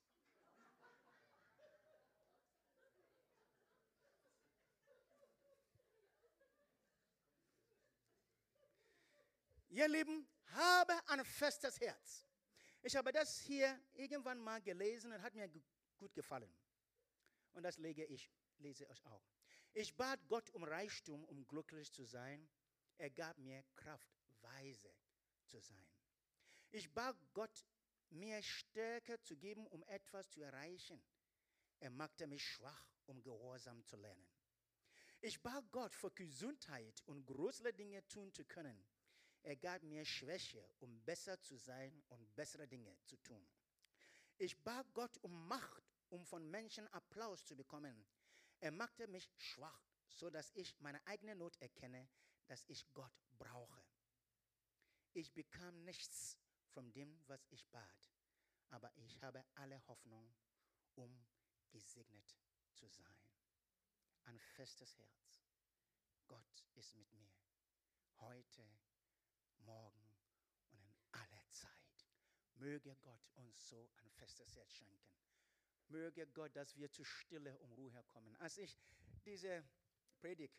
Ihr 9.70 9.88
Lieben, 9.88 10.28
habe 10.54 10.94
ein 11.08 11.26
festes 11.26 11.80
Herz. 11.80 12.24
Ich 12.84 12.96
habe 12.96 13.12
das 13.12 13.40
hier 13.40 13.80
irgendwann 13.94 14.40
mal 14.40 14.62
gelesen 14.62 15.12
und 15.12 15.22
hat 15.22 15.34
mir 15.34 15.50
gut 15.98 16.14
gefallen. 16.14 16.54
Und 17.54 17.64
das 17.64 17.78
lege 17.78 18.06
ich, 18.06 18.30
lese 18.60 18.86
ich 18.86 19.06
auch. 19.08 19.33
Ich 19.76 19.96
bat 19.96 20.20
Gott 20.28 20.50
um 20.52 20.64
Reichtum, 20.64 21.26
um 21.26 21.48
glücklich 21.48 21.92
zu 21.92 22.06
sein. 22.06 22.48
Er 22.98 23.10
gab 23.10 23.38
mir 23.40 23.64
Kraft, 23.76 24.08
weise 24.42 24.94
zu 25.48 25.60
sein. 25.60 25.88
Ich 26.70 26.92
bat 26.94 27.18
Gott, 27.34 27.66
mir 28.12 28.42
Stärke 28.44 29.20
zu 29.22 29.36
geben, 29.36 29.66
um 29.68 29.84
etwas 29.86 30.30
zu 30.30 30.42
erreichen. 30.42 31.02
Er 31.80 31.90
machte 31.90 32.28
mich 32.28 32.46
schwach, 32.46 32.88
um 33.08 33.24
Gehorsam 33.24 33.84
zu 33.86 33.96
lernen. 33.96 34.30
Ich 35.22 35.42
bat 35.42 35.64
Gott 35.72 35.96
für 35.96 36.12
Gesundheit 36.12 37.02
und 37.08 37.26
größere 37.26 37.74
Dinge 37.74 38.08
tun 38.08 38.32
zu 38.32 38.46
können. 38.46 38.86
Er 39.42 39.56
gab 39.56 39.82
mir 39.82 40.06
Schwäche, 40.06 40.64
um 40.80 41.02
besser 41.04 41.42
zu 41.42 41.58
sein 41.58 42.04
und 42.10 42.36
bessere 42.36 42.68
Dinge 42.68 42.96
zu 43.06 43.18
tun. 43.18 43.46
Ich 44.38 44.56
bat 44.64 44.86
Gott 44.94 45.18
um 45.24 45.48
Macht, 45.48 45.84
um 46.10 46.26
von 46.26 46.50
Menschen 46.50 46.88
Applaus 46.90 47.44
zu 47.46 47.56
bekommen. 47.56 48.06
Er 48.64 48.72
machte 48.72 49.08
mich 49.08 49.30
schwach, 49.36 49.84
so 50.08 50.30
dass 50.30 50.50
ich 50.56 50.80
meine 50.80 51.06
eigene 51.06 51.36
Not 51.36 51.58
erkenne, 51.58 52.08
dass 52.48 52.64
ich 52.70 52.94
Gott 52.94 53.12
brauche. 53.38 53.84
Ich 55.12 55.34
bekam 55.34 55.84
nichts 55.84 56.40
von 56.70 56.90
dem, 56.94 57.22
was 57.28 57.46
ich 57.50 57.68
bat, 57.72 58.14
aber 58.70 58.90
ich 58.96 59.22
habe 59.22 59.44
alle 59.56 59.86
Hoffnung, 59.90 60.34
um 60.96 61.26
gesegnet 61.72 62.38
zu 62.72 62.88
sein. 62.88 63.28
Ein 64.24 64.40
festes 64.40 64.98
Herz. 64.98 65.44
Gott 66.26 66.64
ist 66.76 66.96
mit 66.96 67.12
mir. 67.12 67.36
Heute 68.22 68.66
morgen 69.58 70.16
und 70.72 70.88
in 70.88 70.96
aller 71.12 71.50
Zeit. 71.50 72.08
Möge 72.54 72.96
Gott 73.02 73.30
uns 73.34 73.68
so 73.68 73.92
ein 73.98 74.10
festes 74.12 74.56
Herz 74.56 74.72
schenken. 74.72 75.04
Möge 75.90 76.28
Gott, 76.28 76.56
dass 76.56 76.76
wir 76.78 76.92
zu 76.92 77.04
Stille 77.04 77.58
und 77.60 77.72
Ruhe 77.74 78.04
kommen. 78.08 78.36
Als 78.38 78.58
ich 78.58 78.78
diese 79.26 79.64
Predigt 80.20 80.58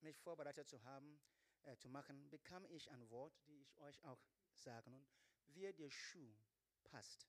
mich 0.00 0.18
vorbereitet 0.18 0.68
zu 0.68 0.82
haben, 0.84 1.20
äh, 1.64 1.76
zu 1.76 1.88
machen, 1.88 2.28
bekam 2.30 2.64
ich 2.66 2.90
ein 2.90 3.08
Wort, 3.10 3.34
die 3.46 3.60
ich 3.60 3.76
euch 3.78 4.02
auch 4.04 4.20
sagen. 4.52 5.06
Und 5.46 5.56
wie 5.56 5.72
der 5.72 5.90
Schuh 5.90 6.34
passt, 6.84 7.26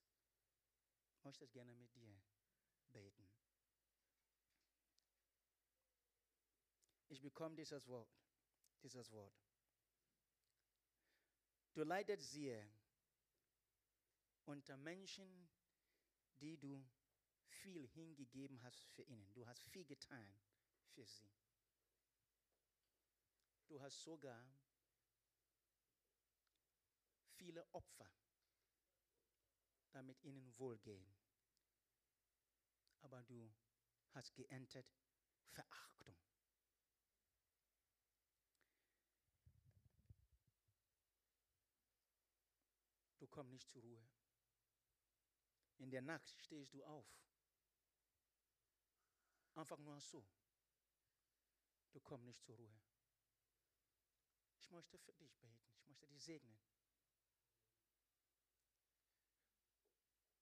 möchte 1.22 1.44
ich 1.44 1.52
gerne 1.52 1.74
mit 1.74 1.94
dir 1.94 2.20
beten. 2.92 3.28
Ich 7.08 7.20
bekomme 7.20 7.56
dieses 7.56 7.86
Wort, 7.88 8.14
dieses 8.82 9.10
Wort. 9.10 9.34
Du 11.72 11.82
leidest 11.82 12.32
sehr 12.32 12.68
unter 14.44 14.76
Menschen, 14.76 15.48
die 16.40 16.58
du 16.58 16.84
viel 17.58 17.86
hingegeben 17.88 18.62
hast 18.62 18.88
für 18.90 19.02
ihnen. 19.02 19.32
Du 19.34 19.46
hast 19.46 19.64
viel 19.68 19.84
getan 19.84 20.40
für 20.94 21.06
sie. 21.06 21.30
Du 23.66 23.80
hast 23.80 24.02
sogar 24.02 24.42
viele 27.36 27.66
Opfer, 27.72 28.10
damit 29.90 30.22
ihnen 30.24 30.58
wohlgehen. 30.58 31.14
Aber 33.00 33.22
du 33.24 33.52
hast 34.12 34.34
geerntet 34.34 34.86
Verachtung. 35.50 36.16
Du 43.18 43.26
kommst 43.26 43.52
nicht 43.52 43.68
zur 43.68 43.82
Ruhe. 43.82 44.08
In 45.78 45.90
der 45.90 46.02
Nacht 46.02 46.34
stehst 46.40 46.74
du 46.74 46.82
auf. 46.84 47.27
Einfach 49.58 49.78
nur 49.78 50.00
so. 50.00 50.24
Du 51.90 51.98
kommst 51.98 52.24
nicht 52.26 52.40
zur 52.44 52.54
Ruhe. 52.54 52.80
Ich 54.56 54.70
möchte 54.70 54.96
für 55.00 55.12
dich 55.14 55.34
beten. 55.34 55.60
Ich 55.80 55.84
möchte 55.88 56.06
dich 56.06 56.22
segnen. 56.22 56.60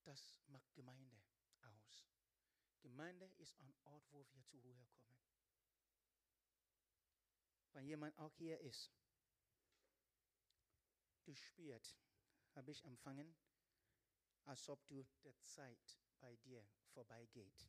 Das 0.03 0.39
macht 0.45 0.71
Gemeinde 0.75 1.19
aus. 1.63 2.05
Gemeinde 2.81 3.25
ist 3.37 3.59
ein 3.59 3.73
Ort, 3.85 4.05
wo 4.11 4.23
wir 4.33 4.45
zur 4.45 4.61
Ruhe 4.61 4.85
kommen. 4.85 5.25
Wenn 7.73 7.87
jemand 7.87 8.15
auch 8.19 8.35
hier 8.35 8.59
ist, 8.59 8.91
du 11.23 11.33
spürst, 11.33 11.97
habe 12.53 12.69
ich 12.69 12.85
empfangen, 12.85 13.35
als 14.43 14.69
ob 14.69 14.85
du 14.85 15.07
der 15.23 15.35
Zeit 15.41 15.97
bei 16.19 16.35
dir 16.35 16.63
vorbeigeht. 16.93 17.67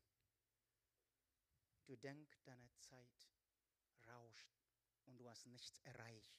Du 1.89 1.97
denkst, 1.97 2.43
deine 2.45 2.71
Zeit 2.81 3.31
rauscht 4.09 4.53
und 5.07 5.17
du 5.17 5.27
hast 5.27 5.47
nichts 5.47 5.79
erreicht. 5.85 6.39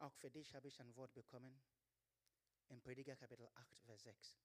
Auch 0.00 0.12
für 0.12 0.30
dich 0.30 0.54
habe 0.54 0.68
ich 0.68 0.78
ein 0.82 0.94
Wort 0.94 1.14
bekommen 1.14 1.62
im 2.68 2.82
Prediger 2.82 3.16
Kapitel 3.16 3.48
8, 3.54 3.78
Vers 3.86 4.02
6. 4.02 4.36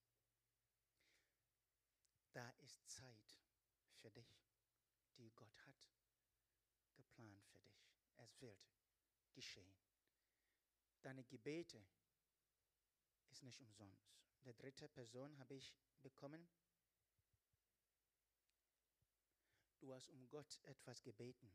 Da 2.31 2.49
ist 2.59 2.89
Zeit 2.89 3.37
für 3.97 4.09
dich, 4.09 4.47
die 5.17 5.31
Gott 5.31 5.57
hat 5.65 5.91
geplant 6.95 7.45
für 7.45 7.59
dich. 7.59 7.91
Es 8.15 8.39
wird 8.39 8.69
geschehen. 9.33 9.75
Deine 11.01 11.25
Gebete 11.25 11.85
ist 13.31 13.43
nicht 13.43 13.59
umsonst. 13.59 14.15
Der 14.45 14.53
dritte 14.53 14.87
Person 14.87 15.37
habe 15.39 15.55
ich 15.55 15.75
bekommen. 16.01 16.47
Du 19.79 19.93
hast 19.93 20.09
um 20.09 20.27
Gott 20.29 20.59
etwas 20.63 21.01
gebeten, 21.01 21.51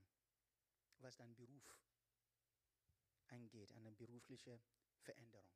was 0.98 1.16
dein 1.16 1.34
Beruf 1.34 1.76
angeht, 3.26 3.72
eine 3.72 3.92
berufliche 3.92 4.60
Veränderung. 5.00 5.54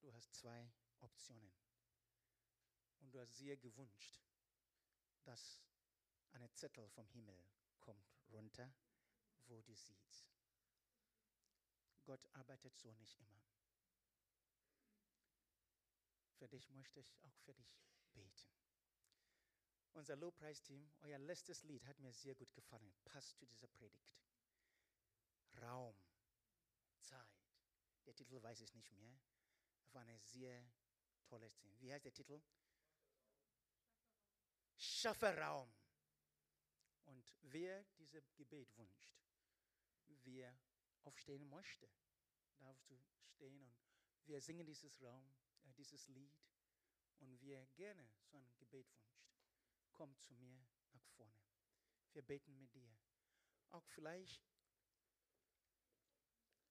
Du 0.00 0.12
hast 0.12 0.34
zwei 0.34 0.70
Optionen. 1.00 1.54
Und 3.00 3.12
du 3.12 3.20
hast 3.20 3.36
sehr 3.36 3.56
gewünscht, 3.56 4.20
dass 5.24 5.62
eine 6.32 6.52
Zettel 6.52 6.88
vom 6.90 7.08
Himmel 7.08 7.42
kommt 7.80 8.12
runter, 8.30 8.72
wo 9.46 9.60
du 9.62 9.74
siehst. 9.74 10.30
Gott 12.04 12.26
arbeitet 12.34 12.76
so 12.76 12.92
nicht 12.94 13.18
immer. 13.18 13.42
Für 16.34 16.48
dich 16.48 16.68
möchte 16.70 17.00
ich 17.00 17.14
auch 17.22 17.36
für 17.38 17.54
dich 17.54 17.78
beten. 18.12 18.51
Unser 19.94 20.16
Lobpreisteam, 20.16 20.90
euer 21.02 21.18
letztes 21.18 21.62
Lied 21.64 21.84
hat 21.86 21.98
mir 21.98 22.12
sehr 22.12 22.34
gut 22.34 22.52
gefallen. 22.54 22.94
Passt 23.04 23.36
zu 23.36 23.46
dieser 23.46 23.68
Predigt. 23.68 24.10
Raum, 25.60 25.94
Zeit. 27.00 27.42
Der 28.06 28.14
Titel 28.14 28.42
weiß 28.42 28.60
ich 28.62 28.74
nicht 28.74 28.90
mehr. 28.92 29.20
War 29.92 30.02
ein 30.02 30.20
sehr 30.20 30.64
tolles 31.26 31.58
Ding. 31.60 31.78
Wie 31.80 31.92
heißt 31.92 32.04
der 32.04 32.14
Titel? 32.14 32.40
Schaffe 34.76 35.36
Raum. 35.36 35.72
Und 37.04 37.34
wer 37.42 37.84
dieses 37.98 38.34
Gebet 38.34 38.74
wünscht, 38.76 39.14
wer 40.06 40.58
aufstehen 41.02 41.48
möchte, 41.48 41.88
darfst 42.58 42.88
du 42.88 42.96
stehen 43.34 43.76
und 44.18 44.28
wir 44.28 44.40
singen 44.40 44.64
dieses 44.64 45.02
Raum, 45.02 45.34
äh, 45.64 45.72
dieses 45.74 46.08
Lied 46.08 46.32
und 47.18 47.40
wer 47.42 47.66
gerne 47.74 48.08
so 48.24 48.38
ein 48.38 48.54
Gebet 48.56 48.88
wünscht, 48.94 49.11
komm 49.92 50.16
zu 50.18 50.34
mir 50.34 50.58
nach 50.92 51.06
vorne. 51.16 51.36
Wir 52.12 52.22
beten 52.22 52.56
mit 52.58 52.74
dir. 52.74 52.90
Auch 53.70 53.86
vielleicht 53.88 54.42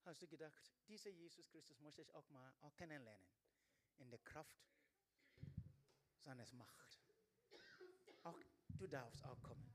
hast 0.05 0.22
du 0.22 0.28
gedacht, 0.28 0.72
dieser 0.88 1.09
Jesus 1.09 1.47
Christus 1.49 1.80
möchte 1.80 2.01
ich 2.01 2.13
auch 2.13 2.28
mal 2.30 2.53
auch 2.61 2.76
kennenlernen 2.76 3.28
in 3.97 4.09
der 4.09 4.19
Kraft 4.19 4.72
seines 6.17 6.53
Macht. 6.53 6.99
Auch 8.24 8.39
du 8.78 8.88
darfst 8.88 9.24
auch 9.26 9.41
kommen, 9.41 9.65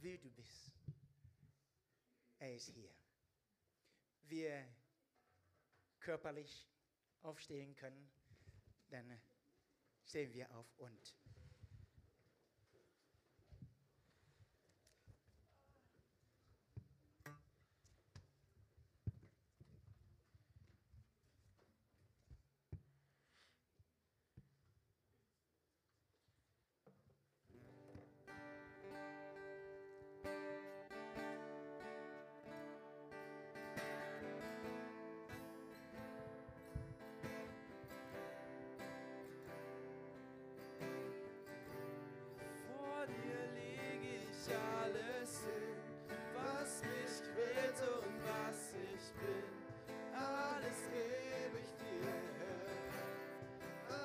wie 0.00 0.18
du 0.18 0.30
bist. 0.30 0.72
Er 2.38 2.54
ist 2.54 2.68
hier. 2.68 2.94
Wir 4.22 4.66
körperlich 6.00 6.66
aufstehen 7.22 7.76
können, 7.76 8.10
dann 8.88 9.20
stehen 10.04 10.32
wir 10.32 10.50
auf 10.54 10.66
und 10.78 11.19